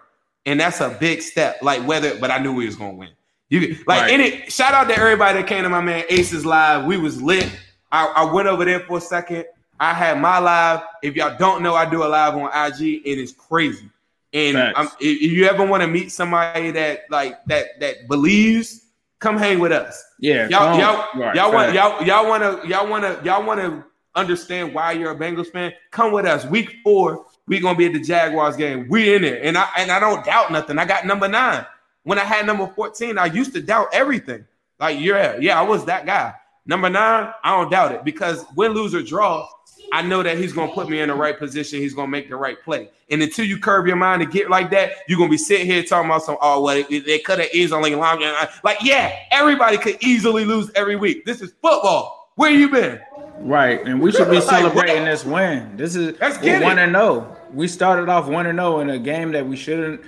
And 0.47 0.61
that's 0.61 0.81
a 0.81 0.97
big 1.01 1.21
step. 1.21 1.59
Like 1.61 1.87
whether, 1.87 2.19
but 2.19 2.31
I 2.31 2.39
knew 2.39 2.55
we 2.55 2.67
was 2.67 2.77
gonna 2.77 2.95
win. 2.95 3.11
You 3.49 3.77
like 3.87 4.03
right. 4.03 4.11
any 4.11 4.49
shout 4.49 4.73
out 4.73 4.89
to 4.89 4.97
everybody 4.97 5.41
that 5.41 5.47
came 5.47 5.65
to 5.65 5.69
my 5.69 5.83
man 5.83 6.05
Aces 6.09 6.47
live. 6.47 6.87
We 6.87 6.97
was 6.97 7.21
lit. 7.21 7.51
I, 7.93 8.07
I, 8.07 8.33
went 8.33 8.49
over 8.49 8.65
there 8.65 8.81
for 8.81 8.99
a 8.99 9.01
second. 9.01 9.45
I 9.79 9.95
had 9.95 10.19
my 10.19 10.39
live. 10.39 10.81
If 11.03 11.15
y'all 11.15 11.37
don't 11.39 11.63
know, 11.63 11.75
I 11.75 11.89
do 11.89 12.03
a 12.03 12.09
live 12.09 12.35
on 12.35 12.47
IG. 12.47 13.03
It 13.05 13.19
is 13.19 13.33
crazy. 13.33 13.89
And 14.37 14.75
if 15.01 15.33
you 15.33 15.47
ever 15.47 15.65
want 15.65 15.83
to 15.83 15.87
meet 15.87 16.13
somebody 16.13 16.71
that 16.73 17.05
like 17.11 17.43
that 17.47 17.81
that 17.81 18.07
believes, 18.07 18.87
come 19.19 19.39
hang 19.39 19.59
with 19.61 19.73
us. 19.73 20.03
Yeah, 20.21 20.49
y'all 20.49 20.79
y'all, 20.79 21.21
right, 21.21 21.35
y'all 21.35 21.53
want 21.53 21.73
y'all 21.73 22.03
y'all 22.03 22.29
want 22.29 22.43
to 22.43 22.69
y'all 22.69 22.87
want 22.87 23.05
to 23.05 23.25
y'all 23.25 23.45
want 23.47 23.61
to 23.61 23.83
understand 24.15 24.75
why 24.75 24.93
you're 24.93 25.13
a 25.13 25.17
Bengals 25.17 25.51
fan. 25.51 25.73
Come 25.91 26.13
with 26.13 26.27
us. 26.27 26.45
Week 26.45 26.77
four, 26.85 27.25
we 27.47 27.61
gonna 27.61 27.79
be 27.79 27.87
at 27.87 27.95
the 27.95 28.01
Jaguars 28.01 28.57
game. 28.57 28.87
We 28.91 29.15
in 29.15 29.25
it, 29.25 29.43
and 29.43 29.57
I 29.57 29.71
and 29.79 29.91
I 29.91 29.99
don't 30.01 30.23
doubt 30.25 30.53
nothing. 30.53 30.79
I 30.79 30.85
got 30.85 31.07
number 31.07 31.29
nine. 31.29 31.65
When 32.03 32.19
I 32.19 32.25
had 32.25 32.47
number 32.47 32.69
14, 32.69 33.19
I 33.19 33.27
used 33.27 33.53
to 33.55 33.61
doubt 33.61 33.89
everything. 33.93 34.47
Like, 34.79 35.01
yeah, 35.01 35.39
yeah, 35.41 35.59
I 35.59 35.63
was 35.63 35.85
that 35.87 36.07
guy. 36.07 36.35
Number 36.65 36.89
nine, 36.89 37.33
I 37.43 37.57
don't 37.57 37.69
doubt 37.71 37.93
it 37.93 38.05
because 38.05 38.45
win, 38.55 38.73
lose, 38.73 38.95
or 38.95 39.03
draw, 39.03 39.49
I 39.93 40.03
know 40.03 40.23
that 40.23 40.39
he's 40.39 40.53
gonna 40.53 40.73
put 40.73 40.89
me 40.89 41.01
in 41.01 41.09
the 41.09 41.15
right 41.15 41.39
position. 41.39 41.81
He's 41.81 41.95
gonna 41.95 42.09
make 42.09 42.29
the 42.29 42.37
right 42.37 42.63
play. 42.63 42.91
And 43.11 43.23
until 43.23 43.45
you 43.45 43.59
curve 43.59 43.87
your 43.87 43.97
mind 43.97 44.23
to 44.23 44.29
get 44.29 44.51
like 44.51 44.71
that, 44.71 44.93
you're 45.09 45.19
gonna 45.19 45.31
be 45.31 45.39
sitting 45.39 45.67
here 45.67 45.83
talking 45.83 46.11
about 46.11 46.23
some. 46.23 46.37
Oh, 46.41 46.63
well, 46.63 46.85
they 46.89 47.19
could 47.21 47.39
have 47.39 47.49
easily 47.53 47.95
long. 47.95 48.23
Like, 48.63 48.79
yeah, 48.83 49.15
everybody 49.31 49.79
could 49.79 49.97
easily 50.03 50.45
lose 50.45 50.71
every 50.75 50.97
week. 50.97 51.25
This 51.25 51.41
is 51.41 51.53
football. 51.63 52.33
Where 52.37 52.51
you 52.51 52.69
been? 52.69 53.01
Right, 53.39 53.85
and 53.87 54.01
we 54.01 54.13
should 54.13 54.31
be 54.31 54.41
celebrating 54.43 55.05
this 55.05 55.25
win. 55.25 55.77
This 55.77 55.95
is 55.95 56.19
one 56.21 56.79
and 56.79 56.93
zero. 56.93 57.03
Oh. 57.03 57.37
We 57.53 57.69
started 57.69 58.09
off 58.09 58.29
one 58.29 58.47
and 58.47 58.59
zero 58.59 58.77
oh 58.77 58.81
in 58.81 58.91
a 58.91 58.99
game 58.99 59.33
that 59.33 59.47
we 59.47 59.57
shouldn't 59.57 60.03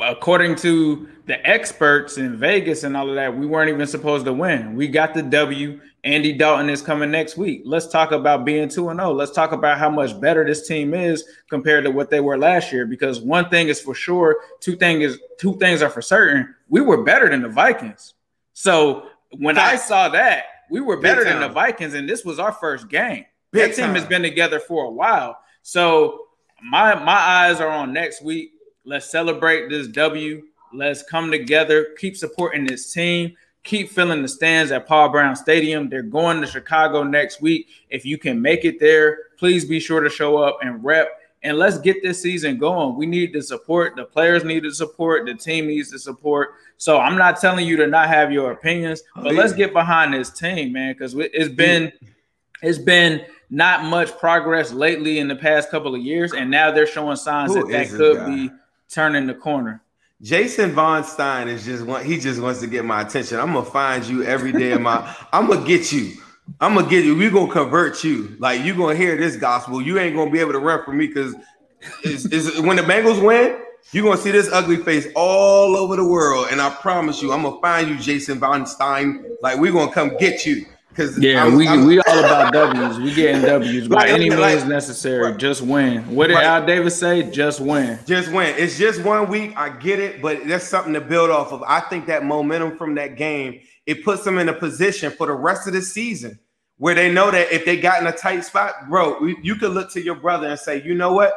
according 0.00 0.56
to 0.56 1.08
the 1.26 1.44
experts 1.48 2.18
in 2.18 2.36
Vegas 2.36 2.84
and 2.84 2.96
all 2.96 3.08
of 3.08 3.14
that, 3.16 3.36
we 3.36 3.46
weren't 3.46 3.70
even 3.70 3.86
supposed 3.86 4.24
to 4.26 4.32
win. 4.32 4.74
We 4.74 4.88
got 4.88 5.14
the 5.14 5.22
W. 5.22 5.80
Andy 6.04 6.32
Dalton 6.32 6.70
is 6.70 6.82
coming 6.82 7.10
next 7.10 7.36
week. 7.36 7.62
Let's 7.64 7.88
talk 7.88 8.12
about 8.12 8.44
being 8.44 8.68
2 8.68 8.90
and 8.90 9.00
0. 9.00 9.12
Let's 9.12 9.32
talk 9.32 9.52
about 9.52 9.78
how 9.78 9.90
much 9.90 10.18
better 10.20 10.44
this 10.44 10.66
team 10.66 10.94
is 10.94 11.24
compared 11.50 11.84
to 11.84 11.90
what 11.90 12.10
they 12.10 12.20
were 12.20 12.38
last 12.38 12.72
year 12.72 12.86
because 12.86 13.20
one 13.20 13.48
thing 13.48 13.68
is 13.68 13.80
for 13.80 13.94
sure, 13.94 14.36
two 14.60 14.76
things 14.76 15.04
is 15.04 15.20
two 15.38 15.56
things 15.58 15.82
are 15.82 15.90
for 15.90 16.02
certain. 16.02 16.54
We 16.68 16.80
were 16.80 17.02
better 17.02 17.28
than 17.28 17.42
the 17.42 17.48
Vikings. 17.48 18.14
So, 18.52 19.08
when 19.38 19.58
I 19.58 19.76
saw 19.76 20.08
that, 20.10 20.44
we 20.70 20.80
were 20.80 20.96
better 20.96 21.24
than 21.24 21.40
the 21.40 21.48
Vikings 21.48 21.94
and 21.94 22.08
this 22.08 22.24
was 22.24 22.38
our 22.38 22.52
first 22.52 22.88
game. 22.88 23.24
Big 23.50 23.70
that 23.70 23.76
team 23.76 23.86
time. 23.86 23.94
has 23.96 24.04
been 24.04 24.22
together 24.22 24.60
for 24.60 24.84
a 24.84 24.90
while. 24.90 25.38
So, 25.62 26.26
my 26.62 26.94
my 26.94 27.12
eyes 27.12 27.60
are 27.60 27.68
on 27.68 27.92
next 27.92 28.22
week 28.22 28.52
Let's 28.88 29.10
celebrate 29.10 29.68
this 29.68 29.88
W. 29.88 30.44
Let's 30.72 31.02
come 31.02 31.32
together, 31.32 31.88
keep 31.98 32.16
supporting 32.16 32.64
this 32.64 32.92
team, 32.92 33.36
keep 33.64 33.90
filling 33.90 34.22
the 34.22 34.28
stands 34.28 34.70
at 34.70 34.86
Paul 34.86 35.08
Brown 35.08 35.34
Stadium. 35.34 35.88
They're 35.88 36.02
going 36.02 36.40
to 36.40 36.46
Chicago 36.46 37.02
next 37.02 37.42
week. 37.42 37.66
If 37.90 38.06
you 38.06 38.16
can 38.16 38.40
make 38.40 38.64
it 38.64 38.78
there, 38.78 39.18
please 39.38 39.64
be 39.64 39.80
sure 39.80 40.02
to 40.02 40.08
show 40.08 40.38
up 40.38 40.58
and 40.62 40.84
rep. 40.84 41.20
And 41.42 41.58
let's 41.58 41.78
get 41.78 42.00
this 42.00 42.22
season 42.22 42.58
going. 42.58 42.94
We 42.94 43.06
need 43.06 43.32
the 43.32 43.42
support. 43.42 43.96
The 43.96 44.04
players 44.04 44.44
need 44.44 44.62
the 44.62 44.72
support. 44.72 45.26
The 45.26 45.34
team 45.34 45.66
needs 45.66 45.90
the 45.90 45.98
support. 45.98 46.54
So 46.76 47.00
I'm 47.00 47.18
not 47.18 47.40
telling 47.40 47.66
you 47.66 47.76
to 47.78 47.88
not 47.88 48.06
have 48.06 48.30
your 48.30 48.52
opinions, 48.52 49.02
but 49.16 49.32
oh, 49.32 49.34
let's 49.34 49.52
get 49.52 49.72
behind 49.72 50.14
this 50.14 50.30
team, 50.30 50.72
man, 50.72 50.92
because 50.92 51.14
it's 51.16 51.52
been 51.52 51.92
it's 52.62 52.78
been 52.78 53.24
not 53.50 53.84
much 53.84 54.16
progress 54.18 54.72
lately 54.72 55.18
in 55.18 55.26
the 55.26 55.36
past 55.36 55.70
couple 55.70 55.92
of 55.94 56.00
years, 56.00 56.32
and 56.32 56.48
now 56.48 56.70
they're 56.70 56.86
showing 56.86 57.16
signs 57.16 57.52
Who 57.52 57.66
that 57.66 57.90
that 57.90 57.96
could 57.96 58.16
guy? 58.18 58.26
be 58.26 58.50
turning 58.88 59.26
the 59.26 59.34
corner. 59.34 59.82
Jason 60.22 60.72
Von 60.72 61.04
Stein 61.04 61.48
is 61.48 61.64
just 61.64 61.84
one. 61.84 62.04
He 62.04 62.18
just 62.18 62.40
wants 62.40 62.60
to 62.60 62.66
get 62.66 62.84
my 62.84 63.02
attention. 63.02 63.38
I'm 63.38 63.52
gonna 63.52 63.66
find 63.66 64.04
you 64.04 64.22
every 64.24 64.52
day 64.52 64.72
of 64.72 64.80
my. 64.80 65.14
I'm 65.32 65.46
gonna 65.46 65.66
get 65.66 65.92
you. 65.92 66.14
I'm 66.60 66.74
gonna 66.74 66.88
get 66.88 67.04
you. 67.04 67.14
We're 67.14 67.30
gonna 67.30 67.52
convert 67.52 68.02
you. 68.02 68.34
Like 68.38 68.62
you 68.62 68.74
gonna 68.74 68.96
hear 68.96 69.16
this 69.16 69.36
gospel. 69.36 69.82
You 69.82 69.98
ain't 69.98 70.16
gonna 70.16 70.30
be 70.30 70.40
able 70.40 70.52
to 70.52 70.58
run 70.58 70.84
from 70.84 70.96
me 70.96 71.06
because 71.06 71.34
when 71.34 72.76
the 72.76 72.82
Bengals 72.82 73.22
win, 73.22 73.60
you're 73.92 74.04
gonna 74.04 74.16
see 74.16 74.30
this 74.30 74.50
ugly 74.50 74.78
face 74.78 75.06
all 75.14 75.76
over 75.76 75.96
the 75.96 76.06
world. 76.06 76.48
And 76.50 76.60
I 76.62 76.70
promise 76.70 77.20
you, 77.20 77.32
I'm 77.32 77.42
gonna 77.42 77.60
find 77.60 77.88
you, 77.88 77.98
Jason 77.98 78.38
Von 78.38 78.66
Stein. 78.66 79.24
Like 79.42 79.58
we're 79.58 79.72
gonna 79.72 79.92
come 79.92 80.16
get 80.16 80.46
you. 80.46 80.64
Cause 80.96 81.18
yeah, 81.18 81.44
I'm, 81.44 81.56
we 81.56 81.68
I'm, 81.68 81.84
we 81.84 82.00
all 82.00 82.18
about 82.18 82.52
W's. 82.52 82.98
We 82.98 83.12
getting 83.12 83.42
W's 83.42 83.86
by 83.86 83.96
like, 83.96 84.08
any 84.08 84.30
means 84.30 84.40
like, 84.40 84.66
necessary. 84.66 85.30
Right. 85.30 85.36
Just 85.36 85.60
win. 85.60 86.14
What 86.14 86.28
did 86.28 86.34
right. 86.34 86.44
Al 86.44 86.64
Davis 86.64 86.98
say? 86.98 87.30
Just 87.30 87.60
win. 87.60 87.98
Just 88.06 88.32
win. 88.32 88.54
It's 88.56 88.78
just 88.78 89.02
one 89.02 89.28
week. 89.28 89.52
I 89.56 89.68
get 89.68 89.98
it, 89.98 90.22
but 90.22 90.46
that's 90.46 90.66
something 90.66 90.94
to 90.94 91.00
build 91.02 91.30
off 91.30 91.52
of. 91.52 91.62
I 91.64 91.80
think 91.80 92.06
that 92.06 92.24
momentum 92.24 92.78
from 92.78 92.94
that 92.94 93.16
game 93.16 93.60
it 93.84 94.04
puts 94.04 94.24
them 94.24 94.38
in 94.38 94.48
a 94.48 94.52
position 94.52 95.12
for 95.12 95.26
the 95.26 95.32
rest 95.32 95.66
of 95.66 95.72
the 95.72 95.82
season 95.82 96.38
where 96.78 96.94
they 96.94 97.10
know 97.10 97.30
that 97.30 97.52
if 97.52 97.64
they 97.64 97.76
got 97.76 98.00
in 98.00 98.06
a 98.06 98.12
tight 98.12 98.44
spot, 98.44 98.88
bro, 98.88 99.24
you 99.42 99.54
could 99.54 99.72
look 99.72 99.90
to 99.92 100.02
your 100.02 100.16
brother 100.16 100.48
and 100.48 100.58
say, 100.58 100.82
you 100.82 100.94
know 100.94 101.12
what, 101.12 101.32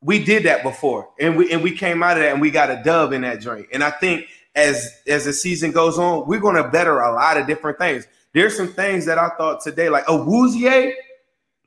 we 0.00 0.22
did 0.22 0.42
that 0.44 0.62
before, 0.62 1.08
and 1.20 1.36
we 1.36 1.52
and 1.52 1.62
we 1.62 1.76
came 1.76 2.02
out 2.02 2.16
of 2.16 2.24
that 2.24 2.32
and 2.32 2.40
we 2.40 2.50
got 2.50 2.70
a 2.70 2.82
dub 2.84 3.12
in 3.12 3.22
that 3.22 3.40
joint. 3.40 3.68
And 3.72 3.84
I 3.84 3.90
think 3.90 4.26
as 4.54 5.00
as 5.06 5.24
the 5.24 5.32
season 5.32 5.70
goes 5.70 5.98
on, 5.98 6.26
we're 6.26 6.40
going 6.40 6.56
to 6.56 6.68
better 6.68 7.00
a 7.00 7.14
lot 7.14 7.36
of 7.36 7.46
different 7.46 7.78
things. 7.78 8.06
There's 8.34 8.56
some 8.56 8.68
things 8.68 9.04
that 9.06 9.18
I 9.18 9.30
thought 9.30 9.60
today, 9.60 9.88
like 9.88 10.04
oh, 10.08 10.22
a 10.22 10.24
Awuzie, 10.24 10.92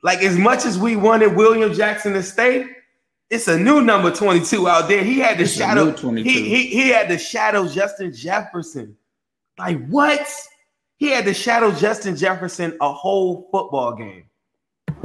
like 0.02 0.20
as 0.22 0.36
much 0.36 0.64
as 0.64 0.78
we 0.78 0.96
wanted 0.96 1.36
William 1.36 1.72
Jackson 1.72 2.12
to 2.14 2.22
stay, 2.22 2.66
it's 3.30 3.48
a 3.48 3.58
new 3.58 3.80
number 3.80 4.10
22 4.10 4.68
out 4.68 4.88
there. 4.88 5.02
He 5.02 5.18
had 5.18 5.38
the 5.38 5.44
it's 5.44 5.52
shadow. 5.52 5.92
He, 6.14 6.22
he, 6.22 6.66
he 6.66 6.88
had 6.88 7.08
the 7.08 7.18
shadow 7.18 7.68
Justin 7.68 8.12
Jefferson. 8.12 8.96
Like 9.58 9.86
what? 9.88 10.28
He 10.96 11.08
had 11.08 11.24
the 11.24 11.34
shadow 11.34 11.72
Justin 11.72 12.16
Jefferson 12.16 12.76
a 12.80 12.92
whole 12.92 13.48
football 13.50 13.94
game. 13.94 14.24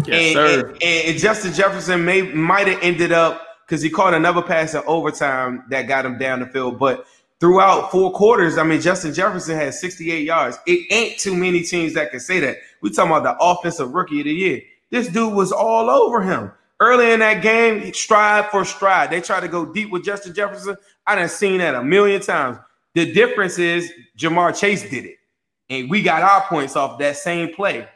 Yes, 0.05 0.35
and, 0.35 0.61
sir. 0.61 0.69
And, 0.69 1.09
and 1.09 1.17
Justin 1.17 1.53
Jefferson 1.53 2.05
may 2.05 2.21
might 2.21 2.67
have 2.67 2.79
ended 2.81 3.11
up 3.11 3.45
because 3.65 3.81
he 3.81 3.89
caught 3.89 4.13
another 4.13 4.41
pass 4.41 4.73
in 4.73 4.81
overtime 4.85 5.63
that 5.69 5.83
got 5.83 6.05
him 6.05 6.17
down 6.17 6.39
the 6.39 6.45
field. 6.47 6.79
But 6.79 7.05
throughout 7.41 7.91
four 7.91 8.13
quarters, 8.13 8.57
I 8.57 8.63
mean, 8.63 8.79
Justin 8.79 9.13
Jefferson 9.13 9.57
had 9.57 9.73
68 9.73 10.23
yards. 10.23 10.59
It 10.67 10.87
ain't 10.93 11.19
too 11.19 11.35
many 11.35 11.63
teams 11.63 11.95
that 11.95 12.11
can 12.11 12.21
say 12.21 12.39
that. 12.39 12.57
We 12.81 12.91
talking 12.91 13.11
about 13.11 13.23
the 13.23 13.43
offensive 13.43 13.91
rookie 13.91 14.19
of 14.19 14.25
the 14.25 14.33
year. 14.33 14.61
This 14.91 15.07
dude 15.07 15.33
was 15.33 15.51
all 15.51 15.89
over 15.89 16.21
him. 16.21 16.51
Early 16.79 17.11
in 17.11 17.19
that 17.19 17.41
game, 17.41 17.93
stride 17.93 18.45
for 18.49 18.63
stride. 18.63 19.09
They 19.09 19.21
tried 19.21 19.41
to 19.41 19.47
go 19.47 19.65
deep 19.65 19.91
with 19.91 20.05
Justin 20.05 20.33
Jefferson. 20.33 20.77
I 21.05 21.15
done 21.15 21.29
seen 21.29 21.57
that 21.57 21.75
a 21.75 21.83
million 21.83 22.21
times. 22.21 22.57
The 22.93 23.11
difference 23.11 23.57
is 23.57 23.91
Ja'Marr 24.17 24.57
Chase 24.57 24.89
did 24.89 25.05
it. 25.05 25.15
And 25.69 25.89
we 25.89 26.01
got 26.01 26.21
our 26.23 26.41
points 26.47 26.75
off 26.75 26.99
that 26.99 27.17
same 27.17 27.53
play. 27.53 27.87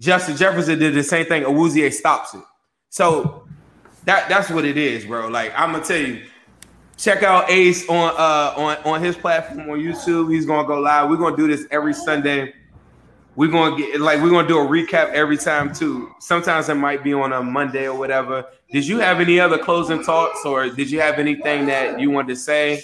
Justin 0.00 0.36
Jefferson 0.36 0.78
did 0.78 0.94
the 0.94 1.02
same 1.02 1.26
thing. 1.26 1.42
Awuzie 1.44 1.92
stops 1.92 2.34
it. 2.34 2.42
So 2.90 3.46
that 4.04 4.28
that's 4.28 4.50
what 4.50 4.64
it 4.64 4.76
is, 4.76 5.06
bro. 5.06 5.28
Like 5.28 5.52
I'm 5.56 5.72
gonna 5.72 5.84
tell 5.84 5.96
you, 5.96 6.22
check 6.96 7.22
out 7.22 7.50
Ace 7.50 7.88
on 7.88 8.14
uh 8.16 8.54
on 8.56 8.76
on 8.84 9.02
his 9.02 9.16
platform 9.16 9.70
on 9.70 9.78
YouTube. 9.78 10.32
He's 10.32 10.46
gonna 10.46 10.66
go 10.66 10.80
live. 10.80 11.10
We're 11.10 11.16
gonna 11.16 11.36
do 11.36 11.46
this 11.46 11.66
every 11.70 11.94
Sunday. 11.94 12.54
We're 13.36 13.50
gonna 13.50 13.76
get 13.76 14.00
like 14.00 14.22
we're 14.22 14.30
gonna 14.30 14.48
do 14.48 14.58
a 14.58 14.66
recap 14.66 15.10
every 15.10 15.36
time 15.36 15.74
too. 15.74 16.10
Sometimes 16.20 16.68
it 16.68 16.74
might 16.74 17.04
be 17.04 17.12
on 17.12 17.32
a 17.32 17.42
Monday 17.42 17.86
or 17.86 17.96
whatever. 17.98 18.46
Did 18.72 18.86
you 18.86 18.98
have 18.98 19.20
any 19.20 19.38
other 19.38 19.58
closing 19.58 20.02
thoughts, 20.02 20.44
or 20.44 20.68
did 20.68 20.90
you 20.90 21.00
have 21.00 21.18
anything 21.18 21.66
that 21.66 22.00
you 22.00 22.10
wanted 22.10 22.28
to 22.28 22.36
say? 22.36 22.82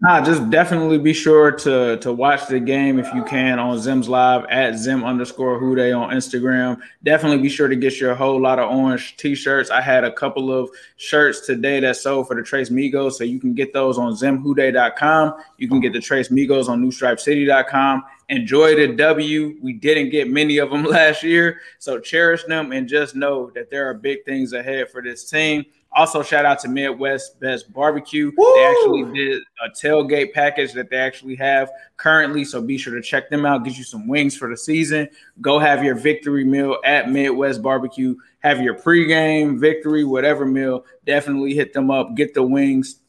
Nah, 0.00 0.24
just 0.24 0.48
definitely 0.48 0.98
be 0.98 1.12
sure 1.12 1.50
to 1.50 1.96
to 1.96 2.12
watch 2.12 2.46
the 2.46 2.60
game 2.60 3.00
if 3.00 3.12
you 3.14 3.24
can 3.24 3.58
on 3.58 3.80
Zim's 3.80 4.08
Live 4.08 4.44
at 4.44 4.76
Zim 4.76 5.02
underscore 5.02 5.58
Hude 5.58 5.92
on 5.92 6.10
Instagram. 6.10 6.80
Definitely 7.02 7.38
be 7.38 7.48
sure 7.48 7.66
to 7.66 7.74
get 7.74 7.98
your 7.98 8.14
whole 8.14 8.40
lot 8.40 8.60
of 8.60 8.70
orange 8.70 9.16
t-shirts. 9.16 9.70
I 9.70 9.80
had 9.80 10.04
a 10.04 10.12
couple 10.12 10.52
of 10.52 10.70
shirts 10.98 11.44
today 11.44 11.80
that 11.80 11.96
sold 11.96 12.28
for 12.28 12.36
the 12.36 12.44
Trace 12.44 12.70
Migos, 12.70 13.14
so 13.14 13.24
you 13.24 13.40
can 13.40 13.54
get 13.54 13.72
those 13.72 13.98
on 13.98 14.12
zimhude.com. 14.12 15.34
You 15.56 15.68
can 15.68 15.80
get 15.80 15.92
the 15.92 16.00
Trace 16.00 16.28
Migos 16.28 16.68
on 16.68 16.80
newstripecity.com. 16.80 18.04
Enjoy 18.28 18.76
the 18.76 18.94
W. 18.94 19.58
We 19.60 19.72
didn't 19.72 20.10
get 20.10 20.30
many 20.30 20.58
of 20.58 20.70
them 20.70 20.84
last 20.84 21.24
year, 21.24 21.60
so 21.80 21.98
cherish 21.98 22.44
them 22.44 22.70
and 22.70 22.88
just 22.88 23.16
know 23.16 23.50
that 23.56 23.68
there 23.68 23.88
are 23.90 23.94
big 23.94 24.24
things 24.24 24.52
ahead 24.52 24.90
for 24.90 25.02
this 25.02 25.28
team. 25.28 25.64
Also, 25.98 26.22
shout 26.22 26.44
out 26.44 26.60
to 26.60 26.68
Midwest 26.68 27.40
Best 27.40 27.72
Barbecue. 27.72 28.30
Woo! 28.36 28.54
They 28.54 28.64
actually 28.66 29.12
did 29.12 29.42
a 29.66 29.68
tailgate 29.70 30.32
package 30.32 30.72
that 30.74 30.90
they 30.90 30.96
actually 30.96 31.34
have 31.34 31.72
currently. 31.96 32.44
So 32.44 32.62
be 32.62 32.78
sure 32.78 32.94
to 32.94 33.02
check 33.02 33.30
them 33.30 33.44
out. 33.44 33.64
Get 33.64 33.76
you 33.76 33.82
some 33.82 34.06
wings 34.06 34.36
for 34.36 34.48
the 34.48 34.56
season. 34.56 35.08
Go 35.40 35.58
have 35.58 35.82
your 35.82 35.96
victory 35.96 36.44
meal 36.44 36.78
at 36.84 37.10
Midwest 37.10 37.62
Barbecue. 37.62 38.14
Have 38.44 38.60
your 38.60 38.76
pregame 38.76 39.58
victory, 39.58 40.04
whatever 40.04 40.46
meal. 40.46 40.84
Definitely 41.04 41.54
hit 41.54 41.72
them 41.72 41.90
up. 41.90 42.14
Get 42.14 42.32
the 42.32 42.44
wings. 42.44 43.00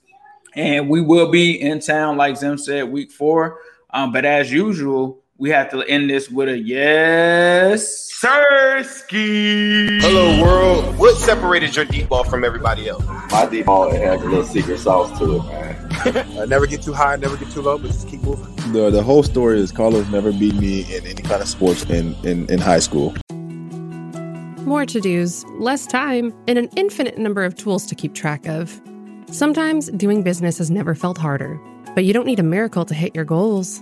And 0.55 0.89
we 0.89 0.99
will 0.99 1.29
be 1.29 1.61
in 1.61 1.81
town, 1.81 2.17
like 2.17 2.37
Zim 2.37 2.57
said, 2.57 2.91
week 2.91 3.11
four. 3.11 3.59
Um, 3.91 4.11
but 4.11 4.25
as 4.25 4.51
usual, 4.51 5.21
we 5.39 5.49
have 5.49 5.71
to 5.71 5.81
end 5.83 6.09
this 6.09 6.29
with 6.29 6.49
a 6.49 6.59
yes. 6.59 8.11
Sirski. 8.11 10.01
Hello, 10.01 10.43
world. 10.43 10.97
What 10.97 11.15
separated 11.17 11.77
your 11.77 11.85
deep 11.85 12.09
ball 12.09 12.25
from 12.25 12.43
everybody 12.43 12.89
else? 12.89 13.05
My 13.31 13.47
deep 13.49 13.67
ball 13.67 13.89
it 13.89 14.01
has 14.01 14.21
a 14.21 14.25
little 14.25 14.43
secret 14.43 14.79
sauce 14.79 15.17
to 15.17 15.37
it, 15.37 15.43
man. 15.45 16.37
uh, 16.37 16.45
never 16.45 16.67
get 16.67 16.81
too 16.81 16.91
high, 16.91 17.15
never 17.15 17.37
get 17.37 17.49
too 17.51 17.61
low, 17.61 17.77
but 17.77 17.87
just 17.87 18.09
keep 18.09 18.21
moving. 18.21 18.53
The 18.73 18.89
the 18.89 19.01
whole 19.01 19.23
story 19.23 19.61
is 19.61 19.71
Carlos 19.71 20.09
never 20.09 20.33
beat 20.33 20.55
me 20.55 20.81
in 20.93 21.05
any 21.07 21.21
kind 21.21 21.41
of 21.41 21.47
sports 21.47 21.85
in, 21.85 22.13
in, 22.25 22.45
in 22.51 22.59
high 22.59 22.79
school. 22.79 23.15
More 24.65 24.85
to 24.85 24.99
dos, 24.99 25.45
less 25.57 25.87
time, 25.87 26.33
and 26.49 26.59
an 26.59 26.69
infinite 26.75 27.17
number 27.17 27.45
of 27.45 27.55
tools 27.55 27.85
to 27.85 27.95
keep 27.95 28.13
track 28.13 28.45
of. 28.45 28.81
Sometimes 29.31 29.89
doing 29.91 30.21
business 30.21 30.57
has 30.57 30.69
never 30.69 30.93
felt 30.93 31.17
harder, 31.17 31.57
but 31.95 32.03
you 32.03 32.11
don't 32.11 32.25
need 32.25 32.39
a 32.39 32.43
miracle 32.43 32.83
to 32.83 32.93
hit 32.93 33.15
your 33.15 33.23
goals 33.23 33.81